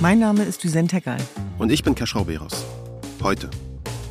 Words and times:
Mein 0.00 0.18
Name 0.18 0.42
ist 0.44 0.64
Düsen 0.64 0.88
Tekal. 0.88 1.18
Und 1.58 1.70
ich 1.70 1.82
bin 1.82 1.94
Keschrau 1.94 2.24
Beros. 2.24 2.64
Heute. 3.22 3.50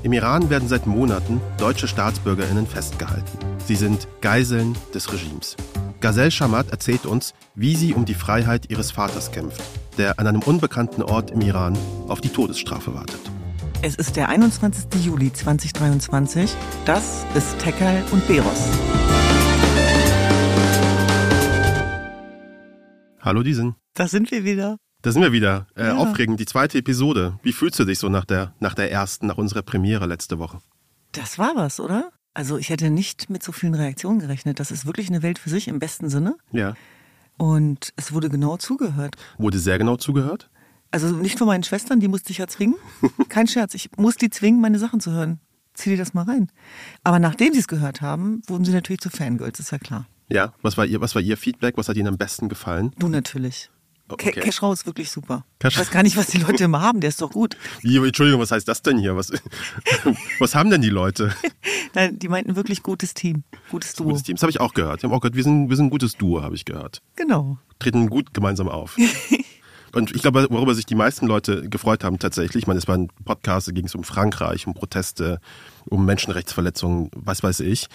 Im 0.04 0.14
Iran 0.14 0.50
werden 0.50 0.70
seit 0.70 0.88
Monaten 0.88 1.42
deutsche 1.58 1.88
StaatsbürgerInnen 1.88 2.68
festgehalten. 2.68 3.38
Sie 3.66 3.76
sind 3.76 4.08
Geiseln 4.22 4.78
des 4.94 5.12
Regimes. 5.12 5.58
Gazelle 6.00 6.32
Shamat 6.32 6.70
erzählt 6.70 7.06
uns, 7.06 7.34
wie 7.56 7.76
sie 7.76 7.94
um 7.94 8.06
die 8.06 8.14
Freiheit 8.14 8.70
ihres 8.70 8.92
Vaters 8.92 9.32
kämpft, 9.32 9.62
der 9.98 10.20
an 10.20 10.28
einem 10.28 10.42
unbekannten 10.42 11.02
Ort 11.02 11.32
im 11.32 11.42
Iran 11.42 11.78
auf 12.08 12.22
die 12.22 12.30
Todesstrafe 12.30 12.94
wartet. 12.94 13.20
Es 13.82 13.96
ist 13.96 14.16
der 14.16 14.30
21. 14.30 15.06
Juli 15.06 15.32
2023. 15.32 16.54
Das 16.86 17.26
ist 17.36 17.58
Tekal 17.60 18.04
und 18.12 18.26
Beros. 18.28 18.68
Hallo 23.22 23.44
Diesen. 23.44 23.76
Da 23.94 24.08
sind 24.08 24.32
wir 24.32 24.44
wieder. 24.44 24.78
Da 25.02 25.12
sind 25.12 25.22
wir 25.22 25.32
wieder. 25.32 25.68
Äh, 25.76 25.88
Ja. 25.88 25.98
Aufregend, 25.98 26.40
die 26.40 26.46
zweite 26.46 26.78
Episode. 26.80 27.40
Wie 27.44 27.54
fühlst 27.54 27.80
du 27.80 27.86
dich 27.86 28.00
so 28.00 28.10
nach 28.10 28.26
der, 28.26 28.54
nach 28.60 28.74
der 28.74 28.92
ersten, 28.92 29.28
nach 29.28 29.38
unserer 29.38 29.62
Premiere 29.62 30.06
letzte 30.08 30.40
Woche? 30.40 30.60
Das 31.12 31.38
war 31.38 31.52
was, 31.56 31.80
oder? 31.80 32.12
Also 32.34 32.58
ich 32.58 32.70
hätte 32.70 32.90
nicht 32.90 33.30
mit 33.30 33.44
so 33.44 33.52
vielen 33.52 33.74
Reaktionen 33.76 34.20
gerechnet. 34.20 34.60
Das 34.60 34.72
ist 34.72 34.86
wirklich 34.86 35.10
eine 35.10 35.24
Welt 35.24 35.40
für 35.40 35.50
sich 35.50 35.68
im 35.68 35.80
besten 35.80 36.10
Sinne. 36.10 36.36
Ja. 36.52 36.74
Und 37.38 37.94
es 37.96 38.12
wurde 38.14 38.30
genau 38.30 38.58
zugehört. 38.58 39.16
Wurde 39.38 39.60
sehr 39.60 39.78
genau 39.78 39.98
zugehört? 39.98 40.50
Also 40.92 41.08
nicht 41.08 41.38
von 41.38 41.48
meinen 41.48 41.64
Schwestern, 41.64 42.00
die 42.00 42.08
musste 42.08 42.32
ich 42.32 42.38
ja 42.38 42.48
zwingen. 42.48 42.76
Kein 43.30 43.48
Scherz, 43.48 43.74
ich 43.74 43.90
muss 43.98 44.16
die 44.16 44.30
zwingen, 44.30 44.62
meine 44.62 44.80
Sachen 44.80 45.00
zu 45.00 45.12
hören. 45.12 45.40
Zieh 45.74 45.92
dir 45.92 45.98
das 45.98 46.14
mal 46.14 46.24
rein. 46.24 46.50
Aber 47.04 47.20
nachdem 47.20 47.54
sie 47.54 47.60
es 47.60 47.68
gehört 47.68 48.02
haben, 48.02 48.42
wurden 48.48 48.66
sie 48.66 48.72
natürlich 48.72 49.02
zu 49.02 49.10
Fangirls, 49.10 49.60
ist 49.60 49.72
ja 49.72 49.78
klar. 49.78 50.08
Ja. 50.30 50.54
Was 50.62 50.78
war 50.78 50.86
ihr, 50.86 51.02
was 51.02 51.14
war 51.16 51.22
ihr 51.22 51.38
Feedback? 51.38 51.78
Was 51.78 51.88
hat 51.88 51.96
Ihnen 51.98 52.08
am 52.08 52.18
besten 52.18 52.50
gefallen? 52.50 52.92
Du 52.98 53.08
natürlich. 53.08 53.70
Okay. 54.10 54.30
Okay. 54.30 54.40
Cash 54.40 54.62
ist 54.64 54.86
wirklich 54.86 55.12
super. 55.12 55.46
Cash- 55.60 55.74
Ich 55.76 55.80
weiß 55.80 55.92
gar 55.92 56.02
nicht, 56.04 56.16
was 56.16 56.28
die 56.28 56.38
Leute 56.38 56.64
immer 56.64 56.82
haben, 56.82 57.02
der 57.02 57.10
ist 57.10 57.22
doch 57.22 57.32
gut. 57.32 57.58
Wie, 57.82 57.98
Entschuldigung, 57.98 58.40
was 58.42 58.52
heißt 58.52 58.68
das 58.68 58.82
denn 58.82 58.98
hier? 58.98 59.16
Was, 59.18 59.32
was 60.40 60.56
haben 60.56 60.70
denn 60.70 60.82
die 60.82 60.90
Leute? 60.90 61.34
Nein, 61.94 62.18
die 62.18 62.30
meinten 62.30 62.56
wirklich 62.56 62.84
gutes 62.84 63.14
Team, 63.14 63.44
gutes 63.70 63.94
Duo. 63.94 64.08
Gutes 64.08 64.24
Team. 64.24 64.36
Das 64.36 64.44
habe 64.44 64.52
ich 64.52 64.60
auch 64.62 64.74
gehört. 64.74 65.02
Die 65.02 65.08
haben 65.08 65.14
auch 65.14 65.20
gehört, 65.20 65.36
wir 65.36 65.44
sind, 65.44 65.70
wir 65.70 65.76
sind 65.76 65.88
ein 65.88 65.90
gutes 65.90 66.14
Duo, 66.14 66.42
habe 66.42 66.56
ich 66.56 66.64
gehört. 66.64 67.02
Genau. 67.16 67.58
Treten 67.80 68.10
gut 68.10 68.34
gemeinsam 68.34 68.70
auf. 68.70 68.96
Und 69.94 70.16
ich 70.16 70.22
glaube, 70.22 70.48
worüber 70.50 70.76
sich 70.76 70.86
die 70.86 70.96
meisten 70.96 71.28
Leute 71.28 71.70
gefreut 71.70 72.04
haben 72.04 72.20
tatsächlich, 72.20 72.64
ich 72.64 72.68
meine, 72.68 72.78
es 72.78 72.88
waren 72.88 73.10
Podcasts, 73.26 73.68
da 73.68 73.72
ging 73.72 73.86
es 73.86 73.96
um 73.96 74.04
Frankreich, 74.04 74.68
um 74.68 74.74
Proteste, 74.74 75.40
um 75.86 76.06
Menschenrechtsverletzungen, 76.06 77.10
was 77.16 77.44
weiß 77.44 77.62
ich. 77.62 77.88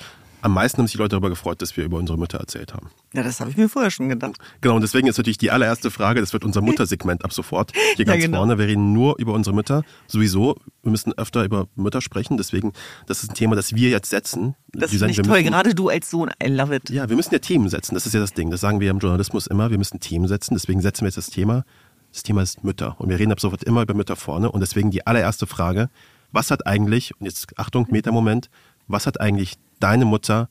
Am 0.43 0.53
meisten 0.53 0.79
haben 0.79 0.87
sich 0.87 0.93
die 0.93 0.99
Leute 0.99 1.11
darüber 1.11 1.31
gefreut, 1.31 1.63
dass 1.63 1.77
wir 1.77 1.85
über 1.85 1.97
unsere 1.99 2.19
Mütter 2.19 2.39
erzählt 2.39 2.75
haben. 2.75 2.89
Ja, 3.15 3.23
das 3.23 3.41
habe 3.41 3.51
ich 3.51 3.57
mir 3.57 3.69
vorher 3.69 3.91
schon 3.91 4.09
gedacht. 4.09 4.37
Genau, 4.61 4.75
und 4.75 4.83
deswegen 4.83 5.07
ist 5.07 5.17
natürlich 5.17 5.39
die 5.39 5.51
allererste 5.51 5.91
Frage, 5.91 6.21
das 6.21 6.33
wird 6.33 6.45
unser 6.45 6.61
Muttersegment 6.61 7.25
ab 7.25 7.33
sofort 7.33 7.73
hier 7.97 8.05
Ja, 8.07 8.13
ganz 8.13 8.25
genau. 8.25 8.39
vorne. 8.39 8.59
Wir 8.59 8.67
reden 8.67 8.93
nur 8.93 9.19
über 9.19 9.33
unsere 9.33 9.55
Mütter. 9.55 9.85
Sowieso, 10.09 10.57
wir 10.83 10.91
müssen 10.91 11.13
öfter 11.17 11.45
über 11.45 11.69
Mütter 11.77 12.01
sprechen. 12.01 12.37
Deswegen, 12.37 12.73
das 13.07 13.23
ist 13.23 13.31
ein 13.31 13.35
Thema, 13.35 13.55
das 13.57 13.75
wir 13.75 13.89
jetzt 13.91 14.11
setzen. 14.11 14.55
Das 14.73 14.91
finde 14.91 15.11
ich 15.13 15.17
wir 15.19 15.25
toll. 15.25 15.39
müssen- 15.39 15.53
Gerade 15.53 15.75
du 15.75 15.89
als 15.89 16.11
Sohn, 16.11 16.31
I 16.43 16.49
love 16.49 16.75
it. 16.75 16.91
Ja, 16.91 17.09
wir 17.09 17.17
müssen 17.17 17.33
ja 17.33 17.39
Themen 17.39 17.69
setzen. 17.69 17.95
Das 17.95 18.05
ist 18.07 18.13
ja 18.13 18.21
das 18.21 18.33
Ding. 18.35 18.51
Das 18.51 18.61
sagen 18.61 18.81
wir 18.81 18.91
im 18.91 18.99
Journalismus 18.99 19.47
immer. 19.47 19.71
Wir 19.71 19.79
müssen 19.79 20.01
Themen 20.01 20.27
setzen. 20.29 20.55
Deswegen 20.55 20.81
setzen 20.81 21.03
wir 21.03 21.07
jetzt 21.09 21.17
das 21.19 21.31
Thema. 21.31 21.65
Das 22.13 22.25
Thema 22.25 22.43
ist 22.43 22.65
Mütter. 22.65 22.97
Und 23.01 23.09
wir 23.09 23.19
reden 23.19 23.31
ab 23.33 23.41
sofort 23.41 23.63
immer 23.63 23.83
über 23.83 23.95
Mütter 23.95 24.17
vorne. 24.17 24.51
Und 24.51 24.61
deswegen 24.61 24.91
die 24.91 25.07
allererste 25.07 25.47
Frage. 25.47 25.89
Was 26.33 26.51
hat 26.51 26.67
eigentlich, 26.67 27.13
und 27.21 27.27
jetzt 27.27 27.59
Achtung, 27.59 27.87
Meta-Moment, 27.91 28.51
was 28.89 29.07
hat 29.07 29.21
eigentlich 29.21 29.55
deine 29.83 30.05
Mutter 30.05 30.49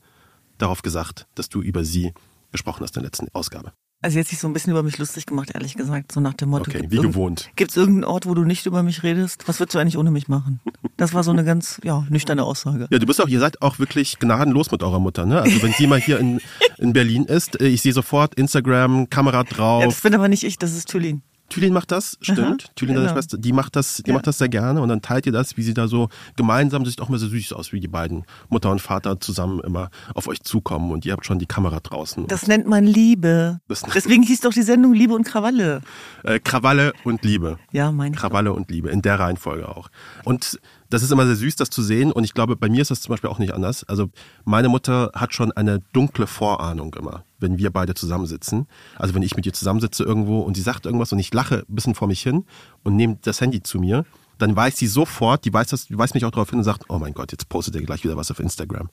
darauf 0.58 0.82
gesagt, 0.82 1.26
dass 1.34 1.48
du 1.48 1.60
über 1.62 1.84
sie 1.84 2.12
gesprochen 2.52 2.82
hast 2.82 2.96
in 2.96 3.02
der 3.02 3.08
letzten 3.08 3.28
Ausgabe? 3.32 3.72
Also 4.04 4.18
jetzt 4.18 4.30
sich 4.30 4.40
so 4.40 4.48
ein 4.48 4.52
bisschen 4.52 4.72
über 4.72 4.82
mich 4.82 4.98
lustig 4.98 5.26
gemacht, 5.26 5.52
ehrlich 5.54 5.76
gesagt, 5.76 6.10
so 6.10 6.18
nach 6.18 6.34
dem 6.34 6.48
Motto. 6.48 6.68
Okay, 6.68 6.86
wie 6.88 6.96
gewohnt. 6.96 7.50
Gibt's 7.54 7.76
irgendeinen 7.76 8.02
Ort, 8.04 8.26
wo 8.26 8.34
du 8.34 8.42
nicht 8.42 8.66
über 8.66 8.82
mich 8.82 9.04
redest? 9.04 9.46
Was 9.46 9.60
würdest 9.60 9.76
du 9.76 9.78
eigentlich 9.78 9.96
ohne 9.96 10.10
mich 10.10 10.26
machen? 10.26 10.58
Das 10.96 11.14
war 11.14 11.22
so 11.22 11.30
eine 11.30 11.44
ganz, 11.44 11.80
ja, 11.84 12.04
nüchterne 12.10 12.42
Aussage. 12.42 12.88
Ja, 12.90 12.98
du 12.98 13.06
bist 13.06 13.22
auch, 13.22 13.28
ihr 13.28 13.38
seid 13.38 13.62
auch 13.62 13.78
wirklich 13.78 14.18
gnadenlos 14.18 14.72
mit 14.72 14.82
eurer 14.82 14.98
Mutter, 14.98 15.24
ne? 15.24 15.40
Also 15.40 15.62
wenn 15.62 15.72
sie 15.72 15.86
mal 15.86 16.00
hier 16.00 16.18
in, 16.18 16.40
in 16.78 16.92
Berlin 16.92 17.26
ist, 17.26 17.60
äh, 17.60 17.68
ich 17.68 17.82
sehe 17.82 17.92
sofort 17.92 18.34
Instagram, 18.34 19.08
Kamera 19.08 19.38
Ja, 19.38 19.44
drauf. 19.44 19.84
das 19.84 20.00
bin 20.00 20.16
aber 20.16 20.26
nicht 20.26 20.42
ich, 20.42 20.58
das 20.58 20.72
ist 20.74 20.88
Thülin. 20.88 21.22
Thülin 21.52 21.72
macht 21.72 21.90
das, 21.92 22.18
stimmt. 22.20 22.38
Aha, 22.64 22.72
Thülin, 22.74 22.94
deine 22.94 23.06
genau. 23.06 23.14
Schwester, 23.16 23.38
die 23.38 23.52
macht 23.52 23.76
das, 23.76 24.02
die 24.04 24.10
Ja. 24.10 24.14
macht 24.14 24.26
das 24.26 24.38
sehr 24.38 24.48
gerne 24.48 24.80
und 24.82 24.88
dann 24.88 25.02
teilt 25.02 25.26
ihr 25.26 25.32
das, 25.32 25.56
wie 25.56 25.62
sie 25.62 25.74
da 25.74 25.88
so 25.88 26.08
gemeinsam, 26.36 26.84
das 26.84 26.92
sieht 26.94 27.00
auch 27.00 27.08
immer 27.08 27.18
so 27.18 27.28
süß 27.28 27.52
aus, 27.52 27.72
wie 27.72 27.80
die 27.80 27.88
beiden 27.88 28.24
Mutter 28.48 28.70
und 28.70 28.80
Vater 28.80 29.20
zusammen 29.20 29.60
immer 29.60 29.90
auf 30.14 30.28
euch 30.28 30.42
zukommen 30.42 30.90
und 30.92 31.04
ihr 31.04 31.12
habt 31.12 31.26
schon 31.26 31.38
die 31.38 31.46
Kamera 31.46 31.80
draußen. 31.80 32.26
Das 32.26 32.46
nennt 32.46 32.66
man 32.66 32.84
Liebe. 32.84 33.60
Deswegen 33.94 34.22
hieß 34.22 34.40
doch 34.40 34.52
die 34.52 34.62
Sendung 34.62 34.94
Liebe 34.94 35.14
und 35.14 35.24
Krawalle. 35.24 35.80
äh, 36.24 36.38
Krawalle 36.38 36.92
und 37.04 37.22
Liebe. 37.24 37.58
Ja, 37.72 37.90
doch. 37.90 38.12
Krawalle 38.12 38.52
und 38.52 38.70
Liebe, 38.70 38.90
in 38.90 39.02
der 39.02 39.18
Reihenfolge 39.18 39.68
auch. 39.68 39.88
Und 40.24 40.58
das 40.90 41.02
ist 41.02 41.10
immer 41.10 41.24
sehr 41.26 41.36
süß, 41.36 41.56
das 41.56 41.70
zu 41.70 41.82
sehen. 41.82 42.12
Und 42.12 42.24
ich 42.24 42.34
glaube, 42.34 42.54
bei 42.56 42.68
mir 42.68 42.82
ist 42.82 42.90
das 42.90 43.00
zum 43.00 43.12
Beispiel 43.12 43.30
auch 43.30 43.38
nicht 43.38 43.54
anders. 43.54 43.84
Also 43.84 44.10
meine 44.44 44.68
Mutter 44.68 45.10
hat 45.14 45.32
schon 45.34 45.50
eine 45.52 45.80
dunkle 45.92 46.26
Vorahnung 46.26 46.94
immer, 46.98 47.24
wenn 47.42 47.58
wir 47.58 47.70
beide 47.70 47.94
zusammensitzen. 47.94 48.66
Also 48.96 49.14
wenn 49.14 49.22
ich 49.22 49.36
mit 49.36 49.44
ihr 49.46 49.52
zusammensitze 49.52 50.04
irgendwo 50.04 50.40
und 50.40 50.56
sie 50.56 50.62
sagt 50.62 50.86
irgendwas 50.86 51.12
und 51.12 51.18
ich 51.18 51.34
lache 51.34 51.64
ein 51.68 51.74
bisschen 51.74 51.94
vor 51.94 52.08
mich 52.08 52.22
hin 52.22 52.44
und 52.82 52.96
nehme 52.96 53.18
das 53.22 53.40
Handy 53.40 53.62
zu 53.62 53.78
mir, 53.78 54.04
dann 54.38 54.56
weiß 54.56 54.76
sie 54.76 54.86
sofort, 54.86 55.44
die 55.44 55.52
weiß 55.52 55.68
das, 55.68 55.86
die 55.86 55.96
weist 55.96 56.14
mich 56.14 56.24
auch 56.24 56.30
darauf 56.30 56.50
hin 56.50 56.58
und 56.58 56.64
sagt, 56.64 56.84
oh 56.88 56.98
mein 56.98 57.14
Gott, 57.14 57.32
jetzt 57.32 57.48
postet 57.48 57.76
er 57.76 57.82
gleich 57.82 58.02
wieder 58.02 58.16
was 58.16 58.30
auf 58.30 58.40
Instagram. 58.40 58.90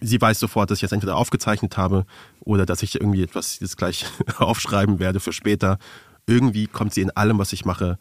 Sie 0.00 0.20
weiß 0.20 0.38
sofort, 0.40 0.70
dass 0.70 0.78
ich 0.78 0.82
jetzt 0.82 0.92
entweder 0.92 1.16
aufgezeichnet 1.16 1.76
habe 1.76 2.06
oder 2.40 2.66
dass 2.66 2.82
ich 2.82 3.00
irgendwie 3.00 3.22
etwas 3.22 3.60
jetzt 3.60 3.76
gleich 3.76 4.06
aufschreiben 4.38 4.98
werde 4.98 5.20
für 5.20 5.32
später. 5.32 5.78
Irgendwie 6.26 6.66
kommt 6.66 6.94
sie 6.94 7.02
in 7.02 7.10
allem, 7.10 7.38
was 7.38 7.52
ich 7.52 7.64
mache, 7.64 7.98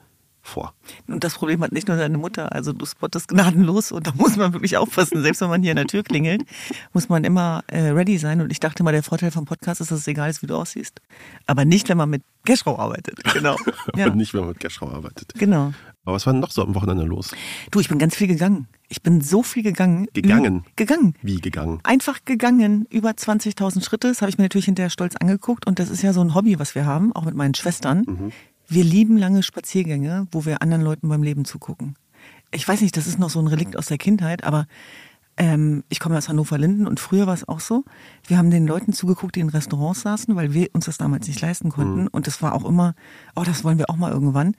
vor. 0.47 0.73
Und 1.07 1.23
das 1.23 1.35
Problem 1.35 1.61
hat 1.61 1.71
nicht 1.71 1.87
nur 1.87 1.97
deine 1.97 2.17
Mutter, 2.17 2.51
also 2.53 2.73
du 2.73 2.85
spottest 2.85 3.27
gnadenlos 3.27 3.91
und 3.91 4.07
da 4.07 4.11
muss 4.15 4.35
man 4.37 4.53
wirklich 4.53 4.77
aufpassen. 4.77 5.21
Selbst 5.21 5.41
wenn 5.41 5.49
man 5.49 5.61
hier 5.61 5.71
an 5.71 5.77
der 5.77 5.87
Tür 5.87 6.03
klingelt, 6.03 6.43
muss 6.93 7.09
man 7.09 7.23
immer 7.23 7.63
äh, 7.67 7.89
ready 7.89 8.17
sein. 8.17 8.41
Und 8.41 8.51
ich 8.51 8.59
dachte 8.59 8.83
mal, 8.83 8.91
der 8.91 9.03
Vorteil 9.03 9.31
vom 9.31 9.45
Podcast 9.45 9.81
ist, 9.81 9.91
dass 9.91 9.99
es 9.99 10.07
egal 10.07 10.29
ist, 10.29 10.41
wie 10.41 10.47
du 10.47 10.55
aussiehst. 10.55 11.01
Aber 11.45 11.65
nicht, 11.65 11.89
wenn 11.89 11.97
man 11.97 12.09
mit 12.09 12.23
Cashrow 12.45 12.79
arbeitet. 12.79 13.23
Genau. 13.33 13.55
Ja, 13.95 14.07
Und 14.07 14.17
nicht, 14.17 14.33
wenn 14.33 14.41
man 14.41 14.49
mit 14.49 14.59
Cashrow 14.59 14.91
arbeitet. 14.93 15.33
genau. 15.35 15.73
Aber 16.05 16.15
was 16.15 16.25
war 16.25 16.31
denn 16.31 16.39
noch 16.39 16.51
so 16.51 16.63
am 16.63 16.73
Wochenende 16.75 17.03
los? 17.03 17.35
Du, 17.71 17.81
ich 17.81 17.89
bin 17.89 17.97
ganz 17.99 18.15
viel 18.15 18.27
gegangen. 18.27 18.67
Ich 18.87 19.01
bin 19.01 19.19
so 19.19 19.43
viel 19.43 19.61
gegangen. 19.63 20.07
Gegangen? 20.13 20.59
Ü- 20.59 20.71
Gegangen. 20.77 21.15
Wie 21.21 21.41
gegangen? 21.41 21.79
Einfach 21.83 22.19
gegangen, 22.23 22.85
über 22.89 23.09
20.000 23.09 23.83
Schritte. 23.83 24.07
Das 24.07 24.21
habe 24.21 24.29
ich 24.29 24.37
mir 24.37 24.45
natürlich 24.45 24.65
hinterher 24.65 24.89
stolz 24.89 25.17
angeguckt. 25.17 25.67
Und 25.67 25.79
das 25.79 25.89
ist 25.89 26.03
ja 26.03 26.13
so 26.13 26.21
ein 26.21 26.33
Hobby, 26.33 26.59
was 26.59 26.75
wir 26.75 26.85
haben, 26.85 27.11
auch 27.13 27.25
mit 27.25 27.35
meinen 27.35 27.55
Schwestern. 27.55 28.05
Mhm. 28.07 28.31
Wir 28.67 28.83
lieben 28.83 29.17
lange 29.17 29.43
Spaziergänge, 29.43 30.27
wo 30.31 30.45
wir 30.45 30.61
anderen 30.61 30.83
Leuten 30.83 31.07
beim 31.07 31.23
Leben 31.23 31.45
zugucken. 31.45 31.95
Ich 32.51 32.67
weiß 32.67 32.81
nicht, 32.81 32.97
das 32.97 33.07
ist 33.07 33.19
noch 33.19 33.29
so 33.29 33.39
ein 33.39 33.47
Relikt 33.47 33.77
aus 33.77 33.87
der 33.87 33.97
Kindheit, 33.97 34.43
aber 34.43 34.67
ähm, 35.37 35.83
ich 35.89 35.99
komme 35.99 36.17
aus 36.17 36.27
Hannover-Linden 36.27 36.87
und 36.87 36.99
früher 36.99 37.27
war 37.27 37.33
es 37.33 37.47
auch 37.47 37.59
so. 37.59 37.83
Wir 38.25 38.37
haben 38.37 38.49
den 38.49 38.65
Leuten 38.65 38.91
zugeguckt, 38.91 39.35
die 39.35 39.39
in 39.39 39.49
Restaurants 39.49 40.01
saßen, 40.01 40.35
weil 40.35 40.53
wir 40.53 40.67
uns 40.73 40.85
das 40.85 40.97
damals 40.97 41.27
nicht 41.27 41.39
leisten 41.41 41.69
konnten. 41.69 42.03
Mhm. 42.03 42.09
Und 42.11 42.27
das 42.27 42.41
war 42.41 42.53
auch 42.53 42.65
immer, 42.65 42.95
oh, 43.35 43.43
das 43.43 43.63
wollen 43.63 43.77
wir 43.77 43.89
auch 43.89 43.97
mal 43.97 44.11
irgendwann. 44.11 44.55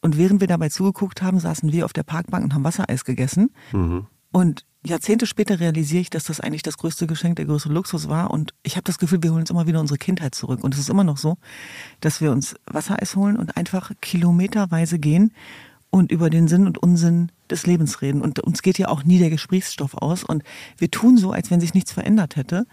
Und 0.00 0.16
während 0.16 0.40
wir 0.40 0.48
dabei 0.48 0.68
zugeguckt 0.68 1.22
haben, 1.22 1.38
saßen 1.38 1.70
wir 1.70 1.84
auf 1.84 1.92
der 1.92 2.02
Parkbank 2.02 2.44
und 2.44 2.54
haben 2.54 2.64
Wassereis 2.64 3.04
gegessen. 3.04 3.50
Mhm. 3.72 4.06
Und 4.32 4.64
Jahrzehnte 4.84 5.26
später 5.26 5.60
realisiere 5.60 6.00
ich, 6.00 6.10
dass 6.10 6.24
das 6.24 6.40
eigentlich 6.40 6.62
das 6.62 6.76
größte 6.76 7.06
Geschenk, 7.06 7.36
der 7.36 7.44
größte 7.44 7.68
Luxus 7.68 8.08
war. 8.08 8.30
Und 8.30 8.52
ich 8.62 8.76
habe 8.76 8.84
das 8.84 8.98
Gefühl, 8.98 9.22
wir 9.22 9.30
holen 9.30 9.42
uns 9.42 9.50
immer 9.50 9.66
wieder 9.66 9.80
unsere 9.80 9.98
Kindheit 9.98 10.34
zurück. 10.34 10.64
Und 10.64 10.74
es 10.74 10.80
ist 10.80 10.90
immer 10.90 11.04
noch 11.04 11.18
so, 11.18 11.36
dass 12.00 12.20
wir 12.20 12.32
uns 12.32 12.56
Wassereis 12.66 13.14
holen 13.14 13.36
und 13.36 13.56
einfach 13.56 13.92
kilometerweise 14.00 14.98
gehen 14.98 15.32
und 15.90 16.10
über 16.10 16.30
den 16.30 16.48
Sinn 16.48 16.66
und 16.66 16.78
Unsinn 16.78 17.30
des 17.48 17.66
Lebens 17.66 18.02
reden. 18.02 18.22
Und 18.22 18.40
uns 18.40 18.62
geht 18.62 18.78
ja 18.78 18.88
auch 18.88 19.04
nie 19.04 19.18
der 19.18 19.30
Gesprächsstoff 19.30 19.94
aus. 19.94 20.24
Und 20.24 20.42
wir 20.78 20.90
tun 20.90 21.16
so, 21.16 21.30
als 21.30 21.50
wenn 21.50 21.60
sich 21.60 21.74
nichts 21.74 21.92
verändert 21.92 22.34
hätte. 22.34 22.66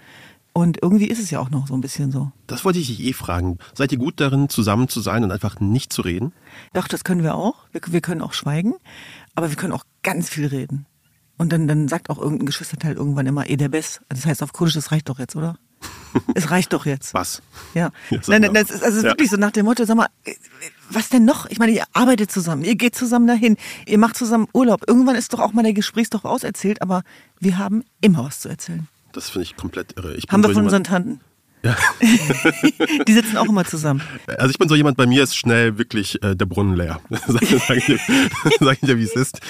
Und 0.52 0.82
irgendwie 0.82 1.08
ist 1.08 1.20
es 1.20 1.30
ja 1.30 1.40
auch 1.40 1.52
noch 1.52 1.68
so 1.68 1.76
ein 1.76 1.82
bisschen 1.82 2.12
so. 2.12 2.32
Das 2.48 2.66
wollte 2.66 2.80
ich 2.80 2.88
dich 2.88 3.02
eh 3.02 3.14
fragen. 3.14 3.60
Seid 3.76 3.92
ihr 3.92 4.00
gut 4.00 4.20
darin, 4.20 4.50
zusammen 4.50 4.88
zu 4.88 5.00
sein 5.00 5.24
und 5.24 5.32
einfach 5.32 5.60
nicht 5.60 5.94
zu 5.94 6.02
reden? 6.02 6.34
Doch, 6.74 6.88
das 6.88 7.04
können 7.04 7.22
wir 7.22 7.36
auch. 7.36 7.68
Wir, 7.72 7.82
wir 7.86 8.02
können 8.02 8.22
auch 8.22 8.34
schweigen, 8.34 8.74
aber 9.36 9.50
wir 9.50 9.58
können 9.58 9.74
auch 9.74 9.84
ganz 10.02 10.28
viel 10.28 10.48
reden. 10.48 10.88
Und 11.40 11.52
dann, 11.52 11.68
dann 11.68 11.88
sagt 11.88 12.10
auch 12.12 12.20
irgendein 12.20 12.46
Geschwisterteil 12.46 12.94
irgendwann 12.96 13.26
immer, 13.26 13.50
eh 13.50 13.56
der 13.56 13.70
Best. 13.70 14.02
Das 14.10 14.26
heißt 14.28 14.44
auf 14.44 14.54
Kurdisch, 14.54 14.76
das 14.76 14.92
reicht 14.92 15.10
doch 15.10 15.18
jetzt, 15.20 15.36
oder? 15.36 15.58
es 16.36 16.52
reicht 16.52 16.74
doch 16.74 16.86
jetzt. 16.86 17.14
Was? 17.14 17.42
Ja. 17.74 17.92
Ja, 18.10 18.20
Nein, 18.28 18.42
nein, 18.42 18.54
das 18.54 18.70
ist, 18.70 18.84
also 18.84 18.88
es 18.90 18.96
ist 18.98 19.04
Ja. 19.06 19.12
wirklich 19.12 19.30
so 19.32 19.38
nach 19.38 19.52
dem 19.52 19.66
Motto, 19.66 19.86
sag 19.86 19.96
mal, 19.96 20.08
äh, 20.26 20.34
was 20.92 21.10
denn 21.10 21.24
noch? 21.26 21.46
Ich 21.50 21.58
meine, 21.58 21.72
ihr 21.72 21.86
arbeitet 21.94 22.30
zusammen, 22.32 22.64
ihr 22.66 22.76
geht 22.76 22.94
zusammen 22.96 23.26
dahin, 23.26 23.56
ihr 23.88 23.98
macht 23.98 24.18
zusammen 24.18 24.48
Urlaub. 24.54 24.84
Irgendwann 24.88 25.16
ist 25.16 25.32
doch 25.34 25.40
auch 25.40 25.54
mal 25.54 25.64
der 25.64 25.74
Gesprächsstoff 25.74 26.26
auserzählt, 26.26 26.82
aber 26.82 27.04
wir 27.40 27.58
haben 27.58 27.84
immer 28.02 28.26
was 28.26 28.42
zu 28.42 28.50
erzählen. 28.50 28.88
Das 29.14 29.30
finde 29.30 29.44
ich 29.44 29.56
komplett 29.56 29.98
irre. 29.98 30.16
Ich 30.16 30.26
Haben 30.30 30.44
wir 30.44 30.52
von 30.54 30.64
unseren 30.64 30.84
Tanten. 30.84 31.22
Ja. 31.62 31.76
die 33.08 33.14
sitzen 33.14 33.38
auch 33.38 33.48
immer 33.50 33.66
zusammen. 33.66 34.02
Also 34.38 34.50
ich 34.50 34.58
bin 34.58 34.70
so 34.70 34.76
jemand, 34.76 34.96
bei 34.98 35.06
mir 35.06 35.24
ist 35.24 35.36
schnell 35.36 35.78
wirklich 35.78 36.22
äh, 36.24 36.36
der 36.36 36.46
Brunnen 36.46 36.76
leer. 36.76 37.02
Sag 37.10 37.78
ich 37.78 37.86
dir, 37.86 38.00
sag 38.60 38.74
ich 38.82 38.88
dir 38.88 38.98
wie 38.98 39.04
es 39.04 39.16
ist. 39.16 39.42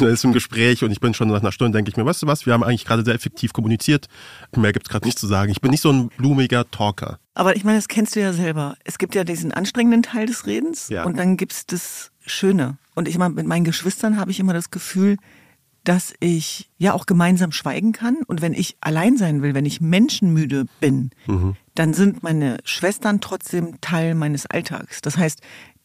Da 0.00 0.08
ist 0.08 0.24
ein 0.24 0.32
Gespräch 0.32 0.82
und 0.82 0.90
ich 0.90 1.00
bin 1.00 1.14
schon 1.14 1.28
nach 1.28 1.40
einer 1.40 1.52
Stunde, 1.52 1.78
denke 1.78 1.90
ich 1.90 1.96
mir, 1.96 2.04
weißt 2.04 2.22
du 2.22 2.26
was, 2.26 2.46
wir 2.46 2.52
haben 2.52 2.64
eigentlich 2.64 2.84
gerade 2.84 3.04
sehr 3.04 3.14
effektiv 3.14 3.52
kommuniziert. 3.52 4.08
Mehr 4.56 4.72
gibt's 4.72 4.88
gerade 4.88 5.06
nicht 5.06 5.18
zu 5.18 5.26
sagen. 5.26 5.50
Ich 5.52 5.60
bin 5.60 5.70
nicht 5.70 5.80
so 5.80 5.92
ein 5.92 6.08
blumiger 6.16 6.68
Talker. 6.70 7.18
Aber 7.34 7.56
ich 7.56 7.64
meine, 7.64 7.78
das 7.78 7.88
kennst 7.88 8.16
du 8.16 8.20
ja 8.20 8.32
selber. 8.32 8.76
Es 8.84 8.98
gibt 8.98 9.14
ja 9.14 9.24
diesen 9.24 9.52
anstrengenden 9.52 10.02
Teil 10.02 10.26
des 10.26 10.46
Redens 10.46 10.88
Ja. 10.88 11.04
und 11.04 11.18
dann 11.18 11.36
gibt's 11.36 11.66
das 11.66 12.10
Schöne. 12.26 12.78
Und 12.94 13.08
ich 13.08 13.18
meine, 13.18 13.34
mit 13.34 13.46
meinen 13.46 13.64
Geschwistern 13.64 14.18
habe 14.18 14.30
ich 14.30 14.40
immer 14.40 14.54
das 14.54 14.70
Gefühl, 14.70 15.18
dass 15.84 16.14
ich 16.20 16.70
ja 16.78 16.94
auch 16.94 17.06
gemeinsam 17.06 17.52
schweigen 17.52 17.92
kann. 17.92 18.16
Und 18.26 18.42
wenn 18.42 18.54
ich 18.54 18.76
allein 18.80 19.16
sein 19.16 19.42
will, 19.42 19.54
wenn 19.54 19.66
ich 19.66 19.80
menschenmüde 19.80 20.64
bin, 20.80 21.10
dann 21.74 21.94
sind 21.94 22.22
meine 22.22 22.58
Schwestern 22.64 23.20
trotzdem 23.20 23.80
Teil 23.80 24.14
meines 24.14 24.46
Alltags. 24.46 25.02
Das 25.02 25.16
heißt, 25.16 25.40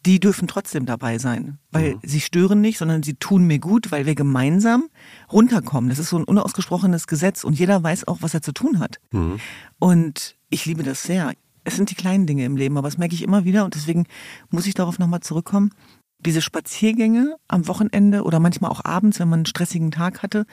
die 0.05 0.21
dürfen 0.21 0.47
trotzdem 0.47 0.85
dabei 0.85 1.17
sein, 1.17 1.59
weil 1.71 1.97
sie 2.03 2.21
stören 2.21 2.61
nicht, 2.61 2.77
sondern 2.77 3.03
sie 3.03 3.15
tun 3.15 3.45
mir 3.45 3.59
gut, 3.59 3.91
weil 3.91 4.05
wir 4.05 4.15
gemeinsam 4.15 4.85
runterkommen. 5.31 5.89
Das 5.89 5.99
ist 5.99 6.09
so 6.09 6.17
ein 6.17 6.23
unausgesprochenes 6.23 7.05
Gesetz 7.05 7.43
und 7.43 7.59
jeder 7.59 7.83
weiß 7.83 8.07
auch, 8.07 8.21
was 8.21 8.33
er 8.33 8.41
zu 8.41 8.53
tun 8.53 8.79
hat. 8.79 9.01
Und 9.77 10.37
ich 10.49 10.65
liebe 10.65 10.83
das 10.83 11.03
sehr. 11.03 11.33
Es 11.65 11.75
sind 11.75 11.91
die 11.91 11.95
kleinen 11.95 12.25
Dinge 12.25 12.45
im 12.45 12.55
Leben, 12.55 12.77
aber 12.77 12.87
das 12.87 12.97
merke 12.97 13.13
ich 13.13 13.21
immer 13.21 13.43
wieder 13.43 13.65
und 13.65 13.75
deswegen 13.75 14.05
muss 14.49 14.65
ich 14.65 14.73
darauf 14.73 14.97
nochmal 14.97 15.19
zurückkommen. 15.19 15.71
Diese 16.25 16.41
Spaziergänge 16.41 17.35
am 17.47 17.67
Wochenende 17.67 18.23
oder 18.23 18.39
manchmal 18.39 18.71
auch 18.71 18.83
abends, 18.83 19.19
wenn 19.19 19.29
man 19.29 19.39
einen 19.39 19.45
stressigen 19.45 19.91
Tag 19.91 20.21
hatte, 20.21 20.45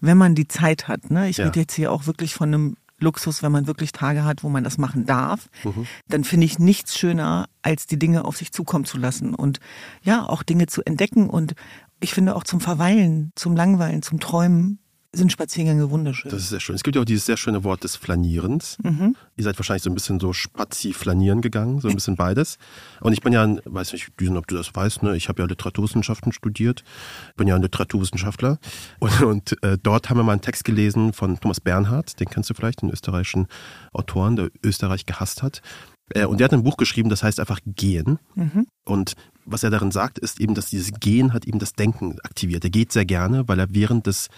wenn 0.00 0.18
man 0.18 0.34
die 0.34 0.48
Zeit 0.48 0.88
hat. 0.88 1.10
Ne? 1.10 1.28
Ich 1.28 1.36
Ja. 1.38 1.44
rede 1.46 1.60
jetzt 1.60 1.74
hier 1.74 1.92
auch 1.92 2.06
wirklich 2.06 2.34
von 2.34 2.48
einem 2.48 2.76
Luxus, 2.98 3.42
wenn 3.42 3.50
man 3.52 3.66
wirklich 3.66 3.90
Tage 3.92 4.24
hat, 4.24 4.44
wo 4.44 4.48
man 4.48 4.62
das 4.64 4.78
machen 4.78 5.06
darf, 5.06 5.48
Mhm. 5.64 5.86
dann 6.08 6.22
finde 6.24 6.46
ich 6.46 6.58
nichts 6.60 6.96
schöner, 6.96 7.48
als 7.62 7.86
die 7.86 7.98
Dinge 7.98 8.24
auf 8.24 8.36
sich 8.36 8.52
zukommen 8.52 8.84
zu 8.84 8.96
lassen 8.98 9.34
und 9.34 9.58
ja, 10.02 10.24
auch 10.28 10.42
Dinge 10.44 10.66
zu 10.66 10.82
entdecken 10.84 11.28
und 11.28 11.54
ich 12.00 12.14
finde 12.14 12.34
auch 12.36 12.44
zum 12.44 12.60
Verweilen, 12.60 13.32
zum 13.36 13.54
Langweilen, 13.56 14.02
zum 14.02 14.18
Träumen 14.20 14.78
sind 15.14 15.30
Spaziergänge 15.30 15.90
wunderschön. 15.90 16.30
Das 16.30 16.40
ist 16.40 16.48
sehr 16.48 16.60
schön. 16.60 16.74
Es 16.74 16.82
gibt 16.82 16.96
ja 16.96 17.02
auch 17.02 17.06
dieses 17.06 17.26
sehr 17.26 17.36
schöne 17.36 17.64
Wort 17.64 17.84
des 17.84 17.96
Flanierens. 17.96 18.78
Ihr 19.36 19.44
seid 19.44 19.58
wahrscheinlich 19.58 19.82
so 19.82 19.90
ein 19.90 19.94
bisschen 19.94 20.18
so 20.20 20.32
spazi-flanieren 20.32 21.42
gegangen, 21.42 21.80
so 21.80 21.88
ein 21.88 21.94
bisschen 21.94 22.16
beides. 22.16 22.56
Und 23.00 23.12
ich 23.12 23.20
bin 23.20 23.32
ja, 23.32 23.42
ein, 23.42 23.60
weiß 23.64 23.92
nicht, 23.92 24.18
Düsen, 24.18 24.38
ob 24.38 24.46
du 24.46 24.54
das 24.54 24.74
weißt, 24.74 25.02
ne? 25.02 25.14
ich 25.16 25.28
habe 25.28 25.42
ja 25.42 25.46
Literaturwissenschaften 25.46 26.32
studiert, 26.32 26.82
bin 27.36 27.46
ja 27.46 27.56
ein 27.56 27.62
Literaturwissenschaftler. 27.62 28.58
Und, 29.00 29.22
und 29.22 29.62
äh, 29.62 29.76
dort 29.82 30.08
haben 30.08 30.16
wir 30.16 30.24
mal 30.24 30.32
einen 30.32 30.40
Text 30.40 30.64
gelesen 30.64 31.12
von 31.12 31.38
Thomas 31.38 31.60
Bernhard, 31.60 32.18
den 32.18 32.28
kennst 32.28 32.48
du 32.48 32.54
vielleicht, 32.54 32.82
den 32.82 32.90
österreichischen 32.90 33.48
Autoren, 33.92 34.36
der 34.36 34.50
Österreich 34.64 35.04
gehasst 35.04 35.42
hat. 35.42 35.60
Äh, 36.14 36.24
und 36.24 36.38
der 36.38 36.46
hat 36.46 36.52
ein 36.52 36.62
Buch 36.62 36.76
geschrieben, 36.76 37.10
das 37.10 37.22
heißt 37.22 37.40
einfach 37.40 37.60
Gehen. 37.66 38.18
Und 38.84 39.14
was 39.44 39.62
er 39.62 39.70
darin 39.70 39.90
sagt, 39.90 40.18
ist 40.18 40.40
eben, 40.40 40.54
dass 40.54 40.66
dieses 40.66 40.92
Gehen 41.00 41.32
hat 41.32 41.46
eben 41.46 41.58
das 41.58 41.72
Denken 41.72 42.18
aktiviert. 42.22 42.64
Er 42.64 42.70
geht 42.70 42.92
sehr 42.92 43.04
gerne, 43.04 43.48
weil 43.48 43.58
er 43.58 43.74
während 43.74 44.06
des 44.06 44.28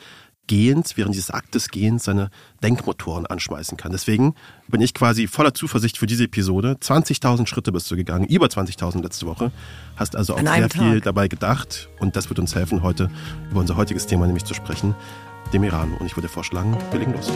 Gehens, 0.47 0.97
während 0.97 1.15
dieses 1.15 1.31
Aktes 1.31 1.69
Gehens 1.69 2.05
seine 2.05 2.31
Denkmotoren 2.63 3.27
anschmeißen 3.27 3.77
kann. 3.77 3.93
Deswegen 3.93 4.35
bin 4.69 4.81
ich 4.81 4.95
quasi 4.95 5.27
voller 5.27 5.55
Zuversicht 5.55 5.99
für 5.99 6.07
diese 6.07 6.25
Episode. 6.25 6.77
20.000 6.81 7.47
Schritte 7.47 7.73
bist 7.73 7.91
du 7.91 7.97
gegangen, 7.97 8.27
über 8.27 8.47
20.000 8.47 9.03
letzte 9.03 9.27
Woche. 9.27 9.53
Hast 9.97 10.17
also 10.17 10.35
auch 10.35 10.39
An 10.39 10.47
sehr 10.47 10.71
viel 10.71 11.01
dabei 11.01 11.29
gedacht 11.29 11.89
und 11.99 12.17
das 12.17 12.29
wird 12.29 12.39
uns 12.39 12.55
helfen, 12.55 12.83
heute 12.83 13.11
über 13.51 13.61
unser 13.61 13.77
heutiges 13.77 14.07
Thema 14.07 14.27
nämlich 14.27 14.45
zu 14.45 14.55
sprechen, 14.55 14.95
dem 15.53 15.65
Iran. 15.65 15.95
Und 15.95 16.07
ich 16.07 16.17
würde 16.17 16.29
vorschlagen, 16.29 16.77
wir 16.91 17.01
legen 17.01 17.13
los. 17.13 17.31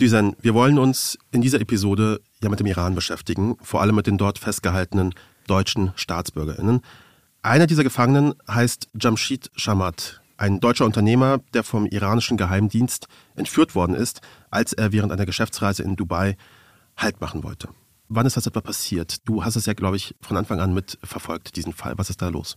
Düsen, 0.00 0.34
wir 0.40 0.54
wollen 0.54 0.78
uns 0.80 1.16
in 1.30 1.40
dieser 1.40 1.60
Episode 1.60 2.20
ja 2.42 2.48
mit 2.48 2.58
dem 2.58 2.66
Iran 2.66 2.96
beschäftigen, 2.96 3.56
vor 3.62 3.80
allem 3.80 3.94
mit 3.94 4.08
den 4.08 4.18
dort 4.18 4.40
festgehaltenen 4.40 5.14
deutschen 5.46 5.92
StaatsbürgerInnen. 5.94 6.80
Einer 7.42 7.68
dieser 7.68 7.84
Gefangenen 7.84 8.34
heißt 8.50 8.88
Jamshid 9.00 9.50
Shamat, 9.54 10.20
ein 10.36 10.58
deutscher 10.58 10.84
Unternehmer, 10.84 11.38
der 11.52 11.62
vom 11.62 11.86
iranischen 11.86 12.36
Geheimdienst 12.36 13.06
entführt 13.36 13.76
worden 13.76 13.94
ist, 13.94 14.20
als 14.50 14.72
er 14.72 14.90
während 14.92 15.12
einer 15.12 15.26
Geschäftsreise 15.26 15.84
in 15.84 15.94
Dubai 15.96 16.36
Halt 16.96 17.20
machen 17.20 17.44
wollte. 17.44 17.68
Wann 18.08 18.26
ist 18.26 18.36
das 18.36 18.46
etwa 18.46 18.60
passiert? 18.60 19.28
Du 19.28 19.44
hast 19.44 19.56
es 19.56 19.66
ja, 19.66 19.74
glaube 19.74 19.96
ich, 19.96 20.14
von 20.20 20.36
Anfang 20.36 20.60
an 20.60 20.74
mitverfolgt, 20.74 21.56
diesen 21.56 21.72
Fall. 21.72 21.94
Was 21.96 22.10
ist 22.10 22.20
da 22.20 22.28
los? 22.28 22.56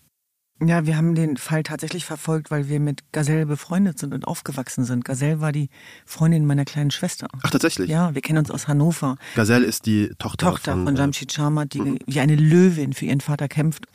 Ja, 0.59 0.87
wir 0.87 0.97
haben 0.97 1.13
den 1.13 1.37
Fall 1.37 1.61
tatsächlich 1.61 2.05
verfolgt, 2.05 2.49
weil 2.49 2.67
wir 2.67 2.79
mit 2.79 3.11
Gazelle 3.11 3.45
befreundet 3.45 3.99
sind 3.99 4.13
und 4.13 4.25
aufgewachsen 4.25 4.85
sind. 4.85 5.05
Gazelle 5.05 5.39
war 5.39 5.51
die 5.51 5.69
Freundin 6.05 6.47
meiner 6.47 6.65
kleinen 6.65 6.89
Schwester. 6.89 7.27
Ach, 7.43 7.51
tatsächlich? 7.51 7.89
Ja, 7.89 8.15
wir 8.15 8.21
kennen 8.21 8.39
uns 8.39 8.49
aus 8.49 8.67
Hannover. 8.67 9.17
Gazelle 9.35 9.65
ist 9.65 9.85
die 9.85 10.09
Tochter, 10.17 10.47
Tochter 10.47 10.71
von, 10.71 10.85
von 10.85 10.95
äh, 10.95 10.99
Jamshid 10.99 11.31
Sharmat, 11.31 11.73
die 11.73 11.99
wie 12.05 12.19
eine 12.19 12.35
Löwin 12.35 12.93
für 12.93 13.05
ihren 13.05 13.21
Vater 13.21 13.47
kämpft. 13.47 13.85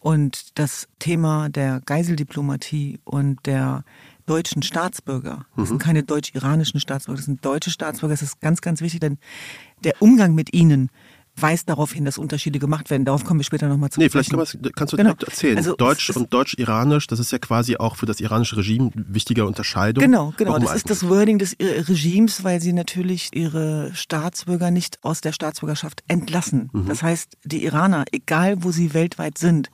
Und 0.00 0.58
das 0.58 0.88
Thema 1.00 1.48
der 1.48 1.82
Geiseldiplomatie 1.84 3.00
und 3.04 3.44
der 3.44 3.84
deutschen 4.26 4.62
Staatsbürger, 4.62 5.46
das 5.56 5.68
sind 5.68 5.78
keine 5.78 6.02
deutsch-iranischen 6.02 6.80
Staatsbürger, 6.80 7.16
das 7.16 7.26
sind 7.26 7.44
deutsche 7.44 7.70
Staatsbürger, 7.70 8.14
das 8.14 8.22
ist 8.22 8.40
ganz, 8.40 8.60
ganz 8.60 8.80
wichtig, 8.80 9.00
denn 9.00 9.18
der 9.84 10.00
Umgang 10.00 10.34
mit 10.34 10.52
ihnen 10.52 10.90
weist 11.38 11.68
darauf 11.68 11.92
hin, 11.92 12.04
dass 12.04 12.16
Unterschiede 12.18 12.58
gemacht 12.58 12.88
werden. 12.90 13.04
Darauf 13.04 13.24
kommen 13.24 13.40
wir 13.40 13.44
später 13.44 13.68
nochmal 13.68 13.90
zu 13.90 14.00
Nee, 14.00 14.08
vielleicht 14.08 14.30
kann 14.30 14.38
kannst 14.74 14.92
du 14.92 14.96
Genau. 14.96 15.10
direkt 15.10 15.24
erzählen. 15.24 15.56
Also, 15.58 15.76
Deutsch 15.76 16.08
ist- 16.08 16.16
und 16.16 16.32
Deutsch-Iranisch, 16.32 17.06
das 17.06 17.18
ist 17.18 17.30
ja 17.32 17.38
quasi 17.38 17.76
auch 17.76 17.96
für 17.96 18.06
das 18.06 18.20
iranische 18.20 18.56
Regime 18.56 18.90
wichtige 18.94 19.44
Unterscheidung. 19.46 20.02
Genau, 20.02 20.32
genau. 20.36 20.52
Warum 20.52 20.62
Das 20.64 20.76
ist 20.76 20.84
eigentlich? 20.86 20.98
das 21.00 21.08
Wording 21.08 21.38
des 21.38 21.52
äh, 21.54 21.80
Regimes, 21.80 22.42
weil 22.44 22.60
sie 22.60 22.72
natürlich 22.72 23.30
ihre 23.34 23.90
Staatsbürger 23.94 24.70
nicht 24.70 24.98
aus 25.04 25.20
der 25.20 25.32
Staatsbürgerschaft 25.32 26.02
entlassen. 26.08 26.70
Mhm. 26.72 26.86
Das 26.86 27.02
heißt, 27.02 27.36
die 27.44 27.64
Iraner, 27.64 28.04
egal 28.12 28.62
wo 28.64 28.70
sie 28.70 28.94
weltweit 28.94 29.36
sind, 29.38 29.68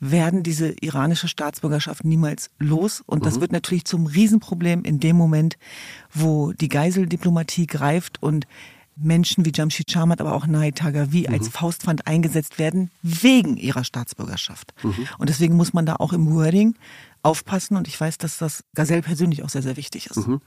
werden 0.00 0.44
diese 0.44 0.74
iranische 0.80 1.26
Staatsbürgerschaft 1.26 2.04
niemals 2.04 2.50
los. 2.60 3.02
Und 3.04 3.20
Mhm. 3.20 3.24
das 3.24 3.40
wird 3.40 3.50
natürlich 3.50 3.84
zum 3.84 4.06
Riesenproblem 4.06 4.84
in 4.84 5.00
dem 5.00 5.16
Moment, 5.16 5.56
wo 6.14 6.52
die 6.52 6.68
Geiseldiplomatie 6.68 7.66
greift 7.66 8.22
und 8.22 8.46
Menschen 9.00 9.44
wie 9.44 9.52
Jamshid 9.54 9.90
Sharmat, 9.90 10.20
aber 10.20 10.34
auch 10.34 10.46
Nahi 10.46 10.72
Tagavi 10.72 11.26
Mhm. 11.28 11.34
als 11.34 11.48
Faustpfand 11.48 12.06
eingesetzt 12.06 12.58
werden 12.58 12.90
wegen 13.02 13.56
ihrer 13.56 13.84
Staatsbürgerschaft. 13.84 14.72
Mhm. 14.82 15.06
Und 15.18 15.28
deswegen 15.28 15.56
muss 15.56 15.72
man 15.72 15.86
da 15.86 15.96
auch 15.96 16.12
im 16.12 16.32
Wording 16.34 16.74
aufpassen. 17.22 17.76
Und 17.76 17.88
ich 17.88 18.00
weiß, 18.00 18.18
dass 18.18 18.38
das 18.38 18.64
Gazelle 18.74 19.02
persönlich 19.02 19.42
auch 19.42 19.48
sehr, 19.48 19.62
sehr 19.62 19.76
wichtig 19.76 20.06
ist. 20.06 20.26
Mhm. 20.26 20.40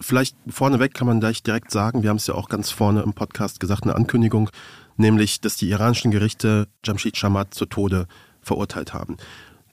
Vielleicht 0.00 0.36
vorneweg 0.48 0.94
kann 0.94 1.06
man 1.06 1.20
gleich 1.20 1.42
direkt 1.42 1.70
sagen, 1.70 2.02
wir 2.02 2.10
haben 2.10 2.16
es 2.16 2.26
ja 2.26 2.34
auch 2.34 2.48
ganz 2.48 2.70
vorne 2.70 3.02
im 3.02 3.12
Podcast 3.12 3.60
gesagt, 3.60 3.84
eine 3.84 3.94
Ankündigung, 3.94 4.50
nämlich, 4.96 5.40
dass 5.40 5.56
die 5.56 5.68
iranischen 5.70 6.10
Gerichte 6.10 6.68
Jamshid 6.84 7.16
Shamat 7.16 7.54
zu 7.54 7.66
Tode 7.66 8.06
verurteilt 8.40 8.94
haben. 8.94 9.16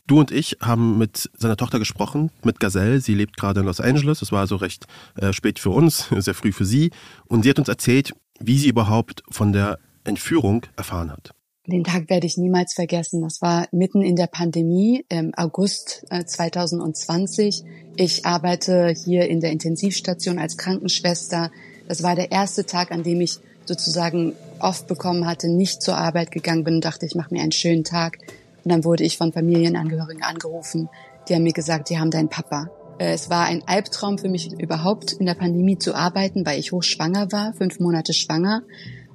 Du 0.08 0.20
und 0.20 0.32
ich 0.32 0.58
haben 0.60 0.98
mit 0.98 1.30
seiner 1.38 1.56
Tochter 1.56 1.78
gesprochen, 1.78 2.32
mit 2.44 2.60
Gazelle. 2.60 3.00
Sie 3.00 3.14
lebt 3.14 3.38
gerade 3.38 3.60
in 3.60 3.68
Los 3.68 3.80
Angeles. 3.80 4.24
Es 4.24 4.32
war 4.32 4.40
also 4.40 4.56
recht 4.56 4.88
äh, 5.16 5.34
spät 5.34 5.60
für 5.60 5.70
uns, 5.70 6.08
sehr 6.18 6.34
früh 6.34 6.52
für 6.52 6.66
sie. 6.66 6.90
Und 7.26 7.44
sie 7.44 7.50
hat 7.52 7.60
uns 7.60 7.68
erzählt, 7.68 8.16
wie 8.40 8.58
sie 8.58 8.70
überhaupt 8.70 9.24
von 9.30 9.54
der 9.54 9.80
Entführung 10.04 10.66
erfahren 10.76 11.12
hat. 11.12 11.34
Den 11.68 11.84
Tag 11.84 12.10
werde 12.10 12.26
ich 12.26 12.38
niemals 12.38 12.74
vergessen. 12.74 13.22
Das 13.22 13.42
war 13.42 13.68
mitten 13.72 14.02
in 14.02 14.16
der 14.16 14.26
Pandemie, 14.26 15.06
im 15.10 15.34
August 15.36 16.04
äh, 16.10 16.26
2020. 16.26 17.64
Ich 17.96 18.26
arbeite 18.26 18.94
hier 19.06 19.30
in 19.30 19.40
der 19.40 19.52
Intensivstation 19.52 20.40
als 20.40 20.58
Krankenschwester. 20.58 21.52
Das 21.88 22.02
war 22.02 22.16
der 22.16 22.32
erste 22.32 22.66
Tag, 22.66 22.92
an 22.92 23.04
dem 23.04 23.22
ich 23.22 23.38
sozusagen 23.66 24.34
oft 24.60 24.88
bekommen 24.88 25.28
hatte, 25.28 25.48
nicht 25.48 25.84
zur 25.84 25.98
Arbeit 25.98 26.32
gegangen 26.32 26.64
bin 26.64 26.76
und 26.76 26.86
dachte, 26.86 27.06
ich 27.06 27.14
mache 27.14 27.34
mir 27.34 27.44
einen 27.44 27.52
schönen 27.52 27.84
Tag. 27.84 28.18
Und 28.64 28.72
dann 28.72 28.84
wurde 28.84 29.04
ich 29.04 29.18
von 29.18 29.32
Familienangehörigen 29.32 30.24
angerufen. 30.24 30.90
Die 31.28 31.36
haben 31.36 31.44
mir 31.44 31.54
gesagt, 31.54 31.92
die 31.92 32.00
haben 32.00 32.10
deinen 32.10 32.30
Papa. 32.30 32.72
Äh, 33.00 33.14
Es 33.14 33.30
war 33.30 33.46
ein 33.46 33.64
Albtraum 33.68 34.18
für 34.20 34.30
mich 34.30 34.52
überhaupt 34.60 35.14
in 35.14 35.26
der 35.26 35.34
Pandemie 35.34 35.80
zu 35.80 35.96
arbeiten, 35.96 36.46
weil 36.46 36.60
ich 36.60 36.72
hochschwanger 36.72 37.32
war, 37.32 37.54
fünf 37.54 37.80
Monate 37.80 38.14
schwanger 38.14 38.62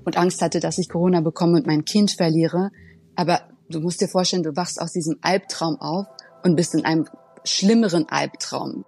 und 0.05 0.17
Angst 0.17 0.43
hatte, 0.43 0.59
dass 0.61 0.79
ich 0.79 0.89
Corona 0.89 1.21
bekomme 1.21 1.59
und 1.59 1.67
mein 1.67 1.85
Kind 1.85 2.11
verliere. 2.11 2.71
Aber 3.15 3.43
du 3.69 3.81
musst 3.81 4.01
dir 4.01 4.09
vorstellen, 4.09 4.43
du 4.43 4.57
wachst 4.57 4.81
aus 4.81 4.93
diesem 4.93 5.19
Albtraum 5.21 5.81
auf 5.81 6.07
und 6.43 6.57
bist 6.57 6.75
in 6.75 6.85
einem 6.85 7.07
schlimmeren 7.45 8.09
Albtraum. 8.09 8.85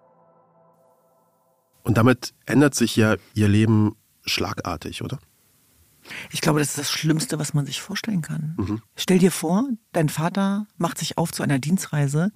Und 1.85 1.97
damit 1.97 2.35
ändert 2.47 2.75
sich 2.75 2.97
ja 2.97 3.17
ihr 3.35 3.49
Leben 3.49 3.97
schlagartig, 4.25 5.03
oder? 5.03 5.19
Ich 6.31 6.41
glaube, 6.41 6.59
das 6.59 6.71
ist 6.71 6.79
das 6.79 6.91
Schlimmste, 6.91 7.39
was 7.39 7.55
man 7.55 7.67
sich 7.67 7.81
vorstellen 7.81 8.23
kann. 8.23 8.81
Stell 8.95 9.19
dir 9.19 9.31
vor, 9.33 9.65
dein 9.93 10.09
Vater 10.09 10.67
macht 10.79 10.99
sich 10.99 11.19
auf 11.19 11.33
zu 11.33 11.43
einer 11.43 11.59
Dienstreise, 11.59 12.33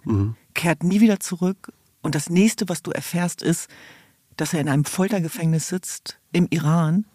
kehrt 0.55 0.83
nie 0.83 1.00
wieder 1.00 1.21
zurück 1.21 1.73
und 2.02 2.14
das 2.14 2.30
nächste, 2.30 2.69
was 2.69 2.83
du 2.83 2.90
erfährst, 2.90 3.42
ist, 3.42 3.69
dass 4.37 4.54
er 4.54 4.61
in 4.61 4.69
einem 4.69 4.85
Foltergefängnis 4.85 5.69
sitzt 5.69 6.19
im 6.33 6.47
Iran 6.50 7.07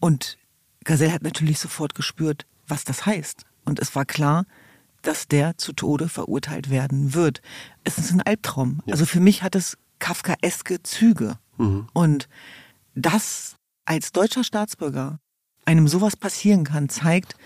und 0.00 0.38
Gazelle 0.84 1.12
hat 1.12 1.22
natürlich 1.22 1.58
sofort 1.58 1.94
gespürt, 1.94 2.46
was 2.66 2.84
das 2.84 3.06
heißt. 3.06 3.44
Und 3.64 3.78
es 3.78 3.94
war 3.94 4.04
klar, 4.04 4.46
dass 5.02 5.28
der 5.28 5.56
zu 5.58 5.72
Tode 5.72 6.08
verurteilt 6.08 6.70
werden 6.70 7.14
wird. 7.14 7.42
Es 7.84 7.98
ist 7.98 8.12
ein 8.12 8.22
Albtraum. 8.22 8.82
Ja. 8.86 8.92
Also 8.92 9.06
für 9.06 9.20
mich 9.20 9.42
hat 9.42 9.54
es 9.54 9.76
kafkaeske 9.98 10.82
Züge. 10.82 11.38
Mhm. 11.58 11.88
Und 11.92 12.28
dass 12.94 13.56
als 13.84 14.12
deutscher 14.12 14.44
Staatsbürger 14.44 15.18
einem 15.64 15.88
sowas 15.88 16.16
passieren 16.16 16.64
kann, 16.64 16.88
zeigt, 16.88 17.36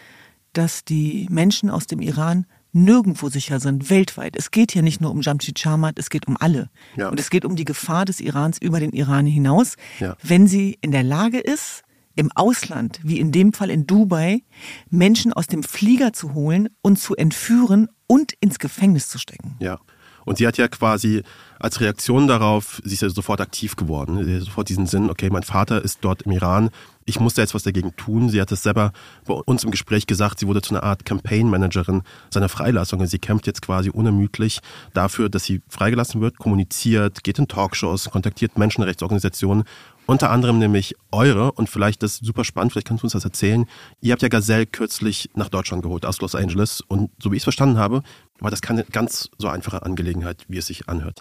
dass 0.52 0.84
die 0.84 1.26
Menschen 1.30 1.70
aus 1.70 1.86
dem 1.86 2.00
Iran 2.00 2.46
nirgendwo 2.76 3.28
sicher 3.28 3.58
sind, 3.58 3.90
weltweit. 3.90 4.36
Es 4.36 4.50
geht 4.50 4.72
hier 4.72 4.82
nicht 4.82 5.00
nur 5.00 5.10
um 5.10 5.22
Jamshid 5.22 5.58
Sharmat, 5.58 5.98
es 5.98 6.10
geht 6.10 6.28
um 6.28 6.36
alle. 6.38 6.70
Ja. 6.94 7.08
Und 7.08 7.18
es 7.18 7.30
geht 7.30 7.44
um 7.44 7.56
die 7.56 7.64
Gefahr 7.64 8.04
des 8.04 8.20
Irans 8.20 8.58
über 8.60 8.78
den 8.78 8.92
Iran 8.92 9.26
hinaus, 9.26 9.76
ja. 9.98 10.16
wenn 10.22 10.46
sie 10.46 10.78
in 10.82 10.92
der 10.92 11.02
Lage 11.02 11.38
ist, 11.38 11.82
im 12.14 12.30
Ausland, 12.34 13.00
wie 13.02 13.18
in 13.18 13.30
dem 13.30 13.52
Fall 13.52 13.70
in 13.70 13.86
Dubai, 13.86 14.42
Menschen 14.88 15.32
aus 15.32 15.46
dem 15.46 15.62
Flieger 15.62 16.12
zu 16.12 16.34
holen 16.34 16.68
und 16.80 16.98
zu 16.98 17.14
entführen 17.14 17.88
und 18.06 18.32
ins 18.40 18.58
Gefängnis 18.58 19.08
zu 19.08 19.18
stecken. 19.18 19.56
Ja. 19.58 19.78
Und 20.26 20.36
sie 20.36 20.46
hat 20.46 20.58
ja 20.58 20.68
quasi 20.68 21.22
als 21.58 21.80
Reaktion 21.80 22.26
darauf, 22.26 22.82
sie 22.84 22.92
ist 22.92 23.00
ja 23.00 23.08
sofort 23.08 23.40
aktiv 23.40 23.76
geworden. 23.76 24.22
Sie 24.22 24.36
hat 24.36 24.42
sofort 24.42 24.68
diesen 24.68 24.86
Sinn, 24.86 25.08
okay, 25.08 25.30
mein 25.30 25.44
Vater 25.44 25.82
ist 25.82 26.00
dort 26.02 26.22
im 26.22 26.32
Iran, 26.32 26.68
ich 27.06 27.20
muss 27.20 27.34
da 27.34 27.42
jetzt 27.42 27.54
was 27.54 27.62
dagegen 27.62 27.94
tun. 27.96 28.28
Sie 28.28 28.40
hat 28.40 28.50
es 28.50 28.64
selber 28.64 28.92
bei 29.24 29.34
uns 29.34 29.62
im 29.62 29.70
Gespräch 29.70 30.08
gesagt, 30.08 30.40
sie 30.40 30.48
wurde 30.48 30.60
zu 30.60 30.74
einer 30.74 30.82
Art 30.82 31.04
Campaign-Managerin 31.04 32.02
seiner 32.30 32.48
Freilassung. 32.48 32.98
Und 33.00 33.06
sie 33.06 33.20
kämpft 33.20 33.46
jetzt 33.46 33.62
quasi 33.62 33.90
unermüdlich 33.90 34.58
dafür, 34.92 35.28
dass 35.28 35.44
sie 35.44 35.62
freigelassen 35.68 36.20
wird, 36.20 36.36
kommuniziert, 36.36 37.22
geht 37.22 37.38
in 37.38 37.46
Talkshows, 37.46 38.10
kontaktiert 38.10 38.58
Menschenrechtsorganisationen 38.58 39.64
unter 40.06 40.30
anderem 40.30 40.58
nämlich 40.58 40.94
eure, 41.10 41.52
und 41.52 41.68
vielleicht 41.68 42.02
das 42.02 42.18
super 42.18 42.44
spannend, 42.44 42.72
vielleicht 42.72 42.86
kannst 42.86 43.02
du 43.02 43.06
uns 43.06 43.12
das 43.12 43.24
erzählen. 43.24 43.66
Ihr 44.00 44.12
habt 44.12 44.22
ja 44.22 44.28
Gazelle 44.28 44.64
kürzlich 44.64 45.30
nach 45.34 45.48
Deutschland 45.48 45.82
geholt, 45.82 46.06
aus 46.06 46.20
Los 46.20 46.36
Angeles. 46.36 46.80
Und 46.80 47.10
so 47.20 47.32
wie 47.32 47.36
ich 47.36 47.40
es 47.40 47.44
verstanden 47.44 47.78
habe, 47.78 48.02
war 48.38 48.50
das 48.50 48.62
keine 48.62 48.84
ganz 48.84 49.30
so 49.38 49.48
einfache 49.48 49.82
Angelegenheit, 49.82 50.44
wie 50.48 50.58
es 50.58 50.66
sich 50.66 50.88
anhört. 50.88 51.20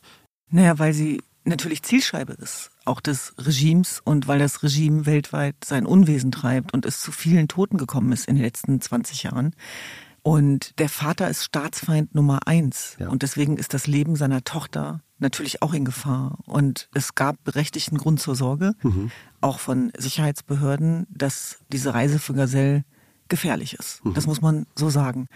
Naja, 0.50 0.78
weil 0.80 0.94
sie 0.94 1.22
natürlich 1.44 1.84
Zielscheibe 1.84 2.34
ist, 2.34 2.72
auch 2.86 3.00
des 3.00 3.34
Regimes 3.38 4.02
und 4.04 4.28
weil 4.28 4.40
das 4.40 4.64
Regime 4.64 5.06
weltweit 5.06 5.56
sein 5.64 5.86
Unwesen 5.86 6.32
treibt 6.32 6.74
und 6.74 6.86
es 6.86 7.00
zu 7.00 7.12
vielen 7.12 7.48
Toten 7.48 7.78
gekommen 7.78 8.12
ist 8.12 8.28
in 8.28 8.36
den 8.36 8.44
letzten 8.44 8.82
20 8.82 9.24
Jahren. 9.24 9.56
Und 10.24 10.80
der 10.80 10.90
Vater 10.90 11.30
ist 11.30 11.44
Staatsfeind 11.44 12.16
Nummer 12.16 12.48
eins. 12.48 12.98
Ja. 13.00 13.10
Und 13.10 13.22
deswegen 13.22 13.58
ist 13.58 13.76
das 13.76 13.86
Leben 13.86 14.16
seiner 14.16 14.44
Tochter 14.44 15.02
natürlich 15.20 15.62
auch 15.62 15.74
in 15.74 15.86
Gefahr. 15.86 16.40
Und 16.46 16.90
es 16.96 17.14
gab 17.14 17.44
berechtigten 17.44 18.00
Grund 18.00 18.20
zur 18.20 18.36
Sorge, 18.36 18.74
mhm. 18.82 19.12
auch 19.42 19.60
von 19.60 19.92
Sicherheitsbehörden, 19.96 21.06
dass 21.10 21.60
diese 21.72 21.94
Reise 21.94 22.18
für 22.18 22.34
Gazelle 22.34 22.84
gefährlich 23.28 23.76
ist. 23.76 24.04
Mhm. 24.04 24.16
Das 24.16 24.26
muss 24.26 24.42
man 24.42 24.66
so 24.76 24.90
sagen. 24.90 25.28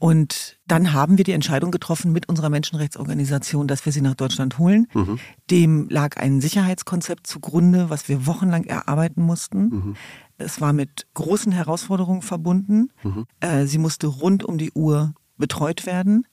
Und 0.00 0.58
dann 0.66 0.94
haben 0.94 1.18
wir 1.18 1.24
die 1.24 1.32
Entscheidung 1.32 1.70
getroffen 1.70 2.10
mit 2.10 2.26
unserer 2.26 2.48
Menschenrechtsorganisation, 2.48 3.68
dass 3.68 3.84
wir 3.84 3.92
sie 3.92 4.00
nach 4.00 4.14
Deutschland 4.14 4.58
holen. 4.58 4.86
Mhm. 4.94 5.18
Dem 5.50 5.88
lag 5.90 6.16
ein 6.16 6.40
Sicherheitskonzept 6.40 7.26
zugrunde, 7.26 7.90
was 7.90 8.08
wir 8.08 8.24
wochenlang 8.24 8.64
erarbeiten 8.64 9.22
mussten. 9.22 9.60
Mhm. 9.68 9.96
Es 10.38 10.58
war 10.58 10.72
mit 10.72 11.06
großen 11.12 11.52
Herausforderungen 11.52 12.22
verbunden. 12.22 12.88
Mhm. 13.02 13.26
Äh, 13.40 13.66
sie 13.66 13.76
musste 13.76 14.06
rund 14.06 14.42
um 14.42 14.56
die 14.56 14.72
Uhr 14.72 15.12
betreut 15.36 15.84
werden. 15.84 16.26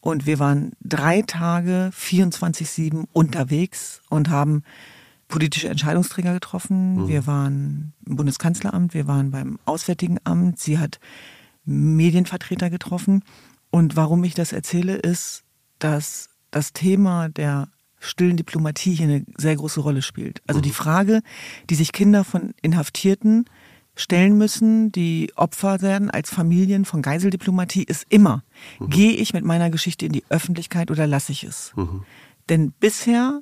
Und 0.00 0.26
wir 0.26 0.38
waren 0.38 0.72
drei 0.82 1.22
Tage 1.22 1.92
24-7 1.98 3.06
unterwegs 3.14 4.02
und 4.10 4.28
haben 4.28 4.64
politische 5.28 5.70
Entscheidungsträger 5.70 6.34
getroffen. 6.34 6.96
Mhm. 6.96 7.08
Wir 7.08 7.26
waren 7.26 7.94
im 8.06 8.16
Bundeskanzleramt, 8.16 8.92
wir 8.92 9.06
waren 9.06 9.30
beim 9.30 9.58
Auswärtigen 9.64 10.18
Amt. 10.24 10.58
Sie 10.58 10.78
hat 10.78 11.00
Medienvertreter 11.64 12.70
getroffen. 12.70 13.24
Und 13.70 13.96
warum 13.96 14.24
ich 14.24 14.34
das 14.34 14.52
erzähle, 14.52 14.96
ist, 14.96 15.44
dass 15.78 16.28
das 16.50 16.72
Thema 16.72 17.28
der 17.28 17.68
stillen 17.98 18.36
Diplomatie 18.36 18.94
hier 18.94 19.06
eine 19.06 19.24
sehr 19.36 19.56
große 19.56 19.80
Rolle 19.80 20.02
spielt. 20.02 20.42
Also 20.46 20.60
die 20.60 20.68
mhm. 20.68 20.74
Frage, 20.74 21.22
die 21.70 21.74
sich 21.74 21.92
Kinder 21.92 22.22
von 22.22 22.54
Inhaftierten 22.62 23.46
stellen 23.96 24.36
müssen, 24.36 24.92
die 24.92 25.32
Opfer 25.36 25.80
werden 25.80 26.10
als 26.10 26.30
Familien 26.30 26.84
von 26.84 27.00
Geiseldiplomatie, 27.00 27.84
ist 27.84 28.06
immer, 28.08 28.42
mhm. 28.78 28.90
gehe 28.90 29.12
ich 29.12 29.32
mit 29.32 29.44
meiner 29.44 29.70
Geschichte 29.70 30.06
in 30.06 30.12
die 30.12 30.24
Öffentlichkeit 30.28 30.90
oder 30.90 31.06
lasse 31.06 31.32
ich 31.32 31.44
es? 31.44 31.72
Mhm. 31.76 32.04
Denn 32.48 32.72
bisher 32.72 33.40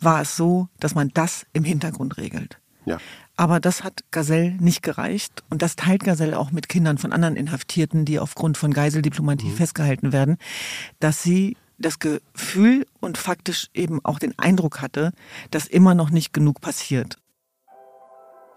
war 0.00 0.20
es 0.20 0.36
so, 0.36 0.68
dass 0.80 0.94
man 0.94 1.10
das 1.14 1.46
im 1.52 1.64
Hintergrund 1.64 2.18
regelt. 2.18 2.60
Ja. 2.84 2.98
Aber 3.36 3.60
das 3.60 3.82
hat 3.82 4.04
Gazelle 4.10 4.52
nicht 4.60 4.82
gereicht. 4.82 5.42
Und 5.50 5.62
das 5.62 5.76
teilt 5.76 6.04
Gazelle 6.04 6.38
auch 6.38 6.50
mit 6.50 6.68
Kindern 6.68 6.98
von 6.98 7.12
anderen 7.12 7.36
Inhaftierten, 7.36 8.04
die 8.04 8.18
aufgrund 8.18 8.58
von 8.58 8.72
Geiseldiplomatie 8.72 9.48
mhm. 9.48 9.56
festgehalten 9.56 10.12
werden, 10.12 10.36
dass 11.00 11.22
sie 11.22 11.56
das 11.78 11.98
Gefühl 11.98 12.86
und 13.00 13.18
faktisch 13.18 13.68
eben 13.74 14.04
auch 14.04 14.18
den 14.18 14.38
Eindruck 14.38 14.80
hatte, 14.80 15.12
dass 15.50 15.66
immer 15.66 15.94
noch 15.94 16.10
nicht 16.10 16.32
genug 16.32 16.60
passiert. 16.60 17.18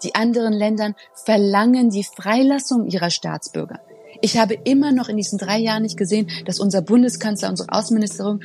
Die 0.03 0.13
anderen 0.13 0.53
Länder 0.53 0.94
verlangen 1.24 1.89
die 1.89 2.03
Freilassung 2.03 2.86
ihrer 2.86 3.10
Staatsbürger. 3.10 3.79
Ich 4.22 4.38
habe 4.38 4.57
immer 4.63 4.91
noch 4.91 5.10
in 5.10 5.17
diesen 5.17 5.38
drei 5.38 5.57
Jahren 5.57 5.84
nicht 5.84 5.98
gesehen, 5.98 6.29
dass 6.45 6.60
unser 6.60 6.81
Bundeskanzler, 6.81 7.50
unsere 7.50 7.72
Außenministerin 7.72 8.39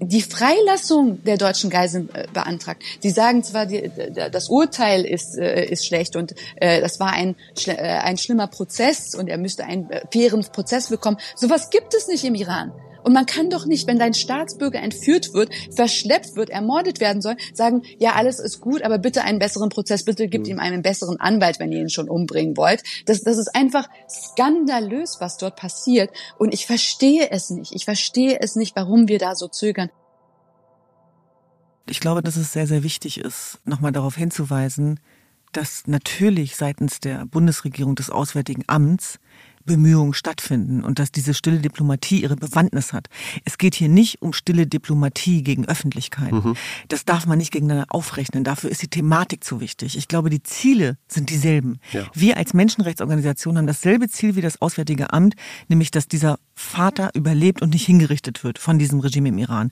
die 0.00 0.22
Freilassung 0.22 1.22
der 1.24 1.36
deutschen 1.36 1.70
Geiseln 1.70 2.08
äh, 2.14 2.26
beantragt. 2.32 2.82
Sie 3.00 3.10
sagen 3.10 3.42
zwar, 3.42 3.66
die, 3.66 3.90
das 4.32 4.48
Urteil 4.48 5.04
ist, 5.04 5.36
äh, 5.36 5.64
ist 5.64 5.86
schlecht 5.86 6.16
und 6.16 6.34
äh, 6.56 6.80
das 6.80 7.00
war 7.00 7.12
ein, 7.12 7.36
äh, 7.66 7.74
ein 7.74 8.18
schlimmer 8.18 8.46
Prozess 8.46 9.14
und 9.14 9.28
er 9.28 9.38
müsste 9.38 9.64
einen 9.64 9.90
äh, 9.90 10.02
fairen 10.12 10.44
Prozess 10.52 10.88
bekommen. 10.88 11.18
Sowas 11.36 11.70
gibt 11.70 11.94
es 11.94 12.08
nicht 12.08 12.24
im 12.24 12.34
Iran. 12.34 12.72
Und 13.08 13.14
man 13.14 13.24
kann 13.24 13.48
doch 13.48 13.64
nicht, 13.64 13.86
wenn 13.86 13.98
dein 13.98 14.12
Staatsbürger 14.12 14.82
entführt 14.82 15.32
wird, 15.32 15.48
verschleppt 15.74 16.36
wird, 16.36 16.50
ermordet 16.50 17.00
werden 17.00 17.22
soll, 17.22 17.38
sagen, 17.54 17.80
ja, 17.98 18.12
alles 18.12 18.38
ist 18.38 18.60
gut, 18.60 18.82
aber 18.82 18.98
bitte 18.98 19.22
einen 19.22 19.38
besseren 19.38 19.70
Prozess, 19.70 20.04
bitte 20.04 20.28
gebt 20.28 20.44
mhm. 20.44 20.52
ihm 20.52 20.58
einen 20.58 20.82
besseren 20.82 21.18
Anwalt, 21.18 21.58
wenn 21.58 21.72
ihr 21.72 21.80
ihn 21.80 21.88
schon 21.88 22.10
umbringen 22.10 22.58
wollt. 22.58 22.82
Das, 23.06 23.22
das 23.22 23.38
ist 23.38 23.56
einfach 23.56 23.88
skandalös, 24.10 25.16
was 25.20 25.38
dort 25.38 25.56
passiert. 25.56 26.10
Und 26.36 26.52
ich 26.52 26.66
verstehe 26.66 27.30
es 27.30 27.48
nicht. 27.48 27.74
Ich 27.74 27.86
verstehe 27.86 28.40
es 28.42 28.56
nicht, 28.56 28.76
warum 28.76 29.08
wir 29.08 29.18
da 29.18 29.34
so 29.34 29.48
zögern. 29.48 29.88
Ich 31.86 32.00
glaube, 32.00 32.20
dass 32.20 32.36
es 32.36 32.52
sehr, 32.52 32.66
sehr 32.66 32.82
wichtig 32.82 33.16
ist, 33.16 33.58
nochmal 33.64 33.92
darauf 33.92 34.16
hinzuweisen, 34.16 35.00
dass 35.52 35.86
natürlich 35.86 36.56
seitens 36.56 37.00
der 37.00 37.24
Bundesregierung 37.24 37.94
des 37.94 38.10
Auswärtigen 38.10 38.64
Amts 38.66 39.18
Bemühungen 39.68 40.14
stattfinden 40.14 40.82
und 40.82 40.98
dass 40.98 41.12
diese 41.12 41.34
stille 41.34 41.60
Diplomatie 41.60 42.22
ihre 42.22 42.34
Bewandtnis 42.34 42.92
hat. 42.92 43.06
Es 43.44 43.58
geht 43.58 43.76
hier 43.76 43.88
nicht 43.88 44.20
um 44.20 44.32
stille 44.32 44.66
Diplomatie 44.66 45.44
gegen 45.44 45.64
Öffentlichkeit. 45.66 46.32
Mhm. 46.32 46.56
Das 46.88 47.04
darf 47.04 47.26
man 47.26 47.38
nicht 47.38 47.52
gegeneinander 47.52 47.86
aufrechnen. 47.90 48.42
Dafür 48.42 48.70
ist 48.70 48.82
die 48.82 48.88
Thematik 48.88 49.44
zu 49.44 49.60
wichtig. 49.60 49.96
Ich 49.96 50.08
glaube, 50.08 50.30
die 50.30 50.42
Ziele 50.42 50.96
sind 51.06 51.30
dieselben. 51.30 51.78
Ja. 51.92 52.06
Wir 52.12 52.36
als 52.36 52.52
Menschenrechtsorganisation 52.54 53.56
haben 53.56 53.68
dasselbe 53.68 54.08
Ziel 54.08 54.34
wie 54.34 54.40
das 54.40 54.60
Auswärtige 54.60 55.12
Amt, 55.12 55.34
nämlich 55.68 55.92
dass 55.92 56.08
dieser 56.08 56.40
Vater 56.54 57.10
überlebt 57.14 57.62
und 57.62 57.70
nicht 57.70 57.86
hingerichtet 57.86 58.42
wird 58.42 58.58
von 58.58 58.78
diesem 58.78 58.98
Regime 58.98 59.28
im 59.28 59.38
Iran. 59.38 59.70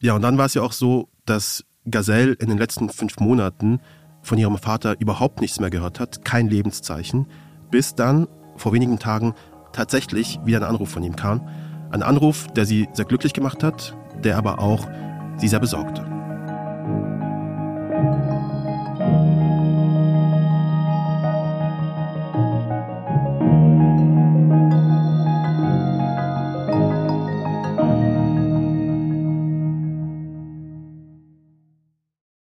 Ja, 0.00 0.14
und 0.14 0.22
dann 0.22 0.38
war 0.38 0.46
es 0.46 0.54
ja 0.54 0.62
auch 0.62 0.72
so, 0.72 1.08
dass 1.26 1.64
Gazelle 1.90 2.34
in 2.34 2.48
den 2.48 2.58
letzten 2.58 2.90
fünf 2.90 3.18
Monaten 3.18 3.80
von 4.22 4.38
ihrem 4.38 4.58
Vater 4.58 5.00
überhaupt 5.00 5.40
nichts 5.40 5.58
mehr 5.58 5.70
gehört 5.70 5.98
hat, 5.98 6.24
kein 6.24 6.48
Lebenszeichen, 6.48 7.26
bis 7.70 7.94
dann 7.94 8.28
vor 8.58 8.72
wenigen 8.72 8.98
Tagen 8.98 9.34
tatsächlich 9.72 10.38
wieder 10.44 10.58
ein 10.58 10.64
Anruf 10.64 10.90
von 10.90 11.02
ihm 11.02 11.16
kam. 11.16 11.48
Ein 11.90 12.02
Anruf, 12.02 12.46
der 12.48 12.66
sie 12.66 12.88
sehr 12.92 13.04
glücklich 13.04 13.32
gemacht 13.32 13.62
hat, 13.62 13.96
der 14.22 14.36
aber 14.36 14.58
auch 14.58 14.86
sie 15.38 15.48
sehr 15.48 15.60
besorgte. 15.60 16.04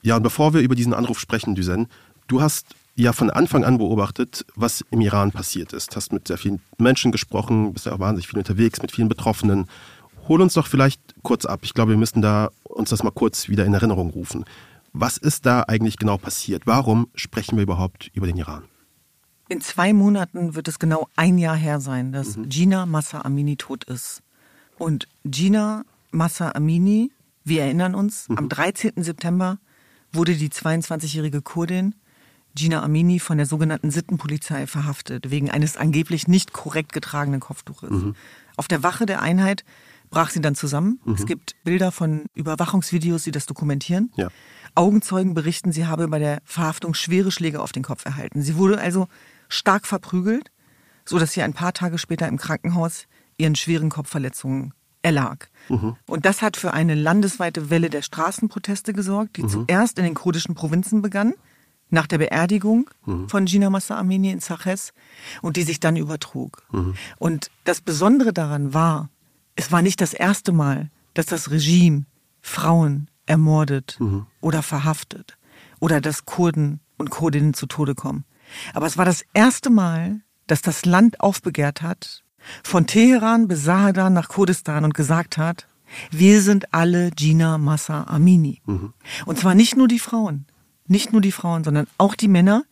Ja, 0.03 0.15
und 0.15 0.23
bevor 0.23 0.55
wir 0.55 0.61
über 0.61 0.77
diesen 0.77 0.95
Anruf 0.95 1.19
sprechen, 1.19 1.57
Düsen, 1.57 1.89
du 2.29 2.41
hast 2.41 2.77
ja 2.97 3.13
von 3.13 3.31
Anfang 3.31 3.65
an 3.65 3.79
beobachtet, 3.79 4.45
was 4.57 4.83
im 4.91 5.01
Iran 5.03 5.31
passiert 5.31 5.73
ist. 5.73 5.95
Hast 5.95 6.13
mit 6.13 6.27
sehr 6.27 6.39
vielen 6.39 6.61
Menschen 6.79 7.13
gesprochen, 7.13 7.73
bist 7.73 7.87
ja 7.87 7.93
auch 7.93 8.01
wahnsinnig 8.01 8.27
viel 8.27 8.39
unterwegs, 8.39 8.83
mit 8.83 8.91
vielen 8.91 9.09
Betroffenen. 9.09 9.67
Hol 10.29 10.41
uns 10.41 10.55
doch 10.55 10.67
vielleicht 10.67 11.01
kurz 11.23 11.45
ab. 11.45 11.61
Ich 11.63 11.75
glaube, 11.75 11.93
wir 11.93 11.99
müssen 11.99 12.23
da 12.23 12.51
uns 12.65 12.91
das 12.91 13.03
mal 13.03 13.11
kurz 13.11 13.49
wieder 13.49 13.65
in 13.65 13.75
Erinnerung 13.75 14.11
rufen. 14.11 14.45
Was 14.93 15.19
ist 15.19 15.45
da 15.47 15.63
eigentlich 15.63 15.99
genau 15.99 16.17
passiert? 16.17 16.63
Warum 16.67 17.09
sprechen 17.15 17.57
wir 17.57 17.63
überhaupt 17.63 18.11
über 18.15 18.27
den 18.27 18.39
Iran? 18.39 18.65
In 19.49 19.61
zwei 19.61 19.93
Monaten 19.93 20.55
wird 20.55 20.67
es 20.67 20.79
genau 20.79 21.07
ein 21.15 21.39
Jahr 21.39 21.55
her 21.55 21.81
sein, 21.81 22.13
dass 22.13 22.37
mhm. 22.37 22.49
Gina 22.49 22.87
Massa 22.87 23.21
Amini 23.21 23.57
tot 23.57 23.85
ist. 23.85 24.23
Und 24.79 25.07
Gina 25.25 25.85
Massa 26.11 26.53
Amini, 26.53 27.13
wir 27.45 27.63
erinnern 27.63 27.95
uns, 27.95 28.29
mhm. 28.29 28.39
am 28.39 28.49
13. 28.49 29.03
September 29.03 29.59
wurde 30.13 30.35
die 30.35 30.49
22-jährige 30.49 31.43
Kurdin 31.43 31.95
Gina 32.57 32.83
Amini 32.83 33.21
von 33.21 33.37
der 33.37 33.47
sogenannten 33.47 33.93
Sittenpolizei 33.93 34.67
verhaftet, 34.67 35.31
wegen 35.31 35.51
eines 35.51 35.77
angeblich 35.77 36.27
nicht 36.27 36.53
korrekt 36.53 36.93
getragenen 36.93 37.39
Kopftuches. 37.39 37.91
Mhm. 37.91 38.17
Auf 38.57 38.67
der 38.67 38.83
Wache 38.83 39.07
der 39.07 39.23
Einheit 39.23 39.65
brach 40.11 40.31
sie 40.31 40.41
dann 40.41 40.55
zusammen. 40.55 40.99
Mhm. 41.05 41.15
Es 41.15 41.27
gibt 41.27 41.55
Bilder 41.63 41.93
von 41.93 42.25
Überwachungsvideos, 42.35 43.25
die 43.25 43.31
das 43.31 43.47
dokumentieren. 43.47 44.11
Ja. 44.17 44.29
Augenzeugen 44.75 45.35
berichten, 45.35 45.71
sie 45.71 45.87
habe 45.87 46.09
bei 46.09 46.19
der 46.19 46.41
Verhaftung 46.45 46.95
schwere 46.95 47.31
Schläge 47.31 47.61
auf 47.61 47.73
den 47.73 47.83
Kopf 47.83 48.05
erhalten. 48.05 48.43
Sie 48.43 48.57
wurde 48.57 48.81
also 48.81 49.07
stark 49.49 49.87
verprügelt, 49.87 50.51
so 51.05 51.19
dass 51.19 51.33
sie 51.33 51.43
ein 51.43 51.53
paar 51.53 51.73
Tage 51.73 51.99
später 51.99 52.27
im 52.27 52.37
Krankenhaus 52.37 53.07
ihren 53.37 53.55
schweren 53.55 53.91
Kopfverletzungen 53.91 54.73
erlag. 55.03 55.49
Mhm. 55.69 55.97
Und 56.07 56.25
das 56.25 56.43
hat 56.43 56.57
für 56.57 56.73
eine 56.73 56.95
landesweite 56.95 57.71
Welle 57.71 57.91
der 57.91 58.03
Straßenproteste 58.03 58.93
gesorgt, 58.93 59.37
die 59.37 59.45
mhm. 59.45 59.49
zuerst 59.49 59.99
in 59.99 60.05
den 60.05 60.15
kurdischen 60.15 60.55
Provinzen 60.55 61.03
begann, 61.03 61.35
nach 61.91 62.07
der 62.07 62.19
Beerdigung 62.19 62.91
mhm. 63.05 63.29
von 63.29 63.45
Gina 63.47 63.71
Massa 63.71 63.99
Amini 63.99 64.31
in 64.31 64.41
Saches 64.41 64.93
und 65.43 65.57
die 65.57 65.63
sich 65.63 65.81
dann 65.81 65.97
übertrug. 65.97 66.67
Mhm. 66.73 66.95
Und 67.19 67.51
das 67.65 67.81
Besondere 67.81 68.33
daran 68.33 68.75
war, 68.75 69.11
es 69.55 69.73
war 69.73 69.83
nicht 69.83 70.01
das 70.01 70.13
erste 70.13 70.53
Mal, 70.53 70.91
dass 71.15 71.27
das 71.27 71.51
Regime 71.51 72.05
Frauen 72.41 73.09
ermordet 73.27 73.97
mhm. 74.01 74.27
oder 74.41 74.63
verhaftet 74.63 75.39
oder 75.81 76.01
dass 76.01 76.25
Kurden 76.25 76.81
und 76.97 77.11
Kurdinnen 77.11 77.55
zu 77.55 77.67
Tode 77.67 77.95
kommen. 77.95 78.25
Aber 78.75 78.87
es 78.87 78.97
war 78.97 79.05
das 79.05 79.25
erste 79.33 79.71
Mal, 79.71 80.21
dass 80.47 80.63
das 80.63 80.85
Land 80.85 81.21
aufbegehrt 81.21 81.83
hat, 81.83 82.23
von 82.63 82.87
Teheran 82.87 83.49
bis 83.49 83.65
Sahadan 83.65 84.13
nach 84.13 84.29
Kurdistan 84.29 84.85
und 84.85 84.95
gesagt 84.95 85.37
hat, 85.37 85.67
wir 86.11 86.43
sind 86.43 86.73
alle 86.73 87.11
Gina 87.11 87.59
Massa 87.59 88.05
Amini. 88.05 88.61
Mhm. 88.67 88.93
Und 89.25 89.39
zwar 89.39 89.55
nicht 89.55 89.77
nur 89.77 89.89
die 89.89 89.99
Frauen, 89.99 90.47
nicht 90.89 91.13
nur 91.13 91.21
die 91.21 91.33
Frauen, 91.33 91.65
sondern 91.65 91.87
auch 91.99 92.15
die 92.15 92.29
Männer. 92.29 92.65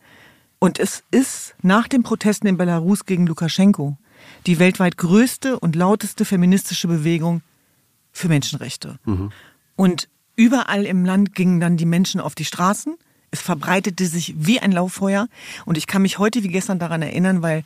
Und 0.59 0.79
es 0.79 1.03
ist 1.11 1.55
nach 1.61 1.87
den 1.87 2.03
Protesten 2.03 2.47
in 2.47 2.57
Belarus 2.57 3.05
gegen 3.05 3.27
Lukaschenko 3.27 3.97
die 4.47 4.59
weltweit 4.59 4.97
größte 4.97 5.59
und 5.59 5.75
lauteste 5.75 6.25
feministische 6.25 6.87
Bewegung 6.87 7.41
für 8.11 8.27
Menschenrechte. 8.27 8.99
Mhm. 9.05 9.31
Und 9.75 10.07
überall 10.35 10.85
im 10.85 11.05
Land 11.05 11.35
gingen 11.35 11.59
dann 11.59 11.77
die 11.77 11.85
Menschen 11.85 12.21
auf 12.21 12.35
die 12.35 12.45
Straßen. 12.45 12.95
Es 13.31 13.41
verbreitete 13.41 14.05
sich 14.05 14.33
wie 14.37 14.59
ein 14.59 14.71
Lauffeuer. 14.71 15.27
Und 15.65 15.77
ich 15.77 15.87
kann 15.87 16.01
mich 16.01 16.17
heute 16.17 16.43
wie 16.43 16.47
gestern 16.47 16.79
daran 16.79 17.01
erinnern, 17.01 17.41
weil 17.41 17.63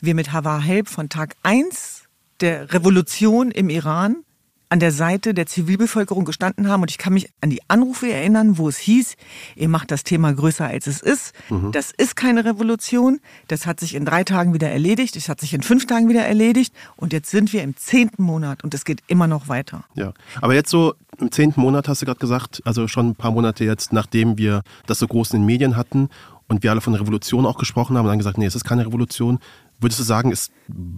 wir 0.00 0.14
mit 0.14 0.32
Havar 0.32 0.60
Help 0.60 0.88
von 0.88 1.08
Tag 1.08 1.36
1 1.42 2.04
der 2.40 2.72
Revolution 2.72 3.50
im 3.50 3.68
Iran 3.68 4.24
an 4.72 4.80
der 4.80 4.90
Seite 4.90 5.34
der 5.34 5.44
Zivilbevölkerung 5.44 6.24
gestanden 6.24 6.66
haben. 6.66 6.80
Und 6.80 6.90
ich 6.90 6.96
kann 6.96 7.12
mich 7.12 7.28
an 7.42 7.50
die 7.50 7.60
Anrufe 7.68 8.10
erinnern, 8.10 8.56
wo 8.56 8.70
es 8.70 8.78
hieß, 8.78 9.16
ihr 9.54 9.68
macht 9.68 9.90
das 9.90 10.02
Thema 10.02 10.32
größer 10.32 10.66
als 10.66 10.86
es 10.86 11.02
ist. 11.02 11.34
Mhm. 11.50 11.72
Das 11.72 11.90
ist 11.90 12.16
keine 12.16 12.46
Revolution. 12.46 13.20
Das 13.48 13.66
hat 13.66 13.80
sich 13.80 13.94
in 13.94 14.06
drei 14.06 14.24
Tagen 14.24 14.54
wieder 14.54 14.70
erledigt. 14.70 15.14
Es 15.16 15.28
hat 15.28 15.40
sich 15.40 15.52
in 15.52 15.62
fünf 15.62 15.86
Tagen 15.86 16.08
wieder 16.08 16.22
erledigt. 16.22 16.72
Und 16.96 17.12
jetzt 17.12 17.30
sind 17.30 17.52
wir 17.52 17.62
im 17.62 17.76
zehnten 17.76 18.22
Monat 18.22 18.64
und 18.64 18.72
es 18.72 18.86
geht 18.86 19.02
immer 19.08 19.26
noch 19.26 19.46
weiter. 19.48 19.84
Ja, 19.92 20.14
aber 20.40 20.54
jetzt 20.54 20.70
so 20.70 20.94
im 21.18 21.30
zehnten 21.30 21.60
Monat 21.60 21.86
hast 21.86 22.00
du 22.00 22.06
gerade 22.06 22.20
gesagt, 22.20 22.62
also 22.64 22.88
schon 22.88 23.10
ein 23.10 23.14
paar 23.14 23.30
Monate 23.30 23.66
jetzt, 23.66 23.92
nachdem 23.92 24.38
wir 24.38 24.62
das 24.86 24.98
so 25.00 25.06
groß 25.06 25.32
in 25.32 25.40
den 25.40 25.46
Medien 25.46 25.76
hatten 25.76 26.08
und 26.48 26.62
wir 26.62 26.70
alle 26.70 26.80
von 26.80 26.94
Revolution 26.94 27.44
auch 27.44 27.58
gesprochen 27.58 27.98
haben 27.98 28.06
und 28.06 28.10
dann 28.10 28.18
gesagt, 28.18 28.38
nee, 28.38 28.46
es 28.46 28.54
ist 28.54 28.64
keine 28.64 28.86
Revolution. 28.86 29.38
Würdest 29.80 30.00
du 30.00 30.04
sagen, 30.04 30.32
es 30.32 30.50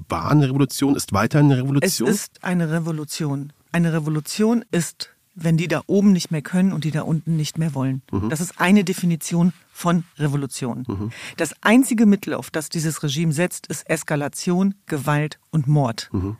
war 0.09 0.31
eine 0.31 0.49
Revolution, 0.49 0.95
ist 0.95 1.12
weiter 1.12 1.40
eine 1.40 1.57
Revolution? 1.57 2.09
Es 2.09 2.16
ist 2.16 2.45
eine 2.45 2.71
Revolution. 2.71 3.52
Eine 3.75 3.93
Revolution 3.93 4.64
ist, 4.71 5.11
wenn 5.35 5.57
die 5.57 5.66
da 5.66 5.83
oben 5.88 6.12
nicht 6.12 6.31
mehr 6.31 6.43
können 6.43 6.73
und 6.73 6.85
die 6.85 6.93
da 6.93 7.02
unten 7.02 7.35
nicht 7.35 7.59
mehr 7.59 7.75
wollen. 7.75 8.02
Mhm. 8.12 8.31
Das 8.31 8.40
ist 8.40 8.61
eine 8.61 8.85
Definition 8.85 9.52
von 9.73 10.04
Revolution. 10.16 10.85
Mhm. 10.87 11.11
Das 11.37 11.54
einzige 11.61 12.07
Mittel, 12.07 12.35
auf 12.35 12.52
das 12.52 12.69
dieses 12.69 13.02
Regime 13.02 13.33
setzt, 13.33 13.66
ist 13.66 13.90
Eskalation, 13.90 14.76
Gewalt 14.87 15.40
und 15.50 15.66
Mord. 15.66 16.09
Mhm. 16.12 16.37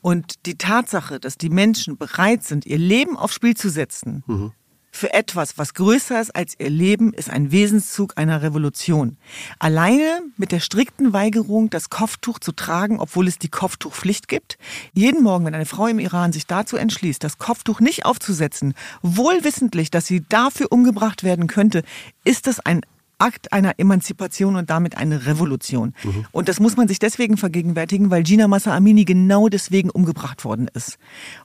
Und 0.00 0.46
die 0.46 0.56
Tatsache, 0.56 1.20
dass 1.20 1.36
die 1.36 1.50
Menschen 1.50 1.98
bereit 1.98 2.42
sind, 2.42 2.64
ihr 2.64 2.78
Leben 2.78 3.18
aufs 3.18 3.34
Spiel 3.34 3.54
zu 3.54 3.68
setzen, 3.68 4.24
mhm 4.26 4.52
für 4.94 5.12
etwas, 5.14 5.56
was 5.56 5.72
größer 5.72 6.20
ist 6.20 6.36
als 6.36 6.54
ihr 6.58 6.68
Leben, 6.68 7.14
ist 7.14 7.30
ein 7.30 7.50
Wesenszug 7.50 8.12
einer 8.16 8.42
Revolution. 8.42 9.16
Alleine 9.58 10.22
mit 10.36 10.52
der 10.52 10.60
strikten 10.60 11.14
Weigerung, 11.14 11.70
das 11.70 11.88
Kopftuch 11.88 12.38
zu 12.38 12.52
tragen, 12.52 13.00
obwohl 13.00 13.26
es 13.26 13.38
die 13.38 13.48
Kopftuchpflicht 13.48 14.28
gibt. 14.28 14.58
Jeden 14.92 15.22
Morgen, 15.22 15.46
wenn 15.46 15.54
eine 15.54 15.66
Frau 15.66 15.86
im 15.86 15.98
Iran 15.98 16.32
sich 16.32 16.46
dazu 16.46 16.76
entschließt, 16.76 17.24
das 17.24 17.38
Kopftuch 17.38 17.80
nicht 17.80 18.04
aufzusetzen, 18.04 18.74
wohlwissentlich, 19.00 19.90
dass 19.90 20.06
sie 20.06 20.24
dafür 20.28 20.70
umgebracht 20.70 21.24
werden 21.24 21.46
könnte, 21.46 21.82
ist 22.24 22.46
das 22.46 22.60
ein 22.60 22.82
Akt 23.16 23.52
einer 23.52 23.78
Emanzipation 23.78 24.56
und 24.56 24.68
damit 24.68 24.98
eine 24.98 25.26
Revolution. 25.26 25.94
Mhm. 26.02 26.26
Und 26.32 26.48
das 26.48 26.60
muss 26.60 26.76
man 26.76 26.86
sich 26.88 26.98
deswegen 26.98 27.38
vergegenwärtigen, 27.38 28.10
weil 28.10 28.24
Gina 28.24 28.46
Massa 28.46 28.76
Amini 28.76 29.04
genau 29.04 29.48
deswegen 29.48 29.90
umgebracht 29.90 30.44
worden 30.44 30.68
ist. 30.74 30.98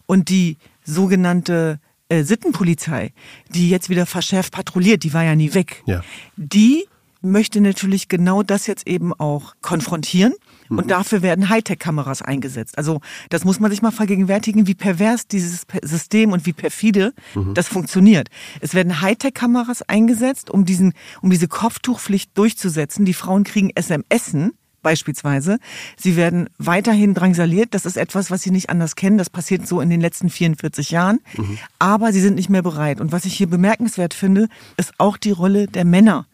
Und 0.05 0.29
die 0.29 0.57
sogenannte 0.83 1.79
äh, 2.09 2.23
Sittenpolizei, 2.23 3.13
die 3.49 3.69
jetzt 3.69 3.89
wieder 3.89 4.05
verschärft 4.05 4.53
patrouilliert, 4.53 5.03
die 5.03 5.13
war 5.13 5.23
ja 5.23 5.35
nie 5.35 5.53
weg, 5.53 5.83
ja. 5.85 6.01
die 6.35 6.85
möchte 7.21 7.61
natürlich 7.61 8.07
genau 8.07 8.43
das 8.43 8.67
jetzt 8.67 8.87
eben 8.87 9.13
auch 9.13 9.55
konfrontieren. 9.61 10.33
Und 10.69 10.85
mhm. 10.85 10.89
dafür 10.89 11.21
werden 11.21 11.49
Hightech-Kameras 11.49 12.21
eingesetzt. 12.21 12.77
Also 12.77 12.99
das 13.29 13.45
muss 13.45 13.59
man 13.59 13.71
sich 13.71 13.81
mal 13.81 13.91
vergegenwärtigen, 13.91 14.67
wie 14.67 14.75
pervers 14.75 15.27
dieses 15.27 15.65
System 15.81 16.33
und 16.33 16.45
wie 16.45 16.53
perfide 16.53 17.13
mhm. 17.35 17.53
das 17.53 17.67
funktioniert. 17.67 18.29
Es 18.59 18.73
werden 18.73 19.01
Hightech-Kameras 19.01 19.83
eingesetzt, 19.83 20.49
um 20.49 20.65
diesen, 20.65 20.93
um 21.21 21.29
diese 21.29 21.47
Kopftuchpflicht 21.47 22.37
durchzusetzen. 22.37 23.05
Die 23.05 23.13
Frauen 23.13 23.43
kriegen 23.43 23.71
SMSen 23.79 24.53
beispielsweise. 24.87 25.59
Sie 25.97 26.15
werden 26.15 26.47
weiterhin 26.57 27.13
drangsaliert. 27.13 27.73
Das 27.73 27.85
ist 27.85 27.97
etwas, 27.97 28.31
was 28.31 28.41
Sie 28.41 28.51
nicht 28.51 28.69
anders 28.69 28.95
kennen. 28.95 29.17
Das 29.17 29.29
passiert 29.29 29.67
so 29.67 29.81
in 29.81 29.89
den 29.89 29.99
letzten 29.99 30.29
44 30.29 30.91
Jahren. 30.91 31.19
Mhm. 31.35 31.57
Aber 31.77 32.13
sie 32.13 32.21
sind 32.21 32.35
nicht 32.35 32.49
mehr 32.49 32.61
bereit. 32.61 33.01
Und 33.01 33.11
was 33.11 33.25
ich 33.25 33.33
hier 33.33 33.47
bemerkenswert 33.47 34.13
finde, 34.13 34.47
ist 34.77 34.93
auch 34.97 35.17
die 35.17 35.31
Rolle 35.31 35.67
der 35.67 35.83
Männer 35.83 36.25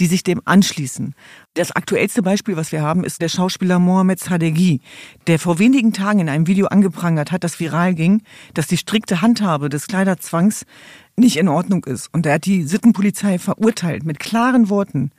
die 0.00 0.06
sich 0.06 0.24
dem 0.24 0.40
anschließen. 0.44 1.14
Das 1.54 1.70
aktuellste 1.70 2.22
Beispiel, 2.22 2.56
was 2.56 2.72
wir 2.72 2.82
haben, 2.82 3.04
ist 3.04 3.22
der 3.22 3.28
Schauspieler 3.28 3.78
Mohamed 3.78 4.18
Sadeghi, 4.18 4.80
der 5.28 5.38
vor 5.38 5.60
wenigen 5.60 5.92
Tagen 5.92 6.18
in 6.18 6.28
einem 6.28 6.48
Video 6.48 6.66
angeprangert 6.66 7.30
hat, 7.30 7.44
das 7.44 7.60
viral 7.60 7.94
ging, 7.94 8.22
dass 8.54 8.66
die 8.66 8.78
strikte 8.78 9.20
Handhabe 9.20 9.68
des 9.68 9.86
Kleiderzwangs 9.86 10.66
nicht 11.16 11.36
in 11.36 11.46
Ordnung 11.46 11.84
ist. 11.84 12.12
Und 12.12 12.26
er 12.26 12.34
hat 12.34 12.46
die 12.46 12.64
Sittenpolizei 12.64 13.38
verurteilt 13.38 14.04
mit 14.04 14.18
klaren 14.18 14.70
Worten. 14.70 15.12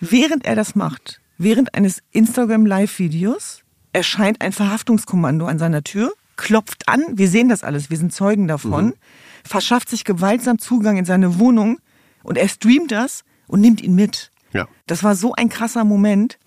Während 0.00 0.44
er 0.44 0.56
das 0.56 0.74
macht, 0.74 1.20
Während 1.42 1.74
eines 1.74 2.04
Instagram-Live-Videos 2.12 3.62
erscheint 3.92 4.40
ein 4.40 4.52
Verhaftungskommando 4.52 5.46
an 5.46 5.58
seiner 5.58 5.82
Tür, 5.82 6.12
klopft 6.36 6.88
an, 6.88 7.02
wir 7.14 7.28
sehen 7.28 7.48
das 7.48 7.64
alles, 7.64 7.90
wir 7.90 7.96
sind 7.96 8.12
Zeugen 8.12 8.46
davon, 8.46 8.84
mhm. 8.86 8.94
verschafft 9.42 9.88
sich 9.88 10.04
gewaltsam 10.04 10.60
Zugang 10.60 10.98
in 10.98 11.04
seine 11.04 11.40
Wohnung 11.40 11.80
und 12.22 12.38
er 12.38 12.46
streamt 12.46 12.92
das 12.92 13.24
und 13.48 13.60
nimmt 13.60 13.80
ihn 13.80 13.96
mit. 13.96 14.30
Ja. 14.52 14.68
Das 14.86 15.02
war 15.02 15.16
so 15.16 15.34
ein 15.34 15.48
krasser 15.48 15.82
Moment. 15.82 16.38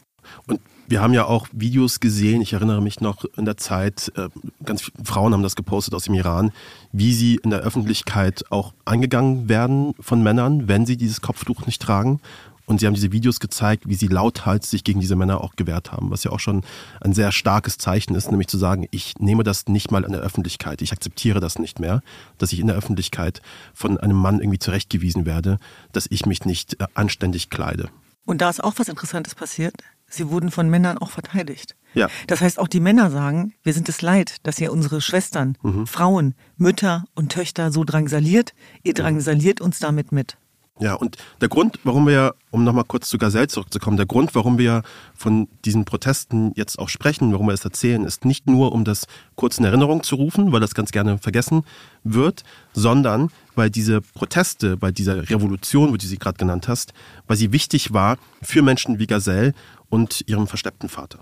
Und 0.47 0.62
wir 0.88 1.01
haben 1.01 1.13
ja 1.13 1.25
auch 1.25 1.47
Videos 1.51 1.99
gesehen, 1.99 2.39
ich 2.39 2.53
erinnere 2.53 2.81
mich 2.81 3.01
noch 3.01 3.25
in 3.36 3.43
der 3.43 3.58
Zeit, 3.58 4.13
äh, 4.15 4.29
ganz 4.63 4.84
viele 4.84 5.03
Frauen 5.03 5.34
haben 5.34 5.43
das 5.43 5.58
gepostet 5.58 5.93
aus 5.93 6.05
dem 6.05 6.13
Iran, 6.13 6.53
wie 6.93 7.13
sie 7.13 7.36
in 7.43 7.49
der 7.49 7.60
Öffentlichkeit 7.60 8.45
auch 8.49 8.73
angegangen 8.86 9.49
werden 9.49 9.93
von 9.99 10.23
Männern, 10.23 10.69
wenn 10.69 10.86
sie 10.86 10.95
dieses 10.95 11.19
Kopftuch 11.19 11.65
nicht 11.65 11.81
tragen. 11.81 12.21
Und 12.65 12.80
sie 12.80 12.88
haben 12.88 12.93
diese 12.95 13.12
Videos 13.12 13.39
gezeigt, 13.39 13.88
wie 13.88 13.95
sie 13.95 14.08
lauthals 14.08 14.69
sich 14.69 14.84
gegen 14.84 14.99
diese 14.99 15.15
Männer 15.15 15.41
auch 15.41 15.56
gewehrt 15.56 15.91
haben, 15.91 16.10
was 16.10 16.23
ja 16.23 16.32
auch 16.32 16.39
schon 16.39 16.63
ein 17.01 17.13
sehr 17.13 17.32
starkes 17.32 17.78
Zeichen 17.78 18.15
ist, 18.15 18.32
nämlich 18.32 18.47
zu 18.47 18.58
sagen, 18.58 18.88
ich 18.91 19.15
nehme 19.19 19.43
das 19.43 19.67
nicht 19.67 19.91
mal 19.91 20.04
in 20.04 20.12
der 20.12 20.21
Öffentlichkeit, 20.21 20.82
ich 20.82 20.91
akzeptiere 20.91 21.39
das 21.39 21.60
nicht 21.60 21.80
mehr, 21.80 22.01
dass 22.38 22.51
ich 22.54 22.60
in 22.60 22.67
der 22.67 22.75
Öffentlichkeit 22.75 23.41
von 23.73 23.99
einem 23.99 24.17
Mann 24.17 24.39
irgendwie 24.39 24.60
zurechtgewiesen 24.60 25.25
werde, 25.25 25.60
dass 25.91 26.08
ich 26.10 26.25
mich 26.25 26.45
nicht 26.45 26.80
äh, 26.80 26.88
anständig 26.95 27.49
kleide. 27.49 27.89
Und 28.25 28.41
da 28.41 28.49
ist 28.49 28.63
auch 28.63 28.73
was 28.78 28.89
Interessantes 28.89 29.36
passiert. 29.36 29.75
Sie 30.08 30.30
wurden 30.30 30.51
von 30.51 30.69
Männern 30.69 30.97
auch 30.97 31.12
verteidigt. 31.12 31.75
Ja. 31.93 32.10
Das 32.28 32.41
heißt, 32.41 32.60
auch 32.60 32.67
die 32.67 32.80
Männer 32.80 33.10
sagen, 33.10 33.54
wir 33.63 33.73
sind 33.73 33.89
es 33.89 34.01
leid, 34.01 34.38
dass 34.43 34.60
ihr 34.60 34.71
unsere 34.71 35.01
Schwestern, 35.01 35.58
mhm. 35.62 35.88
Frauen, 35.88 36.36
Mütter 36.58 37.06
und 37.15 37.32
Töchter 37.32 37.71
so 37.71 37.84
drangsaliert. 37.84 38.54
Ihr 38.84 38.93
drangsaliert 38.93 39.62
uns 39.62 39.80
damit 39.80 40.12
mit. 40.12 40.38
Ja, 40.77 40.93
und 40.93 41.15
der 41.39 41.47
Grund, 41.47 41.79
warum 41.85 42.05
wir, 42.05 42.35
um 42.51 42.65
nochmal 42.65 42.83
kurz 42.83 43.07
zu 43.07 43.17
Gazelle 43.17 43.47
zurückzukommen, 43.47 43.95
der 43.95 44.05
Grund, 44.05 44.35
warum 44.35 44.57
wir 44.57 44.83
von 45.15 45.47
diesen 45.63 45.85
Protesten 45.85 46.51
jetzt 46.55 46.79
auch 46.79 46.89
sprechen, 46.89 47.31
warum 47.31 47.47
wir 47.47 47.53
es 47.53 47.63
erzählen, 47.63 48.03
ist 48.03 48.25
nicht 48.25 48.45
nur, 48.45 48.73
um 48.73 48.83
das 48.83 49.07
kurz 49.35 49.57
in 49.57 49.63
Erinnerung 49.63 50.03
zu 50.03 50.15
rufen, 50.15 50.51
weil 50.51 50.59
das 50.59 50.75
ganz 50.75 50.91
gerne 50.91 51.17
vergessen 51.17 51.63
wird, 52.03 52.43
sondern 52.73 53.31
weil 53.55 53.69
diese 53.69 54.01
Proteste, 54.01 54.75
bei 54.75 54.91
dieser 54.91 55.29
Revolution, 55.29 55.93
wo 55.93 55.97
du 55.97 56.05
sie 56.05 56.17
gerade 56.17 56.38
genannt 56.38 56.67
hast, 56.67 56.93
weil 57.25 57.38
sie 57.38 57.53
wichtig 57.53 57.93
war 57.93 58.17
für 58.41 58.61
Menschen 58.61 58.99
wie 58.99 59.07
Gazelle 59.07 59.53
und 59.89 60.27
ihrem 60.27 60.45
versteppten 60.45 60.89
Vater 60.89 61.19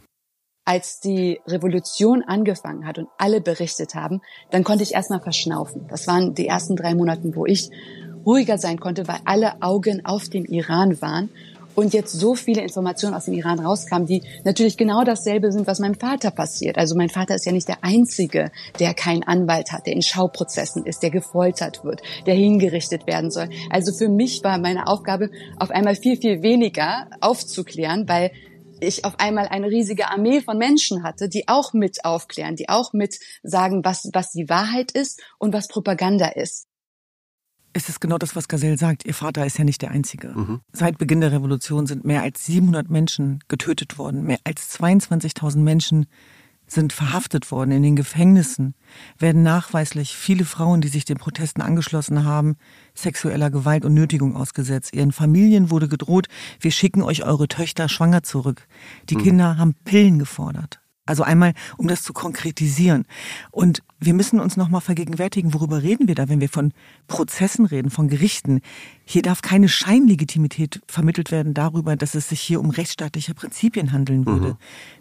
als 0.66 1.00
die 1.02 1.42
Revolution 1.46 2.24
angefangen 2.24 2.86
hat 2.88 2.98
und 2.98 3.10
alle 3.18 3.42
berichtet 3.42 3.96
haben, 3.96 4.22
dann 4.50 4.64
konnte 4.64 4.84
ich 4.84 4.94
erstmal 4.94 5.20
verschnaufen. 5.20 5.88
Das 5.90 6.08
waren 6.08 6.36
die 6.36 6.48
ersten 6.48 6.76
drei 6.76 6.96
Monate, 6.96 7.36
wo 7.36 7.46
ich 7.46 7.70
ruhiger 8.26 8.58
sein 8.58 8.80
konnte, 8.80 9.08
weil 9.08 9.20
alle 9.26 9.62
Augen 9.62 10.06
auf 10.06 10.30
dem 10.30 10.46
Iran 10.46 11.02
waren. 11.02 11.30
und 11.76 11.94
jetzt 11.94 12.12
so 12.12 12.36
viele 12.36 12.62
Informationen 12.62 13.16
aus 13.16 13.26
dem 13.26 13.34
Iran 13.34 13.60
rauskamen, 13.60 14.08
die 14.08 14.22
natürlich 14.44 14.78
genau 14.78 15.04
dasselbe 15.04 15.52
sind, 15.52 15.66
was 15.66 15.80
meinem 15.80 15.96
Vater 15.96 16.30
passiert. 16.30 16.78
Also 16.78 16.96
mein 16.96 17.10
Vater 17.10 17.34
ist 17.34 17.48
ja 17.48 17.52
nicht 17.52 17.68
der 17.68 17.84
Einzige, 17.84 18.52
der 18.80 18.94
keinen 18.94 19.24
Anwalt 19.24 19.72
hat, 19.72 19.88
der 19.88 19.94
in 19.94 20.04
Schauprozessen 20.04 20.86
ist, 20.86 21.02
der 21.02 21.10
gefoltert 21.10 21.84
wird, 21.84 22.02
der 22.28 22.36
hingerichtet 22.36 23.08
werden 23.08 23.32
soll. 23.32 23.50
Also 23.72 23.92
für 23.92 24.08
mich 24.08 24.44
war 24.44 24.60
meine 24.60 24.86
Aufgabe 24.86 25.32
auf 25.58 25.72
einmal 25.72 25.96
viel, 25.96 26.18
viel 26.18 26.44
weniger 26.44 27.08
aufzuklären, 27.22 28.08
weil 28.08 28.32
ich 28.80 29.06
auf 29.06 29.20
einmal 29.20 29.48
eine 29.48 29.68
riesige 29.68 30.10
Armee 30.10 30.42
von 30.42 30.58
Menschen 30.58 31.04
hatte, 31.04 31.30
die 31.30 31.48
auch 31.48 31.74
mit 31.74 32.06
aufklären, 32.06 32.56
die 32.56 32.70
auch 32.70 32.94
mit 32.94 33.16
sagen, 33.42 33.84
was, 33.84 34.10
was 34.14 34.32
die 34.32 34.48
Wahrheit 34.50 34.92
ist 34.92 35.22
und 35.40 35.54
was 35.54 35.68
Propaganda 35.68 36.28
ist 36.28 36.68
es 37.74 37.90
ist 37.90 38.00
genau 38.00 38.18
das, 38.18 38.36
was 38.36 38.48
Gazelle 38.48 38.78
sagt. 38.78 39.06
Ihr 39.06 39.14
Vater 39.14 39.46
ist 39.46 39.58
ja 39.58 39.64
nicht 39.64 39.82
der 39.82 39.92
Einzige. 39.92 40.30
Mhm. 40.30 40.62
Seit 40.72 40.98
Beginn 40.98 41.22
der 41.22 41.32
Revolution 41.32 41.88
sind 41.88 42.06
mehr 42.06 42.22
als 42.22 42.46
700 42.46 42.90
Menschen 42.90 43.40
getötet 43.48 43.98
worden. 43.98 44.24
Mehr 44.24 44.40
als 44.44 44.80
22.000 44.80 45.58
Menschen 45.58 46.06
sind 46.68 46.94
verhaftet 46.94 47.52
worden. 47.52 47.72
In 47.72 47.84
den 47.84 47.96
Gefängnissen 47.96 48.74
werden 49.18 49.44
nachweislich 49.44 50.16
viele 50.16 50.46
Frauen, 50.46 50.82
die 50.82 50.88
sich 50.88 51.06
den 51.06 51.18
Protesten 51.18 51.62
angeschlossen 51.62 52.24
haben, 52.24 52.56
sexueller 52.96 53.50
Gewalt 53.50 53.86
und 53.86 53.94
Nötigung 53.94 54.36
ausgesetzt. 54.36 54.94
Ihren 54.94 55.12
Familien 55.12 55.70
wurde 55.70 55.88
gedroht, 55.88 56.28
wir 56.60 56.72
schicken 56.72 57.02
euch 57.02 57.24
eure 57.24 57.48
Töchter 57.48 57.90
schwanger 57.90 58.24
zurück. 58.24 58.68
Die 59.10 59.16
mhm. 59.16 59.24
Kinder 59.24 59.58
haben 59.58 59.76
Pillen 59.84 60.20
gefordert. 60.20 60.83
Also 61.06 61.24
einmal, 61.24 61.54
um 61.78 61.88
das 61.90 62.02
zu 62.02 62.14
konkretisieren. 62.14 63.06
Und 63.52 63.84
wir 64.00 64.14
müssen 64.14 64.40
uns 64.40 64.56
nochmal 64.56 64.80
vergegenwärtigen, 64.80 65.54
worüber 65.54 65.84
reden 65.84 66.08
wir 66.08 66.16
da, 66.16 66.30
wenn 66.30 66.40
wir 66.40 66.48
von 66.48 66.72
Prozessen 67.08 67.66
reden, 67.66 67.90
von 67.90 68.08
Gerichten. 68.08 68.62
Hier 69.04 69.22
darf 69.22 69.42
keine 69.42 69.68
Scheinlegitimität 69.68 70.82
vermittelt 70.88 71.30
werden 71.30 71.54
darüber, 71.54 71.98
dass 71.98 72.16
es 72.16 72.30
sich 72.30 72.40
hier 72.40 72.62
um 72.62 72.70
rechtsstaatliche 72.70 73.34
Prinzipien 73.34 73.92
handeln 73.92 74.26
würde. 74.26 74.48
Mhm. 74.48 74.58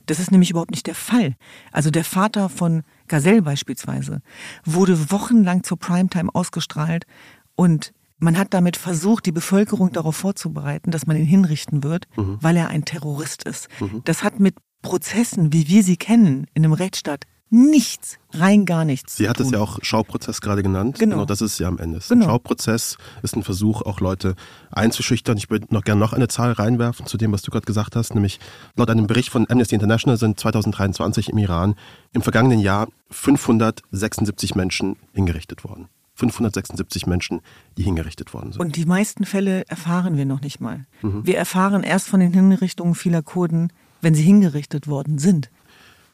Das 0.06 0.18
ist 0.18 0.32
nämlich 0.32 0.50
überhaupt 0.50 0.72
nicht 0.72 0.88
der 0.88 0.96
Fall. 0.96 1.36
Also 1.70 1.90
der 1.90 2.04
Vater 2.04 2.48
von 2.48 2.82
Gazelle 3.06 3.42
beispielsweise 3.42 4.22
wurde 4.64 5.12
wochenlang 5.12 5.62
zur 5.62 5.78
Primetime 5.78 6.34
ausgestrahlt 6.34 7.06
und 7.54 7.92
man 8.18 8.38
hat 8.38 8.54
damit 8.54 8.76
versucht, 8.76 9.26
die 9.26 9.32
Bevölkerung 9.32 9.92
darauf 9.92 10.16
vorzubereiten, 10.16 10.92
dass 10.92 11.06
man 11.06 11.16
ihn 11.16 11.26
hinrichten 11.26 11.82
wird, 11.82 12.06
mhm. 12.16 12.38
weil 12.40 12.56
er 12.56 12.68
ein 12.68 12.84
Terrorist 12.84 13.42
ist. 13.44 13.68
Mhm. 13.80 14.02
Das 14.04 14.22
hat 14.22 14.38
mit 14.38 14.54
Prozessen, 14.82 15.52
wie 15.52 15.68
wir 15.68 15.82
sie 15.82 15.96
kennen, 15.96 16.46
in 16.54 16.64
einem 16.64 16.72
Rechtsstaat 16.72 17.24
nichts, 17.52 18.18
rein 18.32 18.64
gar 18.64 18.86
nichts. 18.86 19.16
Sie 19.16 19.28
hat 19.28 19.38
es 19.38 19.50
ja 19.50 19.58
auch 19.58 19.78
Schauprozess 19.82 20.40
gerade 20.40 20.62
genannt. 20.62 20.98
Genau. 20.98 21.16
genau 21.16 21.24
das 21.26 21.42
ist 21.42 21.58
ja 21.58 21.68
am 21.68 21.78
Ende. 21.78 22.00
Genau. 22.08 22.24
Ein 22.24 22.30
Schauprozess 22.30 22.96
ist 23.22 23.36
ein 23.36 23.42
Versuch, 23.42 23.82
auch 23.82 24.00
Leute 24.00 24.34
einzuschüchtern. 24.70 25.36
Ich 25.36 25.50
würde 25.50 25.66
noch 25.68 25.84
gerne 25.84 26.00
noch 26.00 26.14
eine 26.14 26.28
Zahl 26.28 26.52
reinwerfen 26.52 27.04
zu 27.06 27.18
dem, 27.18 27.30
was 27.30 27.42
du 27.42 27.50
gerade 27.50 27.66
gesagt 27.66 27.94
hast, 27.94 28.14
nämlich 28.14 28.40
laut 28.74 28.88
einem 28.88 29.06
Bericht 29.06 29.28
von 29.28 29.48
Amnesty 29.50 29.74
International 29.74 30.16
sind 30.16 30.40
2023 30.40 31.28
im 31.28 31.38
Iran 31.38 31.74
im 32.12 32.22
vergangenen 32.22 32.58
Jahr 32.58 32.88
576 33.10 34.54
Menschen 34.54 34.96
hingerichtet 35.12 35.62
worden. 35.62 35.88
576 36.14 37.06
Menschen, 37.06 37.40
die 37.76 37.82
hingerichtet 37.82 38.32
worden 38.32 38.52
sind. 38.52 38.60
Und 38.60 38.76
die 38.76 38.86
meisten 38.86 39.24
Fälle 39.24 39.66
erfahren 39.68 40.16
wir 40.16 40.24
noch 40.24 40.40
nicht 40.40 40.60
mal. 40.60 40.86
Mhm. 41.02 41.26
Wir 41.26 41.36
erfahren 41.36 41.82
erst 41.82 42.08
von 42.08 42.20
den 42.20 42.32
Hinrichtungen 42.32 42.94
vieler 42.94 43.22
Kurden 43.22 43.72
wenn 44.02 44.14
sie 44.14 44.22
hingerichtet 44.22 44.86
worden 44.86 45.18
sind. 45.18 45.50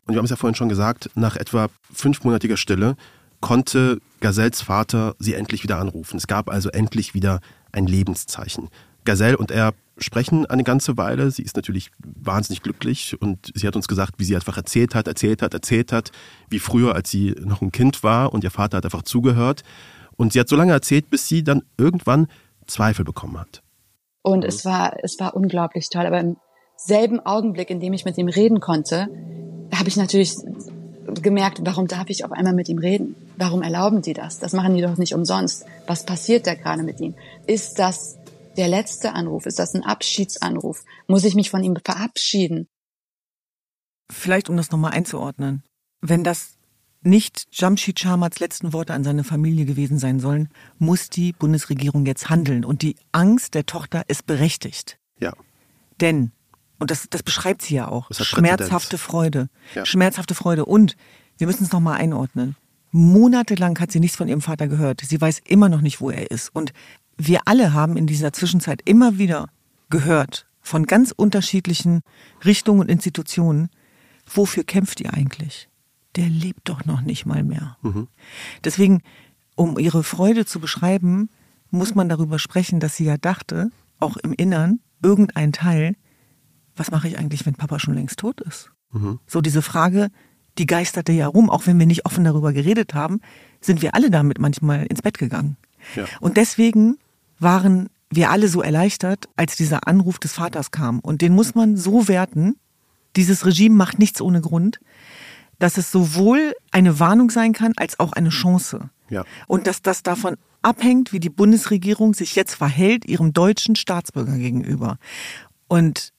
Und 0.07 0.15
wir 0.15 0.19
haben 0.19 0.25
es 0.25 0.31
ja 0.31 0.37
vorhin 0.37 0.55
schon 0.55 0.69
gesagt, 0.69 1.11
nach 1.17 1.37
etwa 1.37 1.69
fünfmonatiger 1.93 2.57
Stille 2.57 2.97
konnte 3.41 4.01
Gazelles 4.21 4.63
Vater 4.63 5.15
sie 5.19 5.35
endlich 5.35 5.63
wieder 5.63 5.79
anrufen. 5.79 6.17
Es 6.17 6.27
gab 6.27 6.49
also 6.49 6.71
endlich 6.71 7.15
wieder 7.15 7.41
ein 7.73 7.87
Lebenszeichen. 7.87 8.69
Gazelle 9.05 9.37
und 9.37 9.51
er 9.51 9.75
sprechen 9.99 10.47
eine 10.47 10.65
ganze 10.65 10.97
Weile. 10.97 11.31
Sie 11.31 11.43
ist 11.43 11.57
natürlich 11.57 11.91
wahnsinnig 11.99 12.63
glücklich 12.63 13.21
und 13.21 13.53
sie 13.55 13.67
hat 13.67 13.77
uns 13.77 13.89
gesagt, 13.89 14.15
wie 14.19 14.25
sie 14.25 14.35
einfach 14.35 14.57
erzählt 14.57 14.95
hat, 14.95 15.09
erzählt 15.09 15.43
hat, 15.43 15.55
erzählt 15.55 15.93
hat, 15.93 16.11
wie 16.49 16.59
früher, 16.59 16.95
als 16.95 17.11
sie 17.11 17.35
noch 17.41 17.63
ein 17.63 17.73
Kind 17.73 18.03
war 18.03 18.33
und 18.33 18.45
ihr 18.45 18.51
Vater 18.51 18.79
hat 18.79 18.85
einfach 18.85 19.03
zugehört. 19.03 19.63
Und 20.17 20.33
sie 20.33 20.41
hat 20.41 20.49
so 20.49 20.57
lange 20.57 20.73
erzählt, 20.73 21.11
bis 21.11 21.29
sie 21.29 21.45
dann 21.45 21.63
irgendwann 21.77 22.27
Zweifel 22.67 23.05
bekommen 23.05 23.39
hat. 23.39 23.63
Und 24.23 24.45
es 24.45 24.65
war, 24.65 24.97
es 25.03 25.19
war 25.19 25.35
unglaublich 25.35 25.89
toll. 25.91 26.07
Aber 26.07 26.23
selben 26.79 27.21
Augenblick, 27.21 27.71
in 27.71 27.81
dem 27.81 27.93
ich 27.93 28.05
mit 28.05 28.17
ihm 28.19 28.29
reden 28.29 28.61
konnte, 28.61 29.09
habe 29.75 29.89
ich 29.89 29.97
natürlich 29.97 30.35
gemerkt, 31.23 31.61
warum 31.63 31.87
darf 31.87 32.09
ich 32.09 32.25
auf 32.25 32.33
einmal 32.33 32.55
mit 32.55 32.69
ihm 32.69 32.79
reden? 32.79 33.17
Warum 33.37 33.63
erlauben 33.63 34.03
die 34.03 34.13
das? 34.13 34.39
Das 34.39 34.53
machen 34.53 34.75
die 34.75 34.83
doch 34.83 34.97
nicht 34.97 35.15
umsonst. 35.15 35.65
Was 35.87 36.05
passiert 36.05 36.47
da 36.47 36.55
gerade 36.55 36.83
mit 36.83 37.01
ihm? 37.01 37.15
Ist 37.47 37.79
das 37.79 38.19
der 38.57 38.69
letzte 38.69 39.13
Anruf? 39.13 39.47
Ist 39.47 39.59
das 39.59 39.75
ein 39.75 39.85
Abschiedsanruf? 39.85 40.85
Muss 41.07 41.25
ich 41.25 41.35
mich 41.35 41.51
von 41.51 41.63
ihm 41.63 41.77
verabschieden? 41.85 42.69
Vielleicht, 44.11 44.49
um 44.49 44.57
das 44.57 44.71
nochmal 44.71 44.93
einzuordnen. 44.93 45.63
Wenn 46.01 46.25
das 46.25 46.57
nicht 47.03 47.47
Jamshid 47.53 48.01
Sharmats 48.01 48.41
letzten 48.41 48.73
Worte 48.73 48.95
an 48.95 49.05
seine 49.05 49.25
Familie 49.25 49.65
gewesen 49.65 49.99
sein 49.99 50.21
sollen, 50.21 50.49
muss 50.79 51.11
die 51.11 51.33
Bundesregierung 51.33 52.07
jetzt 52.07 52.29
handeln. 52.29 52.65
Und 52.65 52.83
die 52.83 52.97
Angst 53.13 53.55
der 53.55 53.67
Tochter 53.67 54.03
ist 54.09 54.27
berechtigt. 54.27 54.99
Ja. 55.21 55.33
Denn 56.01 56.33
und 56.79 56.91
das, 56.91 57.09
das 57.11 57.23
beschreibt 57.23 57.63
sie 57.63 57.75
ja 57.75 57.89
auch. 57.89 58.09
Schmerzhafte 58.13 58.99
Freude. 58.99 59.49
Ja. 59.75 59.85
Schmerzhafte 59.85 60.35
Freude. 60.35 60.65
Und 60.65 60.97
wir 61.37 61.47
müssen 61.47 61.65
es 61.65 61.73
nochmal 61.73 61.99
einordnen. 61.99 62.57
Monatelang 62.91 63.79
hat 63.81 63.93
sie 63.93 64.01
nichts 64.01 64.17
von 64.17 64.29
ihrem 64.29 64.41
Vater 64.41 64.69
gehört. 64.69 65.03
Sie 65.05 65.21
weiß 65.21 65.41
immer 65.45 65.69
noch 65.69 65.81
nicht, 65.81 66.01
wo 66.01 66.11
er 66.11 66.31
ist. 66.31 66.55
Und 66.55 66.73
wir 67.17 67.41
alle 67.47 67.73
haben 67.73 67.97
in 67.97 68.07
dieser 68.07 68.33
Zwischenzeit 68.33 68.81
immer 68.85 69.19
wieder 69.19 69.49
gehört 69.91 70.47
von 70.61 70.87
ganz 70.87 71.13
unterschiedlichen 71.17 72.03
Richtungen 72.45 72.81
und 72.81 72.91
Institutionen, 72.91 73.69
wofür 74.27 74.65
kämpft 74.65 75.01
ihr 75.01 75.15
eigentlich? 75.15 75.69
Der 76.17 76.29
lebt 76.29 76.69
doch 76.69 76.85
noch 76.85 77.01
nicht 77.01 77.27
mal 77.27 77.43
mehr. 77.43 77.77
Mhm. 77.83 78.09
Deswegen, 78.65 79.03
um 79.57 79.79
ihre 79.79 80.05
Freude 80.05 80.47
zu 80.47 80.61
beschreiben, 80.61 81.31
muss 81.71 81.95
man 81.95 82.09
darüber 82.09 82.39
sprechen, 82.39 82.81
dass 82.81 82.97
sie 82.97 83.05
ja 83.05 83.17
dachte, 83.17 83.71
auch 83.99 84.17
im 84.19 84.33
Innern, 84.33 84.81
irgendein 85.03 85.53
Teil, 85.53 85.97
was 86.79 86.91
mache 86.91 87.09
ich 87.09 87.19
eigentlich, 87.19 87.47
wenn 87.47 87.55
Papa 87.55 87.79
schon 87.79 87.95
längst 87.95 88.19
tot 88.19 88.41
ist? 88.41 88.71
Mhm. 88.93 89.19
So 89.27 89.41
diese 89.41 89.63
Frage, 89.63 90.09
die 90.59 90.67
geisterte 90.67 91.13
ja 91.13 91.27
rum, 91.27 91.51
auch 91.51 91.67
wenn 91.67 91.79
wir 91.79 91.87
nicht 91.87 92.07
offen 92.07 92.25
darüber 92.25 92.53
geredet 92.53 92.95
haben, 92.95 93.21
sind 93.61 93.83
wir 93.83 93.95
alle 93.95 94.11
damit 94.11 94.39
manchmal 94.39 94.87
ins 94.87 95.03
Bett 95.03 95.19
gegangen. 95.19 95.57
Ja. 95.95 96.05
Und 96.21 96.37
deswegen 96.37 96.99
waren 97.39 97.89
wir 98.11 98.31
alle 98.31 98.49
so 98.49 98.63
erleichtert, 98.63 99.29
als 99.37 99.57
dieser 99.57 99.87
Anruf 99.87 100.19
des 100.19 100.33
Vaters 100.33 100.71
kam. 100.71 100.99
Und 101.01 101.23
den 101.23 101.35
muss 101.35 101.55
man 101.55 101.77
so 101.77 102.09
werten, 102.09 102.57
dieses 103.17 103.45
Regime 103.45 103.75
macht 103.75 103.99
nichts 103.99 104.21
ohne 104.21 104.41
Grund, 104.41 104.81
dass 105.59 105.77
es 105.77 105.91
sowohl 105.91 106.55
eine 106.71 107.01
Warnung 107.01 107.31
sein 107.31 107.53
kann, 107.53 107.73
als 107.77 107.99
auch 107.99 108.13
eine 108.13 108.31
Chance. 108.31 108.91
Ja. 109.11 109.25
Und 109.47 109.67
dass 109.67 109.83
das 109.83 110.03
davon 110.03 110.37
abhängt, 110.63 111.13
wie 111.13 111.21
die 111.21 111.31
Bundesregierung 111.31 112.15
sich 112.15 112.35
jetzt 112.35 112.55
verhält 112.55 113.07
ihrem 113.07 113.33
deutschen 113.33 113.77
Staatsbürger 113.77 114.37
gegenüber. 114.37 114.99
Und 115.67 116.13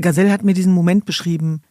Gazelle 0.00 0.32
hat 0.32 0.44
mir 0.44 0.54
diesen 0.54 0.72
Moment 0.72 1.04
beschrieben, 1.04 1.62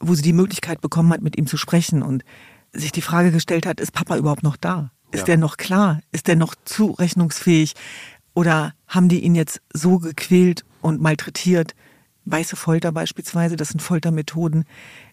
wo 0.00 0.14
sie 0.14 0.22
die 0.22 0.32
Möglichkeit 0.32 0.80
bekommen 0.80 1.12
hat, 1.12 1.22
mit 1.22 1.36
ihm 1.36 1.46
zu 1.46 1.56
sprechen 1.56 2.02
und 2.02 2.24
sich 2.72 2.92
die 2.92 3.02
Frage 3.02 3.30
gestellt 3.30 3.66
hat, 3.66 3.80
ist 3.80 3.92
Papa 3.92 4.16
überhaupt 4.16 4.42
noch 4.42 4.56
da? 4.56 4.92
Ist 5.10 5.20
ja. 5.20 5.26
der 5.26 5.36
noch 5.38 5.56
klar? 5.56 6.00
Ist 6.12 6.28
der 6.28 6.36
noch 6.36 6.54
zurechnungsfähig? 6.64 7.74
Oder 8.34 8.74
haben 8.86 9.08
die 9.08 9.20
ihn 9.20 9.34
jetzt 9.34 9.60
so 9.72 9.98
gequält 9.98 10.64
und 10.82 11.00
malträtiert? 11.00 11.74
Weiße 12.26 12.56
Folter 12.56 12.92
beispielsweise, 12.92 13.56
das 13.56 13.70
sind 13.70 13.80
Foltermethoden, 13.80 14.64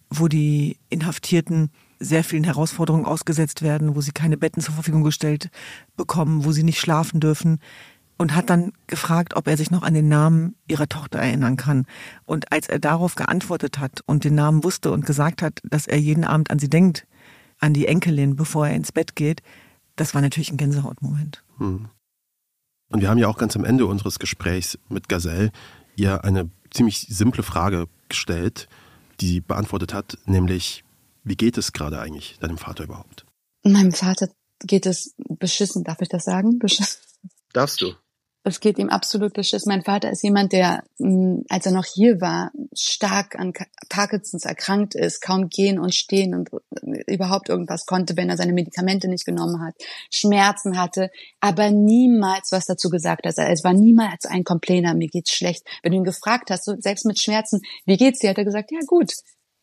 wo 0.10 0.28
die 0.28 0.78
Inhaftierten 0.90 1.72
sehr 2.00 2.26
vielen 2.26 2.44
Herausforderungen 2.44 3.06
ausgesetzt 3.06 3.62
werden, 3.62 3.96
wo 3.96 4.02
sie 4.02 4.12
keine 4.12 4.38
Betten 4.38 4.62
zur 4.62 4.74
Verfügung 4.74 5.04
gestellt 5.04 5.50
bekommen, 5.96 6.44
wo 6.44 6.52
sie 6.52 6.64
nicht 6.64 6.80
schlafen 6.80 7.22
dürfen 7.22 7.60
und 8.18 8.36
hat 8.36 8.50
dann 8.50 8.72
gefragt, 8.88 9.36
ob 9.36 9.48
er 9.48 9.58
sich 9.58 9.72
noch 9.72 9.84
an 9.84 9.94
den 9.94 10.08
Namen 10.08 10.56
ihrer 10.68 10.88
Tochter 10.88 11.20
erinnern 11.20 11.58
kann. 11.58 11.86
Und 12.26 12.52
als 12.52 12.68
er 12.68 12.80
darauf 12.80 13.16
geantwortet 13.16 13.80
hat 13.80 14.02
und 14.06 14.24
den 14.24 14.36
Namen 14.36 14.64
wusste 14.64 14.92
und 14.92 15.06
gesagt 15.06 15.42
hat, 15.42 15.60
dass 15.64 15.88
er 15.88 15.98
jeden 15.98 16.24
Abend 16.24 16.50
an 16.52 16.60
sie 16.60 16.70
denkt, 16.70 17.08
an 17.60 17.74
die 17.74 17.88
Enkelin, 17.88 18.36
bevor 18.36 18.68
er 18.68 18.76
ins 18.76 18.92
Bett 18.92 19.16
geht, 19.16 19.42
das 19.96 20.14
war 20.14 20.22
natürlich 20.22 20.52
ein 20.52 20.58
Gänsehautmoment. 20.58 21.44
Hm. 21.58 21.90
Und 22.90 23.02
wir 23.02 23.10
haben 23.10 23.18
ja 23.18 23.28
auch 23.28 23.38
ganz 23.38 23.56
am 23.56 23.66
Ende 23.66 23.86
unseres 23.86 24.20
Gesprächs 24.20 24.78
mit 24.90 25.10
Gazelle 25.10 25.52
ihr 25.96 26.24
eine 26.24 26.50
ziemlich 26.72 27.08
simple 27.10 27.44
Frage 27.44 27.88
gestellt, 28.10 28.68
die 29.22 29.28
sie 29.28 29.42
beantwortet 29.42 29.94
hat, 29.94 30.18
nämlich, 30.26 30.84
wie 31.24 31.36
geht 31.36 31.58
es 31.58 31.72
gerade 31.72 32.00
eigentlich 32.00 32.38
deinem 32.40 32.58
Vater 32.58 32.84
überhaupt? 32.84 33.26
Meinem 33.64 33.94
Vater 33.94 34.30
geht 34.60 34.86
es 34.86 35.16
beschissen, 35.18 35.84
darf 35.84 36.02
ich 36.02 36.10
das 36.10 36.26
sagen? 36.26 36.60
Beschissen. 36.60 37.02
Darfst 37.54 37.82
du? 37.82 37.94
Es 38.48 38.60
geht 38.60 38.78
ihm 38.78 38.90
absolut 38.90 39.34
beschiss. 39.34 39.66
Mein 39.66 39.82
Vater 39.82 40.12
ist 40.12 40.24
jemand, 40.24 40.54
der, 40.54 40.84
mm, 41.00 41.42
als 41.50 41.66
er 41.66 41.72
noch 41.72 41.86
hier 41.86 42.22
war, 42.22 42.52
stark 42.74 43.36
an 43.40 43.54
Parkinsons 43.90 44.46
erkrankt 44.46 44.94
ist, 44.94 45.20
kaum 45.20 45.50
gehen 45.50 45.80
und 45.80 45.96
stehen 45.96 46.36
und 46.36 46.52
äh, 46.54 47.14
überhaupt 47.14 47.50
irgendwas 47.50 47.88
konnte, 47.88 48.16
wenn 48.16 48.30
er 48.30 48.38
seine 48.38 48.54
Medikamente 48.54 49.08
nicht 49.08 49.26
genommen 49.26 49.66
hat, 49.66 49.74
Schmerzen 50.12 50.80
hatte, 50.80 51.10
aber 51.40 51.72
niemals 51.72 52.52
was 52.52 52.66
dazu 52.66 52.90
gesagt 52.90 53.26
hat. 53.26 53.36
Es 53.38 53.64
war 53.64 53.74
niemals 53.74 54.26
ein 54.26 54.44
Complainer, 54.44 54.94
mir 54.94 55.08
geht's 55.08 55.32
schlecht. 55.32 55.64
Wenn 55.82 55.94
du 55.94 55.98
ihn 55.98 56.04
gefragt 56.04 56.52
hast, 56.52 56.66
so 56.66 56.76
selbst 56.78 57.06
mit 57.06 57.20
Schmerzen, 57.20 57.62
wie 57.86 57.98
geht's 57.98 58.20
dir, 58.20 58.30
hat 58.30 58.38
er 58.38 58.46
gesagt, 58.46 58.72
ja 58.72 58.80
gut. 58.86 59.12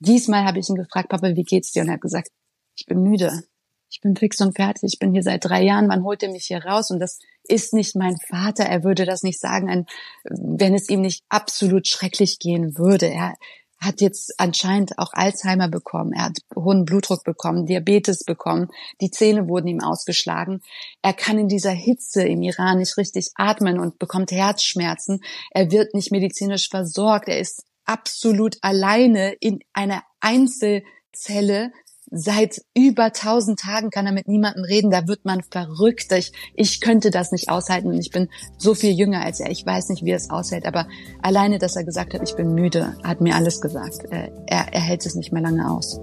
Diesmal 0.00 0.44
habe 0.44 0.58
ich 0.58 0.68
ihn 0.68 0.74
gefragt, 0.74 1.08
Papa, 1.08 1.36
wie 1.36 1.44
geht's 1.44 1.70
dir? 1.70 1.82
Und 1.82 1.88
er 1.88 1.94
hat 1.94 2.00
gesagt, 2.00 2.30
ich 2.74 2.86
bin 2.86 3.00
müde 3.02 3.44
ich 3.92 4.00
bin 4.00 4.16
fix 4.16 4.40
und 4.40 4.56
fertig, 4.56 4.94
ich 4.94 4.98
bin 4.98 5.12
hier 5.12 5.22
seit 5.22 5.44
drei 5.44 5.62
Jahren, 5.62 5.88
wann 5.88 6.02
holt 6.02 6.22
er 6.22 6.30
mich 6.30 6.46
hier 6.46 6.64
raus? 6.64 6.90
Und 6.90 6.98
das 6.98 7.18
ist 7.44 7.74
nicht 7.74 7.96
mein 7.96 8.16
Vater, 8.28 8.64
er 8.64 8.84
würde 8.84 9.04
das 9.04 9.22
nicht 9.22 9.40
sagen, 9.40 9.86
wenn 10.24 10.74
es 10.74 10.88
ihm 10.88 11.00
nicht 11.00 11.24
absolut 11.28 11.88
schrecklich 11.88 12.38
gehen 12.38 12.78
würde. 12.78 13.06
Er 13.06 13.34
hat 13.82 14.00
jetzt 14.00 14.34
anscheinend 14.38 14.98
auch 14.98 15.12
Alzheimer 15.12 15.68
bekommen, 15.68 16.12
er 16.12 16.26
hat 16.26 16.38
hohen 16.54 16.84
Blutdruck 16.84 17.24
bekommen, 17.24 17.66
Diabetes 17.66 18.24
bekommen, 18.24 18.68
die 19.00 19.10
Zähne 19.10 19.48
wurden 19.48 19.66
ihm 19.66 19.80
ausgeschlagen. 19.80 20.62
Er 21.02 21.12
kann 21.12 21.38
in 21.38 21.48
dieser 21.48 21.72
Hitze 21.72 22.22
im 22.22 22.42
Iran 22.42 22.78
nicht 22.78 22.96
richtig 22.96 23.30
atmen 23.34 23.80
und 23.80 23.98
bekommt 23.98 24.30
Herzschmerzen. 24.30 25.22
Er 25.50 25.72
wird 25.72 25.94
nicht 25.94 26.12
medizinisch 26.12 26.68
versorgt, 26.68 27.28
er 27.28 27.40
ist 27.40 27.64
absolut 27.84 28.56
alleine 28.62 29.32
in 29.40 29.58
einer 29.72 30.04
Einzelzelle 30.20 31.72
seit 32.12 32.60
über 32.74 33.12
tausend 33.12 33.58
Tagen 33.58 33.90
kann 33.90 34.06
er 34.06 34.12
mit 34.12 34.28
niemandem 34.28 34.64
reden, 34.64 34.90
da 34.90 35.08
wird 35.08 35.24
man 35.24 35.42
verrückt. 35.42 36.12
Ich, 36.12 36.32
ich 36.54 36.80
könnte 36.80 37.10
das 37.10 37.32
nicht 37.32 37.48
aushalten 37.48 37.88
und 37.88 37.98
ich 37.98 38.10
bin 38.10 38.28
so 38.58 38.74
viel 38.74 38.92
jünger 38.92 39.22
als 39.22 39.40
er. 39.40 39.50
Ich 39.50 39.64
weiß 39.64 39.88
nicht, 39.88 40.04
wie 40.04 40.10
er 40.10 40.16
es 40.16 40.30
aushält, 40.30 40.66
aber 40.66 40.86
alleine, 41.22 41.58
dass 41.58 41.74
er 41.74 41.84
gesagt 41.84 42.14
hat, 42.14 42.22
ich 42.22 42.36
bin 42.36 42.54
müde, 42.54 42.96
hat 43.02 43.20
mir 43.20 43.34
alles 43.34 43.60
gesagt. 43.60 44.04
Er, 44.10 44.30
er 44.46 44.80
hält 44.80 45.06
es 45.06 45.14
nicht 45.14 45.32
mehr 45.32 45.42
lange 45.42 45.70
aus. 45.70 45.98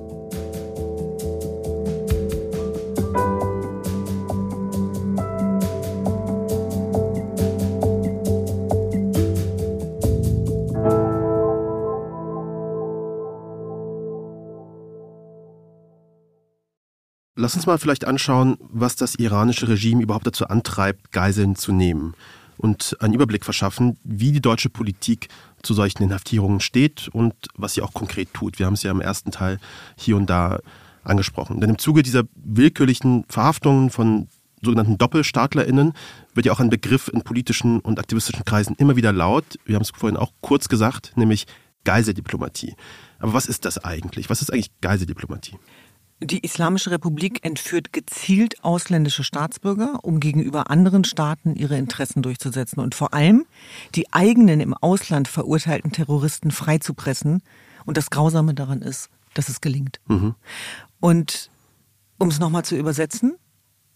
Lass 17.50 17.56
uns 17.56 17.66
mal 17.66 17.80
vielleicht 17.80 18.06
anschauen, 18.06 18.58
was 18.60 18.96
das 18.96 19.16
iranische 19.16 19.68
Regime 19.68 20.04
überhaupt 20.04 20.28
dazu 20.28 20.46
antreibt, 20.50 21.12
Geiseln 21.12 21.56
zu 21.56 21.72
nehmen 21.72 22.14
und 22.58 22.96
einen 23.00 23.16
Überblick 23.16 23.44
verschaffen, 23.44 23.98
wie 24.04 24.32
die 24.32 24.40
deutsche 24.40 24.70
Politik 24.70 25.30
zu 25.64 25.74
solchen 25.74 26.04
Inhaftierungen 26.04 26.60
steht 26.60 27.08
und 27.12 27.34
was 27.56 27.74
sie 27.74 27.82
auch 27.82 27.92
konkret 27.92 28.36
tut. 28.36 28.60
Wir 28.60 28.68
haben 28.68 28.76
es 28.76 28.84
ja 28.84 28.92
im 28.92 29.02
ersten 29.02 29.32
Teil 29.32 29.58
hier 29.98 30.16
und 30.16 30.30
da 30.30 30.60
angesprochen. 31.04 31.60
Denn 31.60 31.72
im 31.72 31.80
Zuge 31.80 32.04
dieser 32.04 32.26
willkürlichen 32.36 33.26
Verhaftungen 33.30 33.90
von 33.90 34.28
sogenannten 34.62 35.00
DoppelstaatlerInnen 35.00 35.94
wird 36.36 36.46
ja 36.46 36.52
auch 36.52 36.60
ein 36.60 36.70
Begriff 36.70 37.08
in 37.08 37.24
politischen 37.24 37.80
und 37.80 37.98
aktivistischen 37.98 38.46
Kreisen 38.46 38.76
immer 38.76 38.96
wieder 38.96 39.12
laut. 39.12 39.58
Wir 39.66 39.74
haben 39.74 39.82
es 39.82 39.90
vorhin 39.90 40.18
auch 40.18 40.34
kurz 40.42 40.70
gesagt, 40.70 41.14
nämlich 41.16 41.48
Geiseldiplomatie. 41.84 42.76
Aber 43.18 43.34
was 43.34 43.48
ist 43.48 43.66
das 43.66 43.80
eigentlich? 43.80 44.30
Was 44.30 44.44
ist 44.44 44.54
eigentlich 44.54 44.70
Geiseldiplomatie? 44.82 45.58
Die 46.22 46.44
Islamische 46.44 46.92
Republik 46.92 47.46
entführt 47.46 47.94
gezielt 47.94 48.62
ausländische 48.64 49.24
Staatsbürger, 49.24 50.00
um 50.04 50.20
gegenüber 50.20 50.70
anderen 50.70 51.06
Staaten 51.06 51.56
ihre 51.56 51.78
Interessen 51.78 52.22
durchzusetzen 52.22 52.82
und 52.82 52.94
vor 52.94 53.14
allem 53.14 53.46
die 53.96 54.12
eigenen 54.12 54.60
im 54.60 54.74
Ausland 54.74 55.30
verurteilten 55.30 55.94
Terroristen 55.94 56.52
freizupressen. 56.52 57.42
Und 57.86 57.96
das 57.96 58.10
Grausame 58.10 58.54
daran 58.54 58.82
ist, 58.82 59.10
dass 59.34 59.48
es 59.48 59.62
gelingt. 59.62 60.02
Mhm. 60.08 60.36
Und 61.00 61.50
um 62.18 62.28
es 62.28 62.40
nochmal 62.40 62.66
zu 62.66 62.76
übersetzen, 62.76 63.38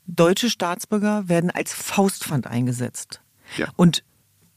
deutsche 0.08 0.50
Staatsbürger 0.50 1.28
werden 1.28 1.52
als 1.52 1.74
Faustpfand 1.74 2.48
eingesetzt. 2.48 3.22
Ja. 3.58 3.68
Und 3.76 4.06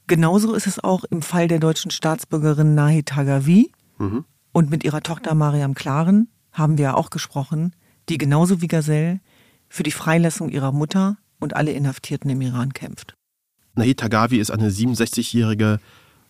genauso 0.06 0.54
ist 0.54 0.68
es 0.68 0.82
auch 0.82 1.02
im 1.02 1.20
Fall 1.20 1.48
der 1.48 1.58
deutschen 1.58 1.90
Staatsbürgerin 1.90 2.76
Nahi 2.76 3.02
Tagavi 3.02 3.72
mhm. 3.98 4.24
und 4.52 4.70
mit 4.70 4.84
ihrer 4.84 5.00
Tochter 5.00 5.34
Mariam 5.34 5.74
Klaren 5.74 6.28
haben 6.56 6.78
wir 6.78 6.96
auch 6.96 7.10
gesprochen, 7.10 7.74
die 8.08 8.18
genauso 8.18 8.60
wie 8.60 8.66
Gazelle 8.66 9.20
für 9.68 9.82
die 9.82 9.90
Freilassung 9.90 10.48
ihrer 10.48 10.72
Mutter 10.72 11.18
und 11.38 11.54
alle 11.54 11.72
Inhaftierten 11.72 12.30
im 12.30 12.40
Iran 12.40 12.72
kämpft. 12.72 13.14
Nahid 13.74 14.00
Tagavi 14.00 14.38
ist 14.38 14.50
eine 14.50 14.70
67-jährige 14.70 15.80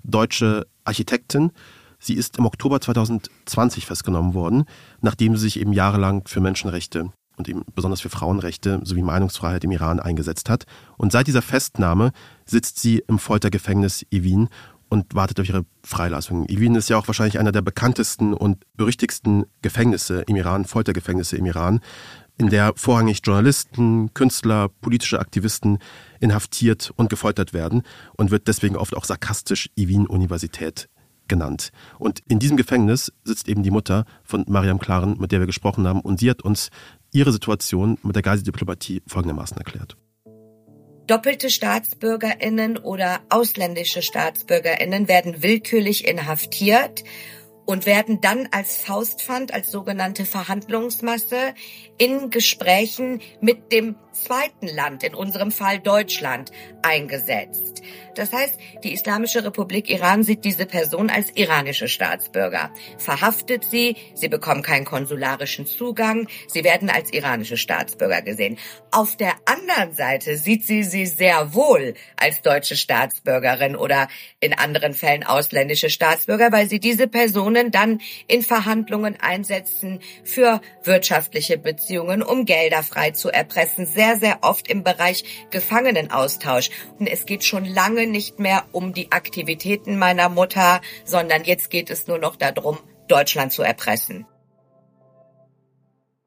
deutsche 0.02 0.66
Architektin. 0.84 1.52
Sie 1.98 2.14
ist 2.14 2.38
im 2.38 2.46
Oktober 2.46 2.80
2020 2.80 3.86
festgenommen 3.86 4.34
worden, 4.34 4.64
nachdem 5.00 5.36
sie 5.36 5.44
sich 5.44 5.60
eben 5.60 5.72
jahrelang 5.72 6.26
für 6.26 6.40
Menschenrechte 6.40 7.12
und 7.36 7.48
eben 7.48 7.62
besonders 7.74 8.00
für 8.00 8.08
Frauenrechte 8.08 8.80
sowie 8.82 9.02
Meinungsfreiheit 9.02 9.62
im 9.64 9.70
Iran 9.70 10.00
eingesetzt 10.00 10.48
hat. 10.50 10.64
Und 10.96 11.12
seit 11.12 11.26
dieser 11.26 11.42
Festnahme 11.42 12.12
sitzt 12.46 12.80
sie 12.80 13.02
im 13.06 13.18
Foltergefängnis 13.18 14.04
Evin 14.10 14.48
und 14.88 15.14
wartet 15.14 15.40
auf 15.40 15.48
ihre 15.48 15.64
Freilassung. 15.82 16.48
Evin 16.48 16.74
ist 16.74 16.88
ja 16.88 16.96
auch 16.96 17.08
wahrscheinlich 17.08 17.38
einer 17.38 17.52
der 17.52 17.62
bekanntesten 17.62 18.32
und 18.32 18.64
berüchtigsten 18.76 19.44
Gefängnisse 19.62 20.22
im 20.22 20.36
Iran, 20.36 20.64
Foltergefängnisse 20.64 21.36
im 21.36 21.46
Iran, 21.46 21.80
in 22.38 22.50
der 22.50 22.72
vorrangig 22.76 23.20
Journalisten, 23.24 24.12
Künstler, 24.14 24.68
politische 24.68 25.18
Aktivisten 25.18 25.78
inhaftiert 26.20 26.92
und 26.96 27.08
gefoltert 27.08 27.52
werden 27.52 27.82
und 28.16 28.30
wird 28.30 28.46
deswegen 28.48 28.76
oft 28.76 28.96
auch 28.96 29.04
sarkastisch 29.04 29.70
Evin-Universität 29.76 30.88
genannt. 31.28 31.70
Und 31.98 32.20
in 32.28 32.38
diesem 32.38 32.56
Gefängnis 32.56 33.12
sitzt 33.24 33.48
eben 33.48 33.62
die 33.62 33.70
Mutter 33.70 34.04
von 34.22 34.44
Mariam 34.48 34.78
Klaren, 34.78 35.18
mit 35.18 35.32
der 35.32 35.40
wir 35.40 35.46
gesprochen 35.46 35.86
haben, 35.86 36.00
und 36.00 36.20
sie 36.20 36.30
hat 36.30 36.42
uns 36.42 36.70
ihre 37.12 37.32
Situation 37.32 37.98
mit 38.02 38.14
der 38.14 38.22
Geiseldiplomatie 38.22 39.02
folgendermaßen 39.06 39.56
erklärt 39.56 39.96
doppelte 41.06 41.50
Staatsbürgerinnen 41.50 42.78
oder 42.78 43.20
ausländische 43.28 44.02
Staatsbürgerinnen 44.02 45.08
werden 45.08 45.42
willkürlich 45.42 46.06
inhaftiert 46.06 47.04
und 47.64 47.84
werden 47.84 48.20
dann 48.20 48.48
als 48.52 48.76
Faustpfand, 48.76 49.52
als 49.52 49.70
sogenannte 49.70 50.24
Verhandlungsmasse 50.24 51.54
in 51.98 52.30
Gesprächen 52.30 53.20
mit 53.40 53.72
dem 53.72 53.96
zweiten 54.26 54.66
Land, 54.66 55.02
in 55.04 55.14
unserem 55.14 55.52
Fall 55.52 55.78
Deutschland, 55.78 56.50
eingesetzt. 56.82 57.82
Das 58.16 58.32
heißt, 58.32 58.58
die 58.82 58.94
Islamische 58.94 59.44
Republik 59.44 59.90
Iran 59.90 60.22
sieht 60.22 60.44
diese 60.44 60.64
Person 60.64 61.10
als 61.10 61.30
iranische 61.34 61.86
Staatsbürger, 61.86 62.70
verhaftet 62.96 63.64
sie, 63.64 63.96
sie 64.14 64.28
bekommen 64.28 64.62
keinen 64.62 64.86
konsularischen 64.86 65.66
Zugang, 65.66 66.26
sie 66.48 66.64
werden 66.64 66.88
als 66.88 67.12
iranische 67.12 67.58
Staatsbürger 67.58 68.22
gesehen. 68.22 68.58
Auf 68.90 69.16
der 69.16 69.34
anderen 69.44 69.92
Seite 69.92 70.38
sieht 70.38 70.64
sie 70.64 70.82
sie 70.82 71.06
sehr 71.06 71.52
wohl 71.52 71.94
als 72.16 72.40
deutsche 72.40 72.76
Staatsbürgerin 72.76 73.76
oder 73.76 74.08
in 74.40 74.54
anderen 74.54 74.94
Fällen 74.94 75.24
ausländische 75.24 75.90
Staatsbürger, 75.90 76.50
weil 76.52 76.68
sie 76.68 76.80
diese 76.80 77.08
Personen 77.08 77.70
dann 77.70 78.00
in 78.28 78.42
Verhandlungen 78.42 79.16
einsetzen 79.20 80.00
für 80.24 80.62
wirtschaftliche 80.84 81.58
Beziehungen, 81.58 82.22
um 82.22 82.46
Gelder 82.46 82.82
frei 82.82 83.10
zu 83.10 83.28
erpressen, 83.28 83.84
sehr, 83.84 84.15
sehr 84.18 84.38
oft 84.42 84.68
im 84.68 84.82
Bereich 84.82 85.24
Gefangenenaustausch. 85.50 86.70
Und 86.98 87.06
es 87.06 87.26
geht 87.26 87.44
schon 87.44 87.64
lange 87.64 88.06
nicht 88.06 88.38
mehr 88.38 88.64
um 88.72 88.94
die 88.94 89.12
Aktivitäten 89.12 89.98
meiner 89.98 90.28
Mutter, 90.28 90.80
sondern 91.04 91.44
jetzt 91.44 91.70
geht 91.70 91.90
es 91.90 92.06
nur 92.06 92.18
noch 92.18 92.36
darum, 92.36 92.78
Deutschland 93.08 93.52
zu 93.52 93.62
erpressen. 93.62 94.26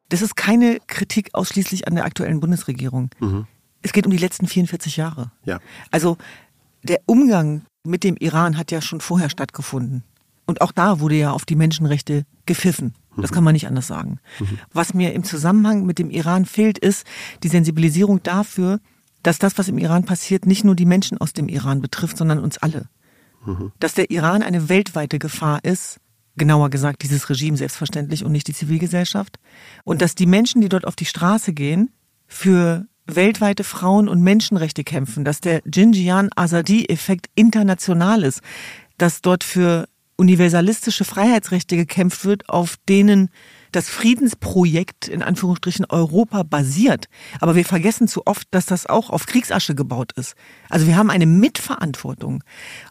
Das 0.09 0.21
ist 0.21 0.35
keine 0.35 0.79
Kritik 0.87 1.29
ausschließlich 1.33 1.87
an 1.87 1.95
der 1.95 2.05
aktuellen 2.05 2.39
Bundesregierung. 2.39 3.11
Mhm. 3.19 3.47
Es 3.81 3.93
geht 3.93 4.05
um 4.05 4.11
die 4.11 4.17
letzten 4.17 4.47
44 4.47 4.97
Jahre. 4.97 5.31
Ja. 5.45 5.59
Also 5.91 6.17
der 6.83 6.99
Umgang 7.05 7.65
mit 7.83 8.03
dem 8.03 8.17
Iran 8.17 8.57
hat 8.57 8.71
ja 8.71 8.81
schon 8.81 9.01
vorher 9.01 9.29
stattgefunden. 9.29 10.03
Und 10.45 10.61
auch 10.61 10.71
da 10.71 10.99
wurde 10.99 11.15
ja 11.15 11.31
auf 11.31 11.45
die 11.45 11.55
Menschenrechte 11.55 12.25
gepfiffen. 12.45 12.95
Das 13.21 13.31
kann 13.31 13.43
man 13.43 13.53
nicht 13.53 13.67
anders 13.67 13.87
sagen. 13.87 14.19
Was 14.73 14.93
mir 14.93 15.13
im 15.13 15.23
Zusammenhang 15.23 15.85
mit 15.85 15.99
dem 15.99 16.09
Iran 16.09 16.45
fehlt, 16.45 16.77
ist 16.77 17.05
die 17.43 17.49
Sensibilisierung 17.49 18.23
dafür, 18.23 18.79
dass 19.23 19.39
das, 19.39 19.57
was 19.57 19.67
im 19.67 19.77
Iran 19.77 20.05
passiert, 20.05 20.45
nicht 20.45 20.63
nur 20.63 20.75
die 20.75 20.85
Menschen 20.85 21.17
aus 21.17 21.33
dem 21.33 21.49
Iran 21.49 21.81
betrifft, 21.81 22.17
sondern 22.17 22.39
uns 22.39 22.57
alle. 22.57 22.87
Dass 23.79 23.93
der 23.93 24.11
Iran 24.11 24.43
eine 24.43 24.69
weltweite 24.69 25.19
Gefahr 25.19 25.63
ist, 25.63 25.99
genauer 26.37 26.69
gesagt 26.69 27.03
dieses 27.03 27.29
Regime 27.29 27.57
selbstverständlich 27.57 28.23
und 28.23 28.31
nicht 28.31 28.47
die 28.47 28.53
Zivilgesellschaft. 28.53 29.37
Und 29.83 30.01
dass 30.01 30.15
die 30.15 30.25
Menschen, 30.25 30.61
die 30.61 30.69
dort 30.69 30.87
auf 30.87 30.95
die 30.95 31.05
Straße 31.05 31.53
gehen, 31.53 31.91
für 32.27 32.85
weltweite 33.05 33.63
Frauen- 33.63 34.07
und 34.07 34.21
Menschenrechte 34.21 34.83
kämpfen, 34.83 35.25
dass 35.25 35.41
der 35.41 35.61
Jinjian 35.65 36.29
Azadi-Effekt 36.35 37.27
international 37.35 38.23
ist, 38.23 38.41
dass 38.97 39.21
dort 39.21 39.43
für 39.43 39.87
universalistische 40.19 41.05
Freiheitsrechte 41.05 41.77
gekämpft 41.77 42.25
wird, 42.25 42.49
auf 42.49 42.75
denen 42.89 43.29
das 43.71 43.89
Friedensprojekt 43.89 45.07
in 45.07 45.23
Anführungsstrichen 45.23 45.85
Europa 45.85 46.43
basiert. 46.43 47.05
Aber 47.39 47.55
wir 47.55 47.65
vergessen 47.65 48.07
zu 48.07 48.27
oft, 48.27 48.47
dass 48.51 48.65
das 48.65 48.85
auch 48.85 49.09
auf 49.09 49.25
Kriegsasche 49.25 49.75
gebaut 49.75 50.11
ist. 50.13 50.35
Also 50.69 50.87
wir 50.87 50.97
haben 50.97 51.09
eine 51.09 51.25
Mitverantwortung. 51.25 52.43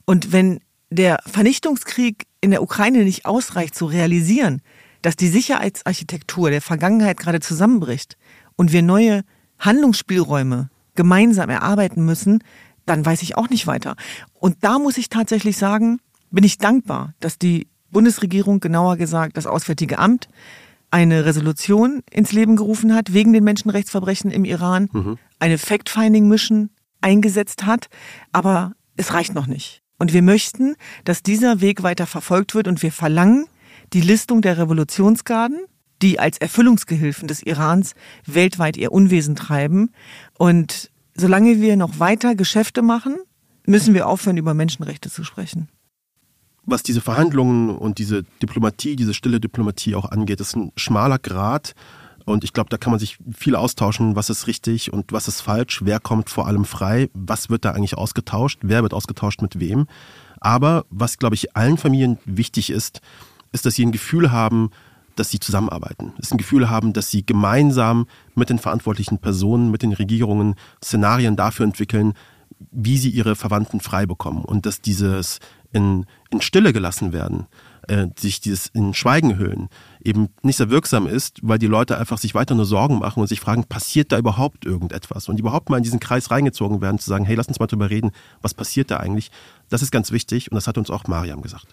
Und 0.06 0.32
wenn 0.32 0.60
der 0.90 1.18
Vernichtungskrieg 1.26 2.24
in 2.40 2.50
der 2.50 2.62
Ukraine 2.62 3.04
nicht 3.04 3.26
ausreicht 3.26 3.74
zu 3.74 3.84
realisieren, 3.84 4.62
dass 5.02 5.14
die 5.14 5.28
Sicherheitsarchitektur 5.28 6.50
der 6.50 6.62
Vergangenheit 6.62 7.18
gerade 7.18 7.40
zusammenbricht 7.40 8.16
und 8.56 8.72
wir 8.72 8.82
neue 8.82 9.22
Handlungsspielräume 9.58 10.70
gemeinsam 10.94 11.50
erarbeiten 11.50 12.04
müssen, 12.04 12.42
dann 12.86 13.04
weiß 13.04 13.22
ich 13.22 13.36
auch 13.36 13.50
nicht 13.50 13.66
weiter. 13.66 13.96
Und 14.32 14.56
da 14.62 14.78
muss 14.78 14.96
ich 14.96 15.10
tatsächlich 15.10 15.58
sagen, 15.58 16.00
bin 16.30 16.44
ich 16.44 16.58
dankbar, 16.58 17.14
dass 17.20 17.38
die 17.38 17.68
Bundesregierung, 17.90 18.60
genauer 18.60 18.96
gesagt 18.96 19.36
das 19.36 19.46
Auswärtige 19.46 19.98
Amt, 19.98 20.28
eine 20.90 21.24
Resolution 21.24 22.02
ins 22.10 22.32
Leben 22.32 22.56
gerufen 22.56 22.94
hat 22.94 23.12
wegen 23.12 23.32
den 23.32 23.44
Menschenrechtsverbrechen 23.44 24.30
im 24.30 24.44
Iran, 24.44 24.88
mhm. 24.92 25.18
eine 25.38 25.58
Fact-Finding-Mission 25.58 26.70
eingesetzt 27.00 27.66
hat, 27.66 27.88
aber 28.32 28.72
es 28.96 29.12
reicht 29.12 29.34
noch 29.34 29.46
nicht. 29.46 29.82
Und 29.98 30.12
wir 30.12 30.22
möchten, 30.22 30.76
dass 31.04 31.22
dieser 31.22 31.60
Weg 31.60 31.82
weiter 31.82 32.06
verfolgt 32.06 32.54
wird 32.54 32.68
und 32.68 32.82
wir 32.82 32.92
verlangen 32.92 33.46
die 33.92 34.00
Listung 34.00 34.42
der 34.42 34.58
Revolutionsgarden, 34.58 35.60
die 36.02 36.20
als 36.20 36.38
Erfüllungsgehilfen 36.38 37.26
des 37.26 37.42
Irans 37.42 37.94
weltweit 38.24 38.76
ihr 38.76 38.92
Unwesen 38.92 39.34
treiben. 39.34 39.90
Und 40.38 40.90
solange 41.14 41.60
wir 41.60 41.76
noch 41.76 41.98
weiter 41.98 42.34
Geschäfte 42.34 42.82
machen, 42.82 43.16
müssen 43.66 43.94
wir 43.94 44.06
aufhören, 44.06 44.36
über 44.36 44.54
Menschenrechte 44.54 45.10
zu 45.10 45.24
sprechen. 45.24 45.68
Was 46.70 46.82
diese 46.82 47.00
Verhandlungen 47.00 47.70
und 47.70 47.96
diese 47.96 48.24
Diplomatie, 48.42 48.94
diese 48.94 49.14
stille 49.14 49.40
Diplomatie 49.40 49.94
auch 49.94 50.04
angeht, 50.04 50.38
ist 50.38 50.54
ein 50.54 50.70
schmaler 50.76 51.18
Grad. 51.18 51.74
Und 52.26 52.44
ich 52.44 52.52
glaube, 52.52 52.68
da 52.68 52.76
kann 52.76 52.90
man 52.90 53.00
sich 53.00 53.16
viel 53.34 53.56
austauschen, 53.56 54.16
was 54.16 54.28
ist 54.28 54.46
richtig 54.46 54.92
und 54.92 55.10
was 55.10 55.28
ist 55.28 55.40
falsch, 55.40 55.80
wer 55.82 55.98
kommt 55.98 56.28
vor 56.28 56.46
allem 56.46 56.66
frei, 56.66 57.08
was 57.14 57.48
wird 57.48 57.64
da 57.64 57.70
eigentlich 57.70 57.96
ausgetauscht, 57.96 58.58
wer 58.60 58.82
wird 58.82 58.92
ausgetauscht 58.92 59.40
mit 59.40 59.58
wem. 59.60 59.86
Aber 60.40 60.84
was, 60.90 61.16
glaube 61.16 61.36
ich, 61.36 61.56
allen 61.56 61.78
Familien 61.78 62.18
wichtig 62.26 62.68
ist, 62.68 63.00
ist, 63.52 63.64
dass 63.64 63.74
sie 63.74 63.86
ein 63.86 63.92
Gefühl 63.92 64.30
haben, 64.30 64.68
dass 65.16 65.30
sie 65.30 65.40
zusammenarbeiten. 65.40 66.12
Dass 66.18 66.28
sie 66.28 66.34
ein 66.34 66.38
Gefühl 66.38 66.68
haben, 66.68 66.92
dass 66.92 67.10
sie 67.10 67.24
gemeinsam 67.24 68.06
mit 68.34 68.50
den 68.50 68.58
verantwortlichen 68.58 69.16
Personen, 69.16 69.70
mit 69.70 69.80
den 69.80 69.94
Regierungen 69.94 70.54
Szenarien 70.84 71.34
dafür 71.34 71.64
entwickeln, 71.64 72.12
wie 72.70 72.98
sie 72.98 73.10
ihre 73.10 73.36
Verwandten 73.36 73.80
frei 73.80 74.04
bekommen 74.04 74.44
und 74.44 74.66
dass 74.66 74.80
dieses 74.80 75.38
in, 75.72 76.06
in 76.30 76.40
Stille 76.40 76.72
gelassen 76.72 77.12
werden, 77.12 77.46
äh, 77.88 78.06
sich 78.16 78.40
dieses 78.40 78.68
in 78.68 78.94
Schweigen 78.94 79.38
hüllen, 79.38 79.68
eben 80.02 80.28
nicht 80.42 80.56
sehr 80.56 80.70
wirksam 80.70 81.06
ist, 81.06 81.40
weil 81.42 81.58
die 81.58 81.66
Leute 81.66 81.98
einfach 81.98 82.18
sich 82.18 82.34
weiter 82.34 82.54
nur 82.54 82.64
Sorgen 82.64 82.98
machen 82.98 83.20
und 83.20 83.26
sich 83.26 83.40
fragen, 83.40 83.64
passiert 83.64 84.12
da 84.12 84.18
überhaupt 84.18 84.64
irgendetwas? 84.64 85.28
Und 85.28 85.38
überhaupt 85.38 85.70
mal 85.70 85.78
in 85.78 85.82
diesen 85.82 86.00
Kreis 86.00 86.30
reingezogen 86.30 86.80
werden, 86.80 86.98
zu 86.98 87.08
sagen, 87.08 87.24
hey, 87.24 87.36
lass 87.36 87.48
uns 87.48 87.60
mal 87.60 87.66
drüber 87.66 87.90
reden, 87.90 88.12
was 88.40 88.54
passiert 88.54 88.90
da 88.90 88.98
eigentlich? 88.98 89.30
Das 89.68 89.82
ist 89.82 89.90
ganz 89.90 90.12
wichtig 90.12 90.50
und 90.50 90.56
das 90.56 90.66
hat 90.66 90.78
uns 90.78 90.90
auch 90.90 91.06
Mariam 91.06 91.42
gesagt. 91.42 91.66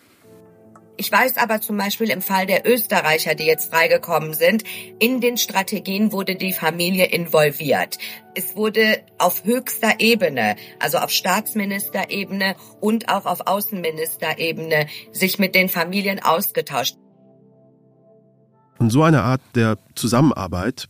Ich 0.98 1.12
weiß 1.12 1.38
aber 1.38 1.60
zum 1.60 1.78
Beispiel 1.78 2.10
im 2.10 2.22
Fall 2.22 2.46
der 2.46 2.66
Österreicher, 2.66 3.36
die 3.36 3.46
jetzt 3.46 3.72
freigekommen 3.72 4.34
sind, 4.34 4.64
in 5.00 5.20
den 5.20 5.38
Strategien 5.38 6.12
wurde 6.12 6.36
die 6.36 6.54
Familie 6.54 7.06
involviert. 7.06 7.98
Es 8.34 8.56
wurde 8.56 9.04
auf 9.18 9.44
höchster 9.44 10.00
Ebene, 10.00 10.56
also 10.80 11.00
auf 11.00 11.10
Staatsministerebene 11.10 12.56
und 12.80 13.10
auch 13.10 13.26
auf 13.26 13.46
Außenministerebene, 13.46 14.88
sich 15.12 15.38
mit 15.38 15.54
den 15.54 15.68
Familien 15.68 16.22
ausgetauscht. 16.24 16.96
Und 18.78 18.90
so 18.90 19.04
eine 19.04 19.24
Art 19.24 19.42
der 19.56 19.78
Zusammenarbeit, 19.96 20.88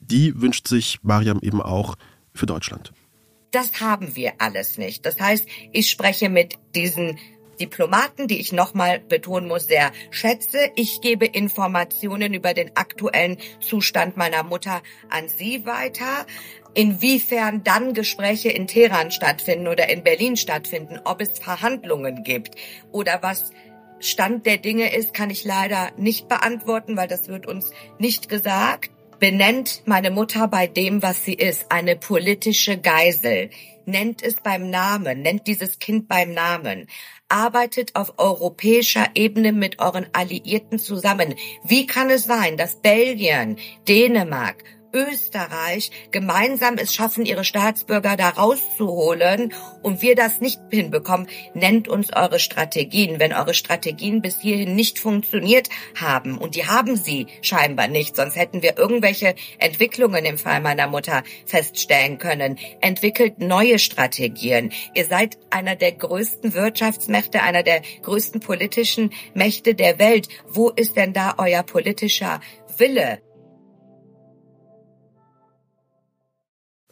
die 0.00 0.40
wünscht 0.40 0.66
sich 0.66 0.98
Mariam 1.02 1.38
eben 1.42 1.62
auch 1.62 1.96
für 2.34 2.46
Deutschland. 2.46 2.92
Das 3.52 3.80
haben 3.80 4.14
wir 4.14 4.34
alles 4.38 4.78
nicht. 4.78 5.04
Das 5.06 5.20
heißt, 5.20 5.46
ich 5.72 5.90
spreche 5.90 6.28
mit 6.28 6.54
diesen 6.74 7.18
Diplomaten, 7.60 8.26
die 8.26 8.40
ich 8.40 8.52
nochmal 8.52 8.98
betonen 9.00 9.48
muss, 9.48 9.66
sehr 9.66 9.92
schätze. 10.10 10.70
Ich 10.76 11.00
gebe 11.00 11.26
Informationen 11.26 12.34
über 12.34 12.54
den 12.54 12.76
aktuellen 12.76 13.36
Zustand 13.60 14.16
meiner 14.16 14.42
Mutter 14.42 14.82
an 15.10 15.28
Sie 15.28 15.66
weiter. 15.66 16.26
Inwiefern 16.74 17.62
dann 17.64 17.94
Gespräche 17.94 18.48
in 18.48 18.66
Teheran 18.66 19.10
stattfinden 19.10 19.68
oder 19.68 19.88
in 19.88 20.02
Berlin 20.02 20.36
stattfinden, 20.36 21.00
ob 21.04 21.20
es 21.20 21.38
Verhandlungen 21.38 22.22
gibt 22.24 22.54
oder 22.92 23.18
was 23.22 23.50
Stand 23.98 24.46
der 24.46 24.56
Dinge 24.56 24.94
ist, 24.96 25.12
kann 25.12 25.28
ich 25.28 25.44
leider 25.44 25.90
nicht 25.98 26.26
beantworten, 26.26 26.96
weil 26.96 27.08
das 27.08 27.28
wird 27.28 27.46
uns 27.46 27.70
nicht 27.98 28.30
gesagt 28.30 28.90
benennt 29.20 29.82
meine 29.84 30.10
Mutter 30.10 30.48
bei 30.48 30.66
dem, 30.66 31.02
was 31.02 31.24
sie 31.24 31.34
ist, 31.34 31.70
eine 31.70 31.94
politische 31.94 32.78
Geisel. 32.78 33.50
Nennt 33.84 34.22
es 34.22 34.36
beim 34.36 34.70
Namen, 34.70 35.22
nennt 35.22 35.46
dieses 35.46 35.78
Kind 35.78 36.08
beim 36.08 36.32
Namen 36.32 36.86
arbeitet 37.30 37.96
auf 37.96 38.14
europäischer 38.18 39.06
Ebene 39.14 39.52
mit 39.52 39.78
euren 39.78 40.06
Alliierten 40.12 40.78
zusammen. 40.78 41.34
Wie 41.64 41.86
kann 41.86 42.10
es 42.10 42.24
sein, 42.24 42.56
dass 42.56 42.76
Belgien, 42.76 43.56
Dänemark, 43.88 44.64
Österreich 44.92 45.90
gemeinsam 46.10 46.76
es 46.76 46.94
schaffen, 46.94 47.24
ihre 47.24 47.44
Staatsbürger 47.44 48.16
da 48.16 48.30
rauszuholen 48.30 49.52
und 49.82 50.02
wir 50.02 50.14
das 50.14 50.40
nicht 50.40 50.60
hinbekommen, 50.70 51.28
nennt 51.54 51.88
uns 51.88 52.12
eure 52.12 52.38
Strategien. 52.38 53.20
Wenn 53.20 53.32
eure 53.32 53.54
Strategien 53.54 54.22
bis 54.22 54.40
hierhin 54.40 54.74
nicht 54.74 54.98
funktioniert 54.98 55.68
haben, 56.00 56.38
und 56.38 56.54
die 56.54 56.66
haben 56.66 56.96
sie 56.96 57.26
scheinbar 57.42 57.88
nicht, 57.88 58.16
sonst 58.16 58.36
hätten 58.36 58.62
wir 58.62 58.78
irgendwelche 58.78 59.34
Entwicklungen 59.58 60.24
im 60.24 60.38
Fall 60.38 60.60
meiner 60.60 60.86
Mutter 60.86 61.22
feststellen 61.46 62.18
können, 62.18 62.58
entwickelt 62.80 63.38
neue 63.38 63.78
Strategien. 63.78 64.72
Ihr 64.94 65.06
seid 65.06 65.38
einer 65.50 65.76
der 65.76 65.92
größten 65.92 66.54
Wirtschaftsmächte, 66.54 67.42
einer 67.42 67.62
der 67.62 67.82
größten 68.02 68.40
politischen 68.40 69.12
Mächte 69.34 69.74
der 69.74 69.98
Welt. 69.98 70.28
Wo 70.48 70.70
ist 70.70 70.96
denn 70.96 71.12
da 71.12 71.34
euer 71.38 71.62
politischer 71.62 72.40
Wille? 72.78 73.20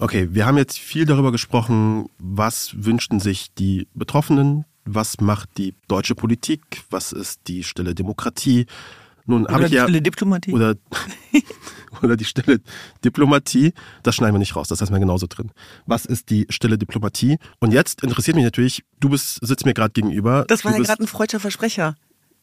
Okay, 0.00 0.28
wir 0.30 0.46
haben 0.46 0.56
jetzt 0.56 0.78
viel 0.78 1.06
darüber 1.06 1.32
gesprochen, 1.32 2.08
was 2.18 2.72
wünschten 2.76 3.18
sich 3.18 3.52
die 3.54 3.88
Betroffenen, 3.94 4.64
was 4.84 5.20
macht 5.20 5.58
die 5.58 5.74
deutsche 5.88 6.14
Politik, 6.14 6.82
was 6.88 7.10
ist 7.10 7.40
die 7.48 7.64
stille 7.64 7.94
Demokratie. 7.94 8.66
Nun 9.26 9.48
habe 9.48 9.66
ich 9.66 9.72
ja 9.72 9.82
stille 9.82 10.00
Diplomatie 10.00 10.52
oder 10.52 10.76
oder 12.02 12.16
die 12.16 12.24
stille 12.24 12.60
Diplomatie, 13.04 13.72
das 14.04 14.14
schneiden 14.14 14.34
wir 14.34 14.38
nicht 14.38 14.54
raus, 14.54 14.68
das 14.68 14.80
heißt 14.80 14.92
mir 14.92 15.00
genauso 15.00 15.26
drin. 15.26 15.50
Was 15.86 16.04
ist 16.04 16.30
die 16.30 16.46
stille 16.48 16.78
Diplomatie? 16.78 17.38
Und 17.58 17.72
jetzt 17.72 18.02
interessiert 18.04 18.36
mich 18.36 18.44
natürlich, 18.44 18.84
du 19.00 19.08
bist 19.08 19.44
sitzt 19.44 19.66
mir 19.66 19.74
gerade 19.74 19.92
gegenüber. 19.92 20.44
Das 20.46 20.64
war 20.64 20.72
ja 20.72 20.78
gerade 20.78 21.02
ein 21.02 21.08
freudscher 21.08 21.40
Versprecher 21.40 21.96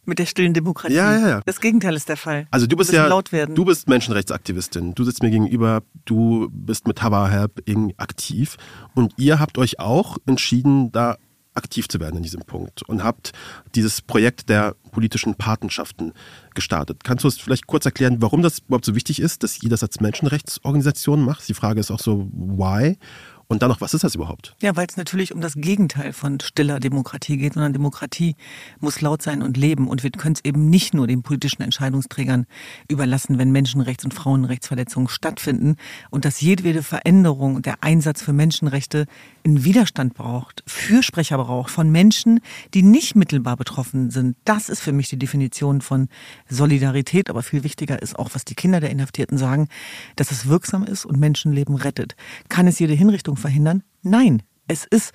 mit 0.07 0.19
der 0.19 0.25
stillen 0.25 0.53
Demokratie. 0.53 0.95
Ja, 0.95 1.17
ja, 1.17 1.27
ja. 1.27 1.41
Das 1.45 1.59
Gegenteil 1.59 1.95
ist 1.95 2.09
der 2.09 2.17
Fall. 2.17 2.47
Also 2.51 2.67
du 2.67 2.75
bist 2.75 2.91
ja, 2.91 3.07
laut 3.07 3.31
werden. 3.31 3.55
du 3.55 3.65
bist 3.65 3.87
Menschenrechtsaktivistin. 3.87 4.95
Du 4.95 5.03
sitzt 5.03 5.23
mir 5.23 5.31
gegenüber, 5.31 5.83
du 6.05 6.49
bist 6.51 6.87
mit 6.87 7.01
Help 7.01 7.61
aktiv 7.97 8.57
und 8.93 9.13
ihr 9.17 9.39
habt 9.39 9.57
euch 9.57 9.79
auch 9.79 10.17
entschieden, 10.25 10.91
da 10.91 11.17
aktiv 11.55 11.87
zu 11.87 11.99
werden 11.99 12.17
in 12.17 12.23
diesem 12.23 12.41
Punkt 12.41 12.83
und 12.83 13.03
habt 13.03 13.31
dieses 13.73 14.01
Projekt 14.01 14.49
der 14.49 14.75
politischen 14.91 15.35
Patenschaften 15.35 16.13
gestartet. 16.53 17.03
Kannst 17.03 17.23
du 17.23 17.27
uns 17.27 17.37
vielleicht 17.37 17.67
kurz 17.67 17.85
erklären, 17.85 18.17
warum 18.19 18.41
das 18.41 18.59
überhaupt 18.59 18.85
so 18.85 18.95
wichtig 18.95 19.21
ist, 19.21 19.43
dass 19.43 19.63
ihr 19.63 19.69
das 19.69 19.81
als 19.81 19.99
Menschenrechtsorganisation 19.99 21.21
macht? 21.21 21.47
Die 21.47 21.53
Frage 21.53 21.79
ist 21.79 21.91
auch 21.91 21.99
so, 21.99 22.29
why? 22.33 22.97
Und 23.47 23.61
dann 23.61 23.69
noch, 23.69 23.79
was 23.79 23.93
ist 23.93 24.03
das 24.03 24.15
überhaupt? 24.15 24.55
Ja, 24.61 24.75
weil 24.75 24.87
es 24.89 24.97
natürlich 24.97 25.33
um 25.33 25.41
das 25.41 25.53
Gegenteil 25.55 26.13
von 26.13 26.39
stiller 26.39 26.79
Demokratie 26.79 27.37
geht, 27.37 27.53
sondern 27.53 27.73
Demokratie 27.73 28.35
muss 28.79 29.01
laut 29.01 29.21
sein 29.21 29.43
und 29.43 29.55
leben. 29.55 29.87
Und 29.87 30.03
wir 30.03 30.09
können 30.09 30.33
es 30.33 30.43
eben 30.43 30.69
nicht 30.69 30.93
nur 30.93 31.05
den 31.05 31.21
politischen 31.21 31.61
Entscheidungsträgern 31.61 32.47
überlassen, 32.87 33.37
wenn 33.37 33.51
Menschenrechts- 33.51 34.03
und 34.03 34.13
Frauenrechtsverletzungen 34.13 35.09
stattfinden 35.09 35.75
und 36.09 36.25
dass 36.25 36.41
jedwede 36.41 36.81
Veränderung 36.81 37.55
und 37.55 37.65
der 37.67 37.83
Einsatz 37.83 38.23
für 38.23 38.33
Menschenrechte 38.33 39.05
einen 39.45 39.63
Widerstand 39.63 40.15
braucht, 40.15 40.63
Fürsprecher 40.65 41.37
braucht 41.37 41.69
von 41.69 41.91
Menschen, 41.91 42.39
die 42.73 42.81
nicht 42.81 43.15
mittelbar 43.15 43.57
betroffen 43.57 44.09
sind. 44.09 44.37
Das 44.45 44.69
ist 44.69 44.81
für 44.81 44.91
mich 44.91 45.09
die 45.09 45.19
Definition 45.19 45.81
von 45.81 46.09
Solidarität. 46.49 47.29
Aber 47.29 47.43
viel 47.43 47.63
wichtiger 47.63 48.01
ist 48.01 48.17
auch, 48.17 48.31
was 48.33 48.43
die 48.43 48.55
Kinder 48.55 48.79
der 48.79 48.89
Inhaftierten 48.89 49.37
sagen, 49.37 49.67
dass 50.15 50.31
es 50.31 50.47
wirksam 50.47 50.83
ist 50.83 51.05
und 51.05 51.19
Menschenleben 51.19 51.75
rettet. 51.75 52.15
Kann 52.49 52.65
es 52.65 52.79
jede 52.79 52.93
Hinrichtung 52.93 53.34
verhindern? 53.37 53.83
Nein. 54.01 54.43
Es 54.67 54.85
ist 54.85 55.13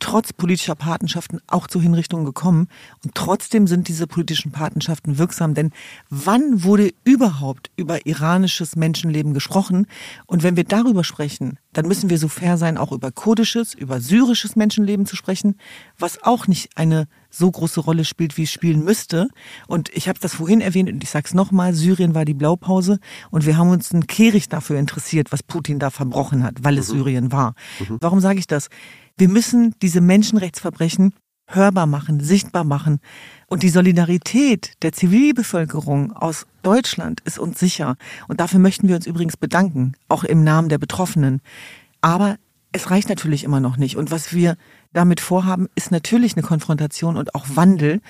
trotz 0.00 0.32
politischer 0.32 0.74
Patenschaften 0.74 1.40
auch 1.46 1.66
zu 1.66 1.80
Hinrichtungen 1.80 2.24
gekommen. 2.24 2.68
Und 3.04 3.14
trotzdem 3.14 3.66
sind 3.66 3.88
diese 3.88 4.06
politischen 4.06 4.50
Patenschaften 4.50 5.18
wirksam. 5.18 5.54
Denn 5.54 5.70
wann 6.08 6.64
wurde 6.64 6.92
überhaupt 7.04 7.70
über 7.76 8.06
iranisches 8.06 8.76
Menschenleben 8.76 9.34
gesprochen? 9.34 9.86
Und 10.26 10.42
wenn 10.42 10.56
wir 10.56 10.64
darüber 10.64 11.04
sprechen, 11.04 11.58
dann 11.72 11.86
müssen 11.86 12.10
wir 12.10 12.18
so 12.18 12.28
fair 12.28 12.56
sein, 12.56 12.76
auch 12.76 12.90
über 12.92 13.12
kurdisches, 13.12 13.74
über 13.74 14.00
syrisches 14.00 14.56
Menschenleben 14.56 15.06
zu 15.06 15.14
sprechen, 15.14 15.56
was 15.98 16.22
auch 16.22 16.48
nicht 16.48 16.76
eine 16.76 17.06
so 17.30 17.48
große 17.48 17.80
Rolle 17.80 18.04
spielt, 18.04 18.36
wie 18.36 18.42
es 18.42 18.50
spielen 18.50 18.84
müsste. 18.84 19.28
Und 19.68 19.88
ich 19.90 20.08
habe 20.08 20.18
das 20.18 20.34
vorhin 20.34 20.60
erwähnt 20.60 20.90
und 20.90 21.02
ich 21.02 21.10
sage 21.10 21.26
es 21.26 21.34
nochmal, 21.34 21.74
Syrien 21.74 22.14
war 22.14 22.24
die 22.24 22.34
Blaupause 22.34 22.98
und 23.30 23.46
wir 23.46 23.56
haben 23.56 23.70
uns 23.70 23.92
einen 23.92 24.08
Kehricht 24.08 24.52
dafür 24.52 24.78
interessiert, 24.78 25.30
was 25.30 25.44
Putin 25.44 25.78
da 25.78 25.90
verbrochen 25.90 26.42
hat, 26.42 26.56
weil 26.62 26.76
es 26.76 26.88
mhm. 26.88 26.98
Syrien 26.98 27.32
war. 27.32 27.54
Mhm. 27.78 27.98
Warum 28.00 28.20
sage 28.20 28.40
ich 28.40 28.48
das? 28.48 28.68
Wir 29.20 29.28
müssen 29.28 29.74
diese 29.82 30.00
Menschenrechtsverbrechen 30.00 31.12
hörbar 31.46 31.84
machen, 31.84 32.20
sichtbar 32.20 32.64
machen. 32.64 33.00
Und 33.48 33.62
die 33.62 33.68
Solidarität 33.68 34.72
der 34.80 34.92
Zivilbevölkerung 34.92 36.12
aus 36.12 36.46
Deutschland 36.62 37.20
ist 37.26 37.38
uns 37.38 37.60
sicher. 37.60 37.96
Und 38.28 38.40
dafür 38.40 38.60
möchten 38.60 38.88
wir 38.88 38.96
uns 38.96 39.06
übrigens 39.06 39.36
bedanken, 39.36 39.92
auch 40.08 40.24
im 40.24 40.42
Namen 40.42 40.70
der 40.70 40.78
Betroffenen. 40.78 41.42
Aber 42.00 42.38
es 42.72 42.90
reicht 42.90 43.10
natürlich 43.10 43.44
immer 43.44 43.60
noch 43.60 43.76
nicht. 43.76 43.98
Und 43.98 44.10
was 44.10 44.32
wir 44.32 44.56
damit 44.94 45.20
vorhaben, 45.20 45.68
ist 45.74 45.90
natürlich 45.90 46.34
eine 46.34 46.42
Konfrontation 46.42 47.18
und 47.18 47.34
auch 47.34 47.44
Wandel. 47.52 48.00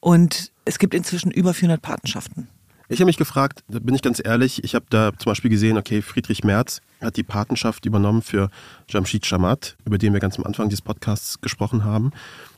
Und 0.00 0.52
es 0.66 0.78
gibt 0.78 0.92
inzwischen 0.92 1.30
über 1.30 1.54
400 1.54 1.80
Patenschaften. 1.80 2.46
Ich 2.90 3.00
habe 3.00 3.06
mich 3.06 3.18
gefragt, 3.18 3.64
da 3.68 3.80
bin 3.80 3.94
ich 3.94 4.00
ganz 4.00 4.18
ehrlich, 4.24 4.64
ich 4.64 4.74
habe 4.74 4.86
da 4.88 5.12
zum 5.18 5.30
Beispiel 5.30 5.50
gesehen, 5.50 5.76
okay, 5.76 6.00
Friedrich 6.00 6.42
Merz 6.42 6.80
hat 7.02 7.18
die 7.18 7.22
Patenschaft 7.22 7.84
übernommen 7.84 8.22
für 8.22 8.48
Jamshid 8.88 9.26
Shamat, 9.26 9.76
über 9.84 9.98
den 9.98 10.14
wir 10.14 10.20
ganz 10.20 10.38
am 10.38 10.46
Anfang 10.46 10.70
dieses 10.70 10.80
Podcasts 10.80 11.42
gesprochen 11.42 11.84
haben. 11.84 12.12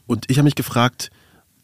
Und 0.06 0.30
ich 0.30 0.38
habe 0.38 0.44
mich 0.44 0.54
gefragt, 0.54 1.10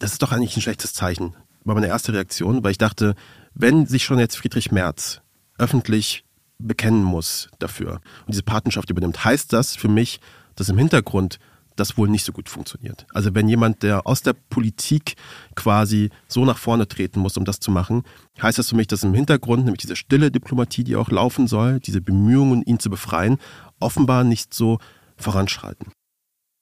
das 0.00 0.12
ist 0.12 0.22
doch 0.22 0.32
eigentlich 0.32 0.56
ein 0.56 0.62
schlechtes 0.62 0.94
Zeichen. 0.94 1.34
War 1.62 1.76
meine 1.76 1.86
erste 1.86 2.12
Reaktion, 2.12 2.64
weil 2.64 2.72
ich 2.72 2.78
dachte, 2.78 3.14
wenn 3.54 3.86
sich 3.86 4.04
schon 4.04 4.18
jetzt 4.18 4.36
Friedrich 4.36 4.72
Merz 4.72 5.20
öffentlich 5.58 6.24
bekennen 6.58 7.04
muss 7.04 7.48
dafür 7.60 8.00
und 8.26 8.32
diese 8.32 8.42
Patenschaft 8.42 8.90
übernimmt, 8.90 9.24
heißt 9.24 9.52
das 9.52 9.76
für 9.76 9.88
mich, 9.88 10.18
dass 10.56 10.68
im 10.68 10.78
Hintergrund 10.78 11.38
das 11.76 11.96
wohl 11.96 12.08
nicht 12.08 12.24
so 12.24 12.32
gut 12.32 12.48
funktioniert. 12.48 13.06
Also 13.12 13.34
wenn 13.34 13.48
jemand, 13.48 13.82
der 13.82 14.06
aus 14.06 14.22
der 14.22 14.32
Politik 14.32 15.14
quasi 15.54 16.10
so 16.26 16.44
nach 16.44 16.58
vorne 16.58 16.88
treten 16.88 17.20
muss, 17.20 17.36
um 17.36 17.44
das 17.44 17.60
zu 17.60 17.70
machen, 17.70 18.02
heißt 18.42 18.58
das 18.58 18.70
für 18.70 18.76
mich, 18.76 18.86
dass 18.86 19.04
im 19.04 19.14
Hintergrund, 19.14 19.64
nämlich 19.64 19.82
diese 19.82 19.96
stille 19.96 20.30
Diplomatie, 20.30 20.84
die 20.84 20.96
auch 20.96 21.10
laufen 21.10 21.46
soll, 21.46 21.80
diese 21.80 22.00
Bemühungen, 22.00 22.62
ihn 22.62 22.78
zu 22.78 22.90
befreien, 22.90 23.38
offenbar 23.78 24.24
nicht 24.24 24.54
so 24.54 24.78
voranschreiten. 25.16 25.92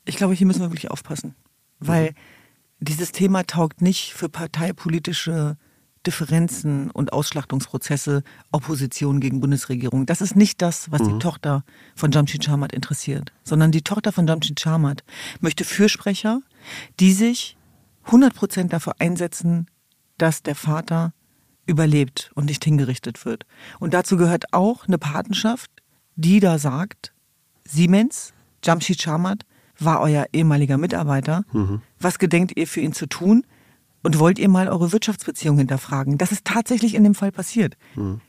Ich 0.04 0.16
glaube, 0.16 0.34
hier 0.34 0.46
müssen 0.46 0.60
wir 0.60 0.70
wirklich 0.70 0.90
aufpassen, 0.90 1.34
weil 1.78 2.10
mhm. 2.10 2.14
dieses 2.80 3.12
Thema 3.12 3.44
taugt 3.44 3.80
nicht 3.80 4.12
für 4.12 4.28
parteipolitische 4.28 5.56
Differenzen 6.06 6.90
und 6.90 7.12
Ausschlachtungsprozesse, 7.12 8.22
Opposition 8.52 9.20
gegen 9.20 9.40
Bundesregierung. 9.40 10.06
Das 10.06 10.20
ist 10.20 10.36
nicht 10.36 10.62
das, 10.62 10.90
was 10.90 11.02
mhm. 11.02 11.08
die 11.08 11.18
Tochter 11.18 11.64
von 11.94 12.12
Jamshid 12.12 12.44
Chamat 12.44 12.72
interessiert, 12.72 13.32
sondern 13.42 13.72
die 13.72 13.82
Tochter 13.82 14.12
von 14.12 14.26
Jamshid 14.26 14.60
Chamat 14.60 15.04
möchte 15.40 15.64
Fürsprecher, 15.64 16.40
die 17.00 17.12
sich 17.12 17.56
100 18.06 18.34
Prozent 18.34 18.72
dafür 18.72 18.94
einsetzen, 18.98 19.66
dass 20.18 20.42
der 20.42 20.54
Vater 20.54 21.12
überlebt 21.66 22.30
und 22.34 22.46
nicht 22.46 22.64
hingerichtet 22.64 23.24
wird. 23.24 23.46
Und 23.80 23.94
dazu 23.94 24.16
gehört 24.16 24.52
auch 24.52 24.86
eine 24.86 24.98
Patenschaft, 24.98 25.70
die 26.16 26.40
da 26.40 26.58
sagt, 26.58 27.12
Siemens, 27.64 28.32
Jamshid 28.62 29.00
Chamat, 29.00 29.44
war 29.78 30.00
euer 30.00 30.26
ehemaliger 30.32 30.78
Mitarbeiter. 30.78 31.44
Mhm. 31.52 31.80
Was 31.98 32.18
gedenkt 32.18 32.56
ihr 32.56 32.66
für 32.66 32.80
ihn 32.80 32.92
zu 32.92 33.06
tun? 33.06 33.44
Und 34.04 34.18
wollt 34.18 34.38
ihr 34.38 34.48
mal 34.48 34.68
eure 34.68 34.92
Wirtschaftsbeziehungen 34.92 35.58
hinterfragen? 35.58 36.18
Das 36.18 36.30
ist 36.30 36.44
tatsächlich 36.44 36.94
in 36.94 37.02
dem 37.02 37.14
Fall 37.14 37.32
passiert. 37.32 37.76
Mhm. 37.96 38.20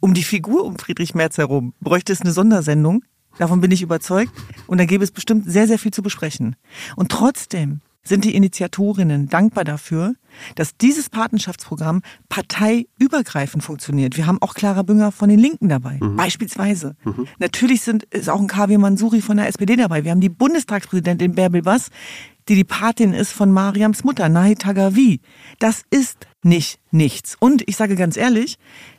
Um 0.00 0.14
die 0.14 0.24
Figur 0.24 0.64
um 0.64 0.76
Friedrich 0.78 1.14
Merz 1.14 1.38
herum 1.38 1.74
bräuchte 1.80 2.12
es 2.12 2.20
eine 2.20 2.32
Sondersendung. 2.32 3.04
Davon 3.38 3.60
bin 3.60 3.70
ich 3.70 3.82
überzeugt. 3.82 4.32
Und 4.66 4.78
da 4.78 4.84
gäbe 4.84 5.04
es 5.04 5.12
bestimmt 5.12 5.48
sehr, 5.48 5.68
sehr 5.68 5.78
viel 5.78 5.92
zu 5.92 6.02
besprechen. 6.02 6.56
Und 6.96 7.10
trotzdem 7.10 7.80
sind 8.04 8.24
die 8.24 8.34
Initiatorinnen 8.34 9.28
dankbar 9.28 9.64
dafür, 9.64 10.14
dass 10.56 10.76
dieses 10.76 11.08
Patenschaftsprogramm 11.08 12.02
parteiübergreifend 12.28 13.62
funktioniert. 13.62 14.16
Wir 14.16 14.26
haben 14.26 14.42
auch 14.42 14.54
Clara 14.54 14.82
Bünger 14.82 15.12
von 15.12 15.28
den 15.28 15.38
Linken 15.38 15.68
dabei, 15.68 15.98
mhm. 16.00 16.16
beispielsweise. 16.16 16.96
Mhm. 17.04 17.28
Natürlich 17.38 17.82
sind, 17.82 18.04
ist 18.04 18.28
auch 18.28 18.40
ein 18.40 18.48
KW 18.48 18.78
Mansuri 18.78 19.20
von 19.20 19.36
der 19.36 19.46
SPD 19.46 19.76
dabei. 19.76 20.02
Wir 20.04 20.10
haben 20.10 20.20
die 20.20 20.28
Bundestagspräsidentin 20.28 21.34
Bärbel 21.34 21.62
Bass, 21.62 21.90
die 22.48 22.54
die 22.54 22.64
Patin 22.64 23.12
ist 23.12 23.32
von 23.32 23.50
Mariams 23.52 24.04
Mutter, 24.04 24.28
Nahi 24.28 24.54
Tagavi. 24.54 25.20
Das 25.58 25.82
ist 25.90 26.26
nicht 26.42 26.78
nichts. 26.90 27.36
Und 27.38 27.68
ich 27.68 27.76
sage 27.76 27.96
ganz 27.96 28.16
ehrlich, 28.16 28.58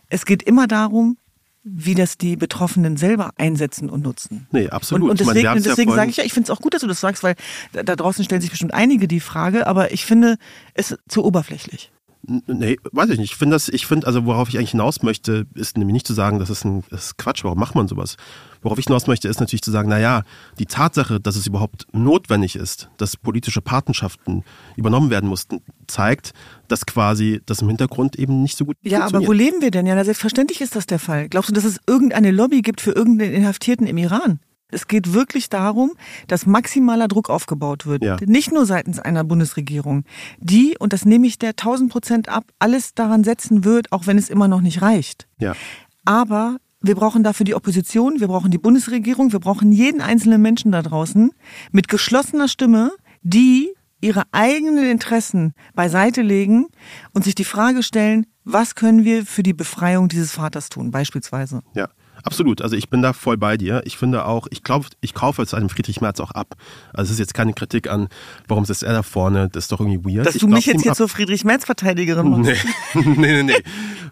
es 0.09 0.25
geht 0.25 0.43
immer 0.43 0.67
darum, 0.67 1.17
wie 1.63 1.95
das 1.95 2.17
die 2.17 2.35
Betroffenen 2.35 2.97
selber 2.97 3.31
einsetzen 3.37 3.89
und 3.89 4.03
nutzen. 4.03 4.47
Nee, 4.51 4.67
absolut. 4.69 5.05
Und, 5.05 5.11
und 5.11 5.19
deswegen, 5.21 5.47
meine, 5.47 5.61
deswegen 5.61 5.91
ja 5.91 5.95
sage 5.95 6.09
ich 6.09 6.17
ja, 6.17 6.23
ich 6.25 6.33
finde 6.33 6.51
es 6.51 6.57
auch 6.57 6.61
gut, 6.61 6.73
dass 6.73 6.81
du 6.81 6.87
das 6.87 6.99
sagst, 6.99 7.23
weil 7.23 7.35
da, 7.71 7.83
da 7.83 7.95
draußen 7.95 8.23
stellen 8.25 8.41
sich 8.41 8.49
bestimmt 8.49 8.73
einige 8.73 9.07
die 9.07 9.21
Frage, 9.21 9.65
aber 9.65 9.93
ich 9.93 10.05
finde 10.05 10.37
es 10.73 10.97
zu 11.07 11.23
oberflächlich. 11.23 11.91
Nee, 12.25 12.77
weiß 12.91 13.09
ich 13.09 13.19
nicht. 13.19 13.31
Ich 13.31 13.37
finde 13.37 13.55
das, 13.55 13.67
ich 13.67 13.85
finde, 13.85 14.07
also 14.07 14.25
worauf 14.25 14.47
ich 14.47 14.57
eigentlich 14.57 14.71
hinaus 14.71 15.03
möchte, 15.03 15.45
ist 15.55 15.77
nämlich 15.77 15.93
nicht 15.93 16.07
zu 16.07 16.13
sagen, 16.13 16.39
das 16.39 16.49
ist 16.49 16.63
ein 16.63 16.83
das 16.89 17.07
ist 17.07 17.17
Quatsch, 17.17 17.43
warum 17.43 17.59
macht 17.59 17.75
man 17.75 17.89
sowas? 17.89 18.15
Worauf 18.61 18.79
ich 18.79 18.85
hinaus 18.85 19.07
möchte, 19.07 19.27
ist 19.27 19.41
natürlich 19.41 19.61
zu 19.61 19.71
sagen, 19.71 19.89
naja, 19.89 20.23
die 20.57 20.65
Tatsache, 20.65 21.19
dass 21.19 21.35
es 21.35 21.45
überhaupt 21.47 21.85
notwendig 21.91 22.55
ist, 22.55 22.89
dass 22.95 23.17
politische 23.17 23.61
Patenschaften 23.61 24.45
übernommen 24.77 25.09
werden 25.09 25.27
mussten, 25.27 25.59
zeigt, 25.87 26.33
dass 26.69 26.85
quasi 26.85 27.41
das 27.45 27.61
im 27.61 27.67
Hintergrund 27.67 28.15
eben 28.15 28.41
nicht 28.41 28.57
so 28.57 28.63
gut 28.63 28.77
Ja, 28.83 29.05
aber 29.05 29.27
wo 29.27 29.33
leben 29.33 29.61
wir 29.61 29.71
denn? 29.71 29.85
Ja, 29.85 30.01
selbstverständlich 30.01 30.61
ist 30.61 30.77
das 30.77 30.85
der 30.85 30.99
Fall. 30.99 31.27
Glaubst 31.27 31.49
du, 31.49 31.53
dass 31.53 31.65
es 31.65 31.79
irgendeine 31.87 32.31
Lobby 32.31 32.61
gibt 32.61 32.79
für 32.79 32.91
irgendeinen 32.91 33.33
Inhaftierten 33.33 33.85
im 33.85 33.97
Iran? 33.97 34.39
Es 34.73 34.87
geht 34.87 35.13
wirklich 35.13 35.49
darum, 35.49 35.91
dass 36.27 36.45
maximaler 36.45 37.07
Druck 37.07 37.29
aufgebaut 37.29 37.85
wird. 37.85 38.03
Ja. 38.03 38.17
Nicht 38.25 38.51
nur 38.51 38.65
seitens 38.65 38.99
einer 38.99 39.23
Bundesregierung, 39.23 40.03
die, 40.39 40.75
und 40.79 40.93
das 40.93 41.05
nehme 41.05 41.27
ich 41.27 41.39
der 41.39 41.51
1000 41.51 41.91
Prozent 41.91 42.29
ab, 42.29 42.45
alles 42.59 42.93
daran 42.93 43.23
setzen 43.23 43.63
wird, 43.63 43.91
auch 43.91 44.07
wenn 44.07 44.17
es 44.17 44.29
immer 44.29 44.47
noch 44.47 44.61
nicht 44.61 44.81
reicht. 44.81 45.27
Ja. 45.39 45.55
Aber 46.05 46.57
wir 46.81 46.95
brauchen 46.95 47.23
dafür 47.23 47.45
die 47.45 47.55
Opposition, 47.55 48.19
wir 48.19 48.27
brauchen 48.27 48.51
die 48.51 48.57
Bundesregierung, 48.57 49.31
wir 49.31 49.39
brauchen 49.39 49.71
jeden 49.71 50.01
einzelnen 50.01 50.41
Menschen 50.41 50.71
da 50.71 50.81
draußen 50.81 51.31
mit 51.71 51.87
geschlossener 51.87 52.49
Stimme, 52.49 52.91
die 53.21 53.73
ihre 54.01 54.23
eigenen 54.33 54.85
Interessen 54.89 55.53
beiseite 55.73 56.21
legen 56.21 56.67
und 57.13 57.23
sich 57.23 57.35
die 57.35 57.45
Frage 57.45 57.83
stellen, 57.83 58.25
was 58.43 58.75
können 58.75 59.05
wir 59.05 59.25
für 59.25 59.43
die 59.43 59.53
Befreiung 59.53 60.09
dieses 60.09 60.33
Vaters 60.33 60.67
tun, 60.67 60.91
beispielsweise. 60.91 61.61
Ja. 61.73 61.87
Absolut, 62.23 62.61
also 62.61 62.75
ich 62.75 62.89
bin 62.89 63.01
da 63.01 63.11
voll 63.11 63.37
bei 63.37 63.57
dir. 63.57 63.81
Ich 63.85 63.97
finde 63.97 64.25
auch, 64.25 64.47
ich 64.49 64.63
glaube, 64.63 64.87
ich 65.01 65.13
kaufe 65.13 65.41
es 65.41 65.53
einem 65.53 65.69
Friedrich 65.69 65.99
Merz 65.99 66.21
auch 66.21 66.31
ab. 66.31 66.55
Also 66.93 67.09
es 67.09 67.11
ist 67.11 67.19
jetzt 67.19 67.33
keine 67.33 67.53
Kritik 67.53 67.89
an, 67.89 68.07
warum 68.47 68.63
ist 68.63 68.81
er 68.81 68.93
da 68.93 69.03
vorne, 69.03 69.49
das 69.49 69.65
ist 69.65 69.71
doch 69.73 69.81
irgendwie 69.81 70.15
weird. 70.15 70.25
Dass 70.25 70.35
ich 70.35 70.41
du 70.41 70.47
mich 70.47 70.65
jetzt 70.65 70.83
hier 70.83 70.93
zur 70.93 71.09
Friedrich 71.09 71.43
Merz 71.43 71.65
Verteidigerin 71.65 72.29
machst. 72.29 72.65
Nee, 72.93 73.01
nee, 73.17 73.43
nee, 73.43 73.43
nee. 73.43 73.63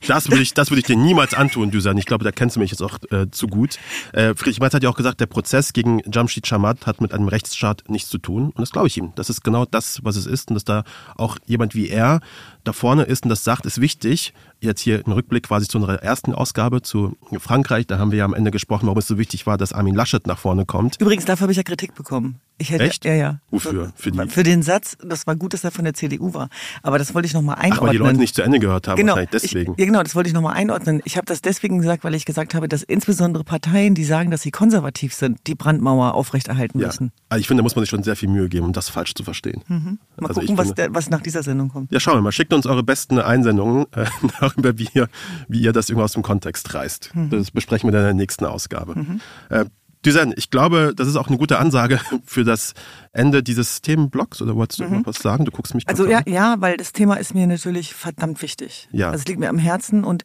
Das 0.07 0.29
würde 0.29 0.41
ich, 0.41 0.53
das 0.53 0.71
würde 0.71 0.81
ich 0.81 0.87
dir 0.87 0.97
niemals 0.97 1.33
antun, 1.33 1.71
Dusan. 1.71 1.97
Ich 1.97 2.05
glaube, 2.05 2.23
da 2.25 2.31
kennst 2.31 2.57
du 2.57 2.59
mich 2.59 2.71
jetzt 2.71 2.81
auch 2.81 2.97
äh, 3.11 3.29
zu 3.31 3.47
gut. 3.47 3.77
Äh, 4.11 4.35
Friedrich 4.35 4.59
Merz 4.59 4.73
hat 4.73 4.83
ja 4.83 4.89
auch 4.89 4.97
gesagt, 4.97 5.21
der 5.21 5.27
Prozess 5.27 5.71
gegen 5.71 6.01
Jamshid 6.11 6.45
Chamat 6.45 6.85
hat 6.87 6.99
mit 6.99 7.13
einem 7.13 7.29
Rechtsstaat 7.29 7.83
nichts 7.87 8.09
zu 8.09 8.17
tun. 8.17 8.45
Und 8.47 8.59
das 8.59 8.71
glaube 8.71 8.87
ich 8.87 8.97
ihm. 8.97 9.13
Das 9.15 9.29
ist 9.29 9.43
genau 9.43 9.65
das, 9.65 10.01
was 10.03 10.17
es 10.17 10.25
ist. 10.25 10.49
Und 10.49 10.55
dass 10.55 10.65
da 10.65 10.83
auch 11.15 11.37
jemand 11.45 11.75
wie 11.75 11.87
er 11.89 12.19
da 12.63 12.73
vorne 12.73 13.03
ist 13.03 13.23
und 13.23 13.29
das 13.29 13.43
sagt, 13.43 13.65
ist 13.65 13.79
wichtig. 13.81 14.33
Jetzt 14.63 14.81
hier 14.81 15.03
im 15.03 15.11
Rückblick 15.11 15.47
quasi 15.47 15.67
zu 15.67 15.79
unserer 15.79 16.03
ersten 16.03 16.33
Ausgabe 16.35 16.83
zu 16.83 17.17
Frankreich. 17.39 17.87
Da 17.87 17.97
haben 17.97 18.11
wir 18.11 18.19
ja 18.19 18.25
am 18.25 18.35
Ende 18.35 18.51
gesprochen, 18.51 18.85
warum 18.85 18.99
es 18.99 19.07
so 19.07 19.17
wichtig 19.17 19.47
war, 19.47 19.57
dass 19.57 19.73
Armin 19.73 19.95
Laschet 19.95 20.27
nach 20.27 20.37
vorne 20.37 20.65
kommt. 20.65 21.01
Übrigens, 21.01 21.25
dafür 21.25 21.45
habe 21.45 21.51
ich 21.51 21.57
ja 21.57 21.63
Kritik 21.63 21.95
bekommen. 21.95 22.39
Ich 22.61 22.69
hätte, 22.69 22.83
Echt? 22.83 23.05
Ja, 23.05 23.13
ja. 23.13 23.39
Wofür? 23.49 23.91
Für, 23.95 24.11
die? 24.11 24.27
für 24.29 24.43
den 24.43 24.61
Satz, 24.61 24.95
das 25.03 25.25
war 25.25 25.35
gut, 25.35 25.55
dass 25.55 25.63
er 25.63 25.71
von 25.71 25.83
der 25.83 25.95
CDU 25.95 26.35
war. 26.35 26.47
Aber 26.83 26.99
das 26.99 27.15
wollte 27.15 27.25
ich 27.25 27.33
nochmal 27.33 27.55
einordnen. 27.55 27.79
Ach, 27.79 27.81
weil 27.87 27.91
die 27.93 27.97
Leute 27.97 28.17
nicht 28.19 28.35
zu 28.35 28.43
Ende 28.43 28.59
gehört 28.59 28.87
haben, 28.87 28.97
genau, 28.97 29.17
deswegen. 29.33 29.73
Ich, 29.73 29.79
ja, 29.79 29.85
genau, 29.85 30.03
das 30.03 30.13
wollte 30.13 30.27
ich 30.27 30.35
nochmal 30.35 30.53
einordnen. 30.53 31.01
Ich 31.03 31.17
habe 31.17 31.25
das 31.25 31.41
deswegen 31.41 31.79
gesagt, 31.79 32.03
weil 32.03 32.13
ich 32.13 32.23
gesagt 32.23 32.53
habe, 32.53 32.67
dass 32.67 32.83
insbesondere 32.83 33.43
Parteien, 33.43 33.95
die 33.95 34.03
sagen, 34.03 34.29
dass 34.29 34.43
sie 34.43 34.51
konservativ 34.51 35.15
sind, 35.15 35.39
die 35.47 35.55
Brandmauer 35.55 36.13
aufrechterhalten 36.13 36.77
ja. 36.79 36.85
müssen. 36.85 37.11
Also 37.29 37.39
ich 37.39 37.47
finde, 37.47 37.61
da 37.61 37.63
muss 37.63 37.75
man 37.75 37.81
sich 37.81 37.89
schon 37.89 38.03
sehr 38.03 38.15
viel 38.15 38.29
Mühe 38.29 38.47
geben, 38.47 38.67
um 38.67 38.73
das 38.73 38.89
falsch 38.89 39.15
zu 39.15 39.23
verstehen. 39.23 39.63
Mhm. 39.67 39.97
Mal 40.19 40.27
also 40.27 40.41
gucken, 40.41 40.55
was, 40.59 40.67
finde, 40.67 40.81
der, 40.83 40.93
was, 40.93 41.09
nach 41.09 41.21
dieser 41.21 41.41
Sendung 41.41 41.69
kommt. 41.69 41.91
Ja, 41.91 41.99
schauen 41.99 42.17
wir 42.17 42.21
mal. 42.21 42.31
Schickt 42.31 42.53
uns 42.53 42.67
eure 42.67 42.83
besten 42.83 43.17
Einsendungen 43.17 43.87
äh, 43.93 44.05
darüber, 44.51 44.77
wie 44.77 44.87
ihr, 44.93 45.07
wie 45.47 45.61
ihr 45.61 45.73
das 45.73 45.89
irgendwo 45.89 46.05
aus 46.05 46.13
dem 46.13 46.23
Kontext 46.23 46.73
reißt. 46.73 47.11
Mhm. 47.13 47.29
Das 47.29 47.51
besprechen 47.51 47.87
wir 47.87 47.91
dann 47.91 48.01
in 48.01 48.17
der 48.17 48.23
nächsten 48.23 48.45
Ausgabe. 48.45 48.95
Mhm. 48.95 49.21
Äh, 49.49 49.65
Düsen, 50.05 50.33
ich 50.35 50.49
glaube, 50.49 50.93
das 50.95 51.07
ist 51.07 51.15
auch 51.15 51.27
eine 51.27 51.37
gute 51.37 51.59
Ansage 51.59 51.99
für 52.25 52.43
das 52.43 52.73
Ende 53.13 53.43
dieses 53.43 53.81
Themenblocks. 53.81 54.41
Oder 54.41 54.55
wolltest 54.55 54.79
du 54.79 54.85
mhm. 54.85 54.99
noch 54.99 55.05
was 55.05 55.17
sagen? 55.17 55.45
Du 55.45 55.51
guckst 55.51 55.75
mich 55.75 55.87
Also 55.87 56.07
ja, 56.07 56.19
an. 56.19 56.23
ja, 56.27 56.55
weil 56.59 56.77
das 56.77 56.91
Thema 56.93 57.15
ist 57.15 57.35
mir 57.35 57.45
natürlich 57.47 57.93
verdammt 57.93 58.41
wichtig. 58.41 58.89
Ja. 58.91 59.07
Also 59.11 59.21
es 59.21 59.27
liegt 59.27 59.39
mir 59.39 59.49
am 59.49 59.59
Herzen 59.59 60.03
und 60.03 60.23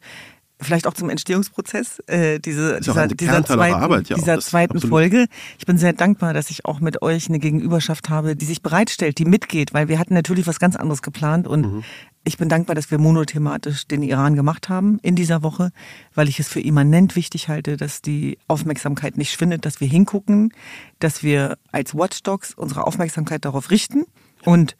vielleicht 0.59 0.87
auch 0.87 0.93
zum 0.95 1.09
Entstehungsprozess 1.09 1.99
äh, 2.07 2.39
diese, 2.39 2.79
dieser, 2.79 3.07
dieser 3.07 3.45
zweiten, 3.45 3.75
Arbeit, 3.75 4.09
ja 4.09 4.15
dieser 4.15 4.39
zweiten 4.39 4.77
absolut. 4.77 4.89
Folge. 4.89 5.25
Ich 5.59 5.67
bin 5.67 5.77
sehr 5.77 5.93
dankbar, 5.93 6.33
dass 6.33 6.49
ich 6.49 6.65
auch 6.65 6.79
mit 6.79 7.03
euch 7.03 7.29
eine 7.29 7.37
Gegenüberschaft 7.37 8.09
habe, 8.09 8.35
die 8.35 8.45
sich 8.45 8.63
bereitstellt, 8.63 9.19
die 9.19 9.25
mitgeht, 9.25 9.75
weil 9.75 9.87
wir 9.87 9.99
hatten 9.99 10.15
natürlich 10.15 10.47
was 10.47 10.59
ganz 10.59 10.75
anderes 10.75 11.03
geplant 11.03 11.47
und 11.47 11.67
Mhm. 11.67 11.83
Ich 12.27 12.37
bin 12.37 12.49
dankbar, 12.49 12.75
dass 12.75 12.91
wir 12.91 12.99
monothematisch 12.99 13.87
den 13.87 14.03
Iran 14.03 14.35
gemacht 14.35 14.67
haben 14.67 14.99
in 15.01 15.15
dieser 15.15 15.43
Woche, 15.43 15.71
weil 16.13 16.27
ich 16.27 16.39
es 16.39 16.49
für 16.49 16.59
immanent 16.59 17.15
wichtig 17.15 17.47
halte, 17.47 17.77
dass 17.77 18.01
die 18.01 18.37
Aufmerksamkeit 18.47 19.17
nicht 19.17 19.31
schwindet, 19.31 19.65
dass 19.65 19.79
wir 19.79 19.87
hingucken, 19.87 20.53
dass 20.99 21.23
wir 21.23 21.57
als 21.71 21.95
Watchdogs 21.95 22.53
unsere 22.53 22.85
Aufmerksamkeit 22.85 23.45
darauf 23.45 23.71
richten. 23.71 24.05
Und 24.43 24.75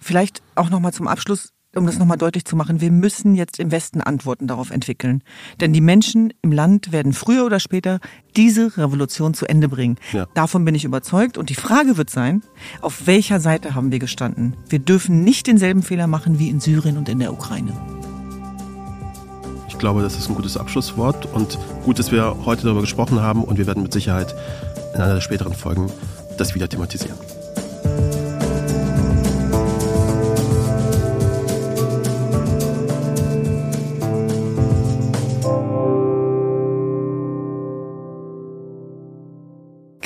vielleicht 0.00 0.42
auch 0.54 0.70
nochmal 0.70 0.94
zum 0.94 1.06
Abschluss, 1.06 1.52
um 1.76 1.86
das 1.86 1.98
nochmal 1.98 2.16
deutlich 2.16 2.44
zu 2.44 2.56
machen, 2.56 2.80
wir 2.80 2.90
müssen 2.90 3.34
jetzt 3.34 3.58
im 3.58 3.70
Westen 3.70 4.00
Antworten 4.00 4.46
darauf 4.46 4.70
entwickeln. 4.70 5.22
Denn 5.60 5.72
die 5.72 5.80
Menschen 5.80 6.32
im 6.42 6.52
Land 6.52 6.92
werden 6.92 7.12
früher 7.12 7.44
oder 7.44 7.60
später 7.60 8.00
diese 8.36 8.76
Revolution 8.76 9.34
zu 9.34 9.46
Ende 9.46 9.68
bringen. 9.68 9.96
Ja. 10.12 10.26
Davon 10.34 10.64
bin 10.64 10.74
ich 10.74 10.84
überzeugt. 10.84 11.38
Und 11.38 11.50
die 11.50 11.54
Frage 11.54 11.96
wird 11.96 12.10
sein, 12.10 12.42
auf 12.80 13.06
welcher 13.06 13.40
Seite 13.40 13.74
haben 13.74 13.92
wir 13.92 13.98
gestanden? 13.98 14.56
Wir 14.68 14.78
dürfen 14.78 15.22
nicht 15.24 15.46
denselben 15.46 15.82
Fehler 15.82 16.06
machen 16.06 16.38
wie 16.38 16.48
in 16.48 16.60
Syrien 16.60 16.96
und 16.96 17.08
in 17.08 17.18
der 17.18 17.32
Ukraine. 17.32 17.72
Ich 19.68 19.78
glaube, 19.78 20.00
das 20.00 20.16
ist 20.16 20.28
ein 20.28 20.34
gutes 20.34 20.56
Abschlusswort 20.56 21.26
und 21.34 21.58
gut, 21.84 21.98
dass 21.98 22.10
wir 22.10 22.44
heute 22.46 22.62
darüber 22.62 22.80
gesprochen 22.80 23.20
haben 23.20 23.44
und 23.44 23.58
wir 23.58 23.66
werden 23.66 23.82
mit 23.82 23.92
Sicherheit 23.92 24.34
in 24.94 25.00
einer 25.02 25.14
der 25.14 25.20
späteren 25.20 25.52
Folgen 25.52 25.90
das 26.38 26.54
wieder 26.54 26.68
thematisieren. 26.68 27.18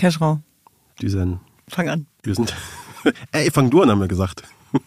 Keschrau, 0.00 0.40
Diesen, 1.02 1.40
fang 1.68 1.88
an. 1.90 2.06
wir 2.22 2.34
sind, 2.34 2.54
ey, 3.32 3.50
fang 3.50 3.68
du 3.70 3.82
an, 3.82 3.90
haben 3.90 4.00
wir 4.00 4.08
gesagt. 4.08 4.42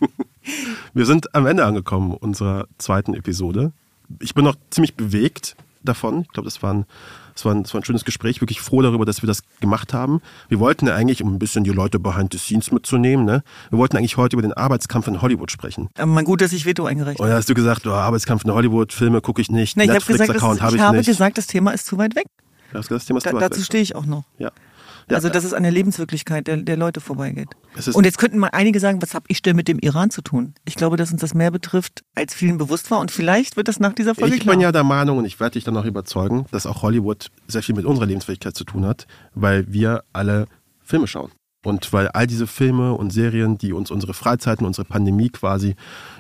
Wir 0.94 1.06
sind 1.06 1.34
am 1.36 1.46
Ende 1.46 1.66
angekommen 1.66 2.14
unserer 2.14 2.68
zweiten 2.78 3.14
Episode. 3.14 3.72
Ich 4.20 4.34
bin 4.34 4.44
noch 4.46 4.56
ziemlich 4.70 4.96
bewegt 4.96 5.56
davon. 5.84 6.22
Ich 6.22 6.30
glaube, 6.30 6.46
das 6.48 6.62
war 6.64 6.74
ein, 6.74 6.86
das 7.34 7.44
war 7.46 7.54
ein, 7.54 7.64
das 7.64 7.74
war 7.74 7.82
ein 7.82 7.86
schönes 7.86 8.06
Gespräch. 8.06 8.40
Wirklich 8.42 8.62
froh 8.62 8.82
darüber, 8.82 9.06
dass 9.06 9.22
wir 9.24 9.28
das 9.28 9.42
gemacht 9.62 9.94
haben. 9.94 10.22
Wir 10.50 10.60
wollten 10.60 10.88
ja 10.88 10.96
eigentlich, 10.96 11.24
um 11.24 11.34
ein 11.34 11.40
bisschen 11.40 11.64
die 11.64 11.72
Leute 11.72 11.98
behind 12.00 12.32
the 12.34 12.38
scenes 12.40 12.72
mitzunehmen, 12.72 13.26
ne? 13.26 13.42
wir 13.72 13.80
wollten 13.80 13.98
eigentlich 13.98 14.18
heute 14.18 14.36
über 14.36 14.42
den 14.42 14.54
Arbeitskampf 14.54 15.08
in 15.08 15.22
Hollywood 15.22 15.50
sprechen. 15.52 15.90
Aber 15.98 16.08
mal 16.08 16.24
gut, 16.24 16.42
dass 16.42 16.54
ich 16.54 16.66
Veto 16.66 16.86
eingereicht 16.86 17.20
Und 17.20 17.26
habe. 17.26 17.32
da 17.34 17.38
hast 17.38 17.50
du 17.50 17.54
gesagt, 17.54 17.88
oh, 17.88 17.92
Arbeitskampf 17.92 18.44
in 18.46 18.52
Hollywood, 18.54 18.94
Filme 18.94 19.20
gucke 19.22 19.42
ich 19.42 19.50
nicht, 19.50 19.76
Nee, 19.78 19.84
ich 19.86 19.90
habe 19.90 20.00
gesagt, 20.00 20.20
Netflix-Account 20.20 20.60
das, 20.60 20.62
habe 20.66 20.76
ich 20.76 20.82
ich 20.82 20.86
habe 20.86 20.98
nicht. 20.98 21.06
gesagt, 21.08 21.38
das 21.38 21.48
Thema 21.48 21.72
ist 21.72 21.86
zu 21.88 21.98
weit 21.98 22.16
weg. 22.16 22.26
Du 22.72 22.78
hast 22.80 22.88
gesagt, 22.90 23.02
das 23.02 23.06
Thema 23.06 23.18
ist 23.18 23.26
Da, 23.26 23.30
zu 23.32 23.36
weit 23.38 23.44
dazu 23.44 23.60
weg. 23.60 23.66
stehe 23.66 23.84
ich 23.84 23.96
auch 23.96 24.06
noch. 24.06 24.24
Ja. 24.38 24.52
Ja, 25.10 25.18
Also, 25.18 25.30
dass 25.30 25.44
es 25.44 25.54
an 25.54 25.64
der 25.64 25.72
Lebenswirklichkeit 25.72 26.48
der, 26.48 26.58
der 26.58 26.78
Leute 26.78 27.02
vorbeigeht. 27.02 27.50
Und 27.94 28.06
jetzt 28.06 28.18
könnten 28.18 28.38
mal 28.38 28.50
einige 28.54 28.80
sagen, 28.80 29.02
was 29.02 29.14
habe 29.14 29.26
ich 29.28 29.42
denn 29.42 29.56
mit 29.56 29.68
dem 29.68 29.80
Iran 29.80 30.10
zu 30.10 30.22
tun? 30.22 30.54
Ich 30.66 30.76
glaube, 30.76 30.98
dass 30.98 31.12
uns 31.12 31.22
das 31.22 31.34
mehr 31.34 31.52
betrifft, 31.52 32.04
als 32.16 32.34
vielen 32.34 32.58
bewusst 32.58 32.90
war. 32.92 33.00
Und 33.00 33.12
vielleicht 33.12 33.58
wird 33.58 33.68
das 33.68 33.80
nach 33.80 33.94
dieser 33.94 34.16
Folge 34.16 34.36
Ich 34.36 34.42
klar. 34.42 34.56
bin 34.56 34.62
ja 34.62 34.72
der 34.72 34.84
Meinung, 34.84 35.18
und 35.18 35.26
ich 35.26 35.40
werde 35.40 35.54
dich 35.54 35.64
dann 35.64 35.76
auch 35.78 35.86
überzeugen, 35.86 36.46
dass 36.52 36.66
auch 36.66 36.82
Hollywood 36.82 37.30
sehr 37.48 37.64
viel 37.64 37.76
mit 37.76 37.86
unserer 37.86 38.06
Lebensfähigkeit 38.06 38.56
zu 38.56 38.64
tun 38.64 38.86
hat, 38.86 39.08
weil 39.34 39.72
wir 39.72 40.04
alle 40.14 40.48
Filme 40.84 41.08
schauen. 41.08 41.32
Und 41.64 41.94
weil 41.94 42.10
all 42.10 42.28
diese 42.28 42.48
Filme 42.48 42.94
und 42.94 43.12
Serien, 43.12 43.58
die 43.58 43.74
uns 43.74 43.92
unsere 43.92 44.14
Freizeiten, 44.14 44.66
unsere 44.66 44.86
Pandemie 44.86 45.30
quasi 45.30 45.76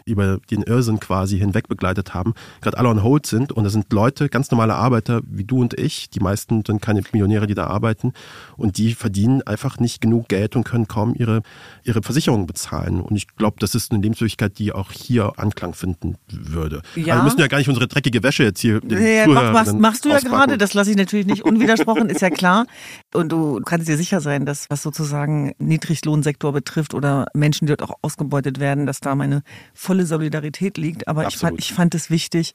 über 0.05 0.39
den 0.51 0.63
Irrsinn 0.63 0.99
quasi 0.99 1.37
hinweg 1.37 1.67
begleitet 1.67 2.13
haben, 2.13 2.33
gerade 2.61 2.77
alle 2.77 2.89
on 2.89 3.03
hold 3.03 3.25
sind. 3.25 3.51
Und 3.51 3.63
das 3.63 3.73
sind 3.73 3.91
Leute, 3.91 4.29
ganz 4.29 4.51
normale 4.51 4.75
Arbeiter 4.75 5.21
wie 5.25 5.43
du 5.43 5.59
und 5.61 5.73
ich. 5.73 6.09
Die 6.09 6.19
meisten 6.19 6.63
sind 6.65 6.81
keine 6.81 7.01
Millionäre, 7.11 7.47
die 7.47 7.55
da 7.55 7.67
arbeiten. 7.67 8.13
Und 8.57 8.77
die 8.77 8.93
verdienen 8.93 9.41
einfach 9.41 9.79
nicht 9.79 10.01
genug 10.01 10.29
Geld 10.29 10.55
und 10.55 10.63
können 10.63 10.87
kaum 10.87 11.13
ihre, 11.15 11.41
ihre 11.83 12.01
Versicherungen 12.01 12.47
bezahlen. 12.47 13.01
Und 13.01 13.15
ich 13.15 13.27
glaube, 13.35 13.57
das 13.59 13.75
ist 13.75 13.91
eine 13.91 14.01
Lebenswirklichkeit, 14.01 14.57
die 14.59 14.71
auch 14.71 14.91
hier 14.91 15.33
Anklang 15.37 15.73
finden 15.73 16.15
würde. 16.29 16.81
Ja. 16.95 17.13
Also 17.13 17.19
wir 17.19 17.23
müssen 17.23 17.39
ja 17.39 17.47
gar 17.47 17.57
nicht 17.57 17.69
unsere 17.69 17.87
dreckige 17.87 18.23
Wäsche 18.23 18.43
jetzt 18.43 18.61
hier 18.61 18.79
den 18.79 19.01
Ja, 19.01 19.27
mach, 19.27 19.51
machst, 19.51 19.75
machst 19.75 20.05
du 20.05 20.09
ja 20.09 20.15
auspacken. 20.15 20.35
gerade, 20.35 20.57
das 20.57 20.73
lasse 20.73 20.91
ich 20.91 20.97
natürlich 20.97 21.25
nicht 21.25 21.43
unwidersprochen, 21.43 22.09
ist 22.09 22.21
ja 22.21 22.29
klar. 22.29 22.65
Und 23.13 23.31
du 23.31 23.61
kannst 23.61 23.87
dir 23.87 23.97
sicher 23.97 24.21
sein, 24.21 24.45
dass 24.45 24.69
was 24.69 24.81
sozusagen 24.81 25.32
Niedriglohnsektor 25.57 26.51
betrifft 26.53 26.93
oder 26.93 27.27
Menschen, 27.34 27.65
die 27.65 27.75
dort 27.75 27.89
auch 27.89 27.97
ausgebeutet 28.01 28.59
werden, 28.59 28.86
dass 28.86 28.99
da 28.99 29.15
meine 29.15 29.43
volle 29.73 30.05
Solidarität 30.05 30.77
liegt. 30.77 31.07
Aber 31.07 31.27
ich 31.27 31.38
fand, 31.38 31.59
ich 31.59 31.73
fand 31.73 31.95
es 31.95 32.09
wichtig, 32.09 32.53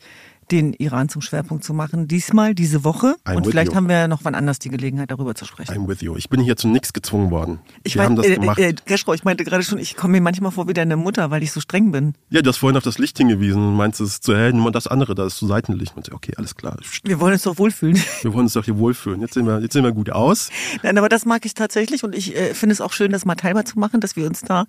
den 0.51 0.73
Iran 0.73 1.09
zum 1.09 1.23
Schwerpunkt 1.23 1.65
zu 1.65 1.75
machen. 1.75 2.09
Diesmal, 2.09 2.55
diese 2.55 2.85
Woche. 2.85 3.17
I'm 3.25 3.37
Und 3.37 3.47
vielleicht 3.47 3.73
you. 3.73 3.77
haben 3.77 3.89
wir 3.89 3.97
ja 3.97 4.09
noch 4.09 4.21
wann 4.25 4.35
anders 4.35 4.59
die 4.59 4.69
Gelegenheit, 4.69 5.11
darüber 5.11 5.35
zu 5.35 5.45
sprechen. 5.45 5.73
I'm 5.73 5.89
with 5.89 6.01
you. 6.01 6.17
Ich 6.17 6.29
bin 6.29 6.41
hier 6.41 6.57
zu 6.57 6.69
nichts 6.69 6.93
gezwungen 6.93 7.31
worden. 7.31 7.61
Ich 7.85 7.95
wir 7.95 8.03
haben 8.05 8.17
das 8.17 8.27
äh, 8.27 8.37
gemacht. 8.37 8.59
Äh, 8.59 8.75
Keschrau, 8.85 9.15
ich 9.15 9.25
meinte 9.25 9.45
gerade 9.45 9.63
schon, 9.63 9.79
ich 9.79 9.97
komme 9.97 10.13
mir 10.13 10.21
manchmal 10.21 10.53
vor 10.53 10.69
wie 10.69 10.75
deine 10.75 10.97
Mutter, 10.97 11.31
weil 11.31 11.43
ich 11.43 11.53
so 11.53 11.61
streng 11.61 11.93
bin. 11.93 12.15
ja, 12.31 12.43
du 12.43 12.49
hast 12.49 12.59
vorhin 12.59 12.77
auf 12.77 12.85
das 12.85 12.99
Licht 12.99 13.19
hingewiesen 13.19 13.63
und 13.63 13.77
meinst, 13.77 14.01
es 14.01 14.15
ist 14.15 14.25
zu 14.25 14.37
hell 14.37 14.55
und 14.55 14.75
das 14.75 14.87
andere, 14.87 15.15
da 15.15 15.27
ist 15.27 15.37
zu 15.37 15.47
Seitenlicht. 15.47 15.97
Und 15.97 16.09
ich, 16.09 16.15
okay, 16.15 16.33
alles 16.37 16.55
klar. 16.55 16.77
Wir 17.05 17.21
wollen 17.21 17.35
uns 17.35 17.43
doch 17.43 17.59
wohlfühlen. 17.59 18.01
Wir 18.23 18.33
wollen 18.33 18.45
uns 18.45 18.55
doch 18.55 18.65
hier 18.65 18.79
wohlfühlen. 18.79 19.21
Jetzt 19.21 19.35
sehen 19.35 19.47
wir, 19.47 19.61
jetzt 19.61 19.73
sehen 19.73 19.85
wir 19.85 19.93
gut 19.93 20.11
aus. 20.11 20.51
Nein, 20.83 20.99
aber 20.99 21.09
das 21.09 21.25
mag 21.25 21.45
ich 21.45 21.55
tatsächlich 21.55 22.05
und 22.05 22.15
ich 22.15 22.37
äh, 22.37 22.55
finde 22.55 22.73
es 22.73 22.81
auch 22.81 22.93
schön, 22.93 23.13
das 23.13 23.25
mal 23.25 23.35
teilbar 23.35 23.65
zu 23.65 23.79
machen, 23.79 24.01
dass 24.01 24.17
wir 24.17 24.27
uns 24.27 24.41
da, 24.41 24.65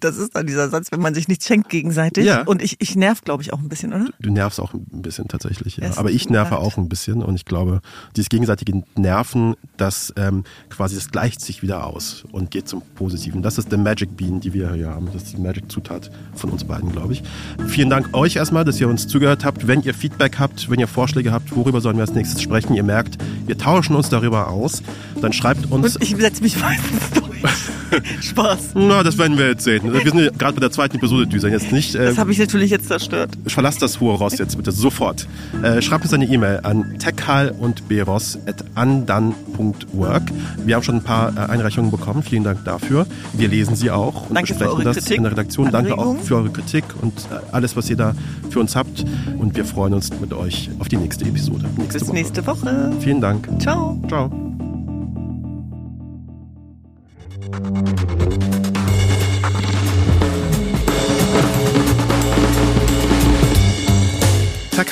das 0.00 0.16
ist 0.18 0.34
dann 0.34 0.46
dieser 0.46 0.68
Satz, 0.68 0.92
wenn 0.92 1.00
man 1.00 1.14
sich 1.14 1.28
nichts 1.28 1.46
schenkt 1.46 1.68
gegenseitig. 1.68 2.26
Ja. 2.26 2.42
Und 2.42 2.62
ich, 2.62 2.76
ich 2.80 2.96
nerv, 2.96 3.22
glaube 3.22 3.42
ich, 3.42 3.52
auch 3.52 3.58
ein 3.58 3.68
bisschen, 3.68 3.92
oder? 3.92 4.08
Du 4.20 4.30
nervst 4.30 4.60
auch 4.60 4.74
ein 4.74 4.84
bisschen 5.02 5.11
tatsächlich, 5.28 5.76
ja. 5.78 5.96
Aber 5.96 6.10
ich 6.10 6.28
nerve 6.30 6.58
auch 6.58 6.76
ein 6.76 6.88
bisschen 6.88 7.22
und 7.22 7.34
ich 7.34 7.44
glaube, 7.44 7.80
dieses 8.16 8.28
gegenseitige 8.28 8.82
Nerven, 8.96 9.54
das 9.76 10.12
ähm, 10.16 10.44
quasi, 10.70 10.94
das 10.96 11.10
gleicht 11.10 11.40
sich 11.40 11.62
wieder 11.62 11.86
aus 11.86 12.24
und 12.32 12.50
geht 12.50 12.68
zum 12.68 12.82
Positiven. 12.94 13.42
Das 13.42 13.58
ist 13.58 13.70
der 13.70 13.78
Magic 13.78 14.16
Bean, 14.16 14.40
die 14.40 14.52
wir 14.52 14.72
hier 14.72 14.88
haben. 14.90 15.06
Das 15.12 15.22
ist 15.24 15.36
die 15.36 15.40
Magic 15.40 15.70
Zutat 15.70 16.10
von 16.34 16.50
uns 16.50 16.64
beiden, 16.64 16.92
glaube 16.92 17.12
ich. 17.14 17.22
Vielen 17.68 17.90
Dank 17.90 18.14
euch 18.14 18.36
erstmal, 18.36 18.64
dass 18.64 18.80
ihr 18.80 18.88
uns 18.88 19.06
zugehört 19.08 19.44
habt. 19.44 19.66
Wenn 19.66 19.82
ihr 19.82 19.94
Feedback 19.94 20.38
habt, 20.38 20.70
wenn 20.70 20.80
ihr 20.80 20.88
Vorschläge 20.88 21.32
habt, 21.32 21.54
worüber 21.56 21.80
sollen 21.80 21.96
wir 21.96 22.02
als 22.02 22.14
nächstes 22.14 22.42
sprechen, 22.42 22.74
ihr 22.74 22.82
merkt, 22.84 23.18
wir 23.46 23.58
tauschen 23.58 23.96
uns 23.96 24.08
darüber 24.08 24.48
aus, 24.48 24.82
dann 25.20 25.32
schreibt 25.32 25.70
uns. 25.70 25.96
Und 25.96 26.02
ich 26.02 26.16
setze 26.16 26.42
mich 26.42 26.58
meistens 26.60 27.10
durch. 27.10 27.32
Spaß. 28.22 28.70
Na, 28.74 29.02
das 29.02 29.18
werden 29.18 29.36
wir 29.36 29.48
jetzt 29.48 29.64
sehen. 29.64 29.92
Wir 29.92 30.00
sind 30.00 30.38
gerade 30.38 30.54
bei 30.54 30.60
der 30.60 30.70
zweiten 30.70 30.96
Episode, 30.96 31.26
Düsen. 31.26 31.50
Jetzt 31.50 31.72
nicht. 31.72 31.94
Äh, 31.94 32.06
Das 32.06 32.18
habe 32.18 32.32
ich 32.32 32.38
natürlich 32.38 32.70
jetzt 32.70 32.88
zerstört. 32.88 33.30
Verlass 33.46 33.78
das 33.78 34.00
hohe 34.00 34.14
Ross 34.14 34.38
jetzt 34.38 34.56
bitte 34.56 34.72
sofort. 34.72 35.01
Äh, 35.62 35.82
schreibt 35.82 36.04
uns 36.04 36.12
eine 36.14 36.26
E-Mail 36.26 36.60
an 36.62 36.98
techhal 36.98 37.50
und 37.50 37.88
beros 37.88 38.38
at 38.46 38.64
andan.work. 38.74 40.22
Wir 40.64 40.76
haben 40.76 40.82
schon 40.82 40.96
ein 40.96 41.02
paar 41.02 41.36
äh, 41.36 41.50
Einreichungen 41.50 41.90
bekommen. 41.90 42.22
Vielen 42.22 42.44
Dank 42.44 42.64
dafür. 42.64 43.06
Wir 43.32 43.48
lesen 43.48 43.76
sie 43.76 43.90
auch 43.90 44.28
und 44.28 44.34
Danke 44.34 44.54
besprechen 44.54 44.84
das 44.84 44.96
Kritik, 44.96 45.16
in 45.16 45.22
der 45.24 45.32
Redaktion. 45.32 45.70
Danke 45.70 45.98
auch 45.98 46.16
für 46.18 46.36
eure 46.36 46.50
Kritik 46.50 46.84
und 47.00 47.12
äh, 47.30 47.52
alles, 47.52 47.76
was 47.76 47.90
ihr 47.90 47.96
da 47.96 48.14
für 48.50 48.60
uns 48.60 48.76
habt. 48.76 49.04
Und 49.38 49.56
wir 49.56 49.64
freuen 49.64 49.94
uns 49.94 50.10
mit 50.20 50.32
euch 50.32 50.70
auf 50.78 50.88
die 50.88 50.96
nächste 50.96 51.24
Episode. 51.24 51.66
Nächste 51.76 51.98
Bis 51.98 52.08
Woche. 52.08 52.16
nächste 52.16 52.46
Woche. 52.46 52.92
Vielen 53.00 53.20
Dank. 53.20 53.48
Ciao. 53.60 54.00
Ciao. 54.08 54.30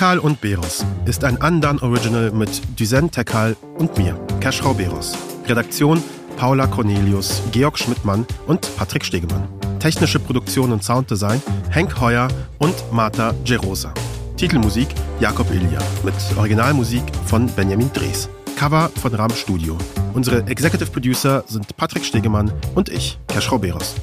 Tekal 0.01 0.19
und 0.19 0.41
Beros 0.41 0.83
ist 1.05 1.25
ein 1.25 1.43
Andan 1.43 1.79
Original 1.81 2.31
mit 2.31 2.63
Duzen 2.81 3.11
Tekal 3.11 3.55
und 3.77 3.99
mir, 3.99 4.19
Keschrau 4.41 4.73
Beros. 4.73 5.15
Redaktion 5.47 6.03
Paula 6.39 6.67
Cornelius, 6.67 7.43
Georg 7.53 7.79
Schmidtmann 7.79 8.25
und 8.47 8.75
Patrick 8.79 9.05
Stegemann. 9.05 9.47
Technische 9.79 10.19
Produktion 10.19 10.73
und 10.73 10.83
Sounddesign 10.83 11.43
Henk 11.69 12.01
Heuer 12.01 12.29
und 12.57 12.75
Marta 12.91 13.35
Gerosa. 13.45 13.93
Titelmusik 14.39 14.89
Jakob 15.21 15.51
Ilja 15.51 15.81
mit 16.03 16.15
Originalmusik 16.39 17.03
von 17.27 17.47
Benjamin 17.49 17.93
Drees. 17.93 18.31
Cover 18.57 18.91
von 19.03 19.15
Ram 19.15 19.33
Studio. 19.33 19.77
Unsere 20.15 20.47
Executive 20.47 20.91
Producer 20.91 21.45
sind 21.47 21.77
Patrick 21.77 22.07
Stegemann 22.07 22.51
und 22.75 22.89
ich, 22.89 23.19
Keschrau 23.29 23.59
Beros. 23.59 23.97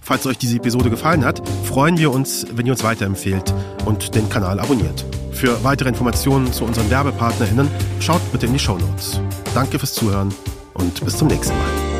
Falls 0.00 0.26
euch 0.26 0.38
diese 0.38 0.56
Episode 0.56 0.90
gefallen 0.90 1.24
hat, 1.24 1.46
freuen 1.64 1.98
wir 1.98 2.10
uns, 2.10 2.46
wenn 2.52 2.66
ihr 2.66 2.72
uns 2.72 2.82
weiterempfehlt 2.82 3.54
und 3.84 4.14
den 4.14 4.28
Kanal 4.28 4.58
abonniert. 4.58 5.04
Für 5.32 5.62
weitere 5.62 5.88
Informationen 5.88 6.52
zu 6.52 6.64
unseren 6.64 6.90
WerbepartnerInnen 6.90 7.70
schaut 8.00 8.20
bitte 8.32 8.46
in 8.46 8.52
die 8.52 8.58
Show 8.58 8.76
Notes. 8.76 9.20
Danke 9.54 9.78
fürs 9.78 9.94
Zuhören 9.94 10.34
und 10.74 11.04
bis 11.04 11.16
zum 11.16 11.28
nächsten 11.28 11.56
Mal. 11.56 11.90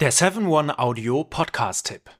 Der 0.00 0.12
7-One 0.14 0.78
Audio 0.78 1.24
Podcast-Tipp. 1.24 2.19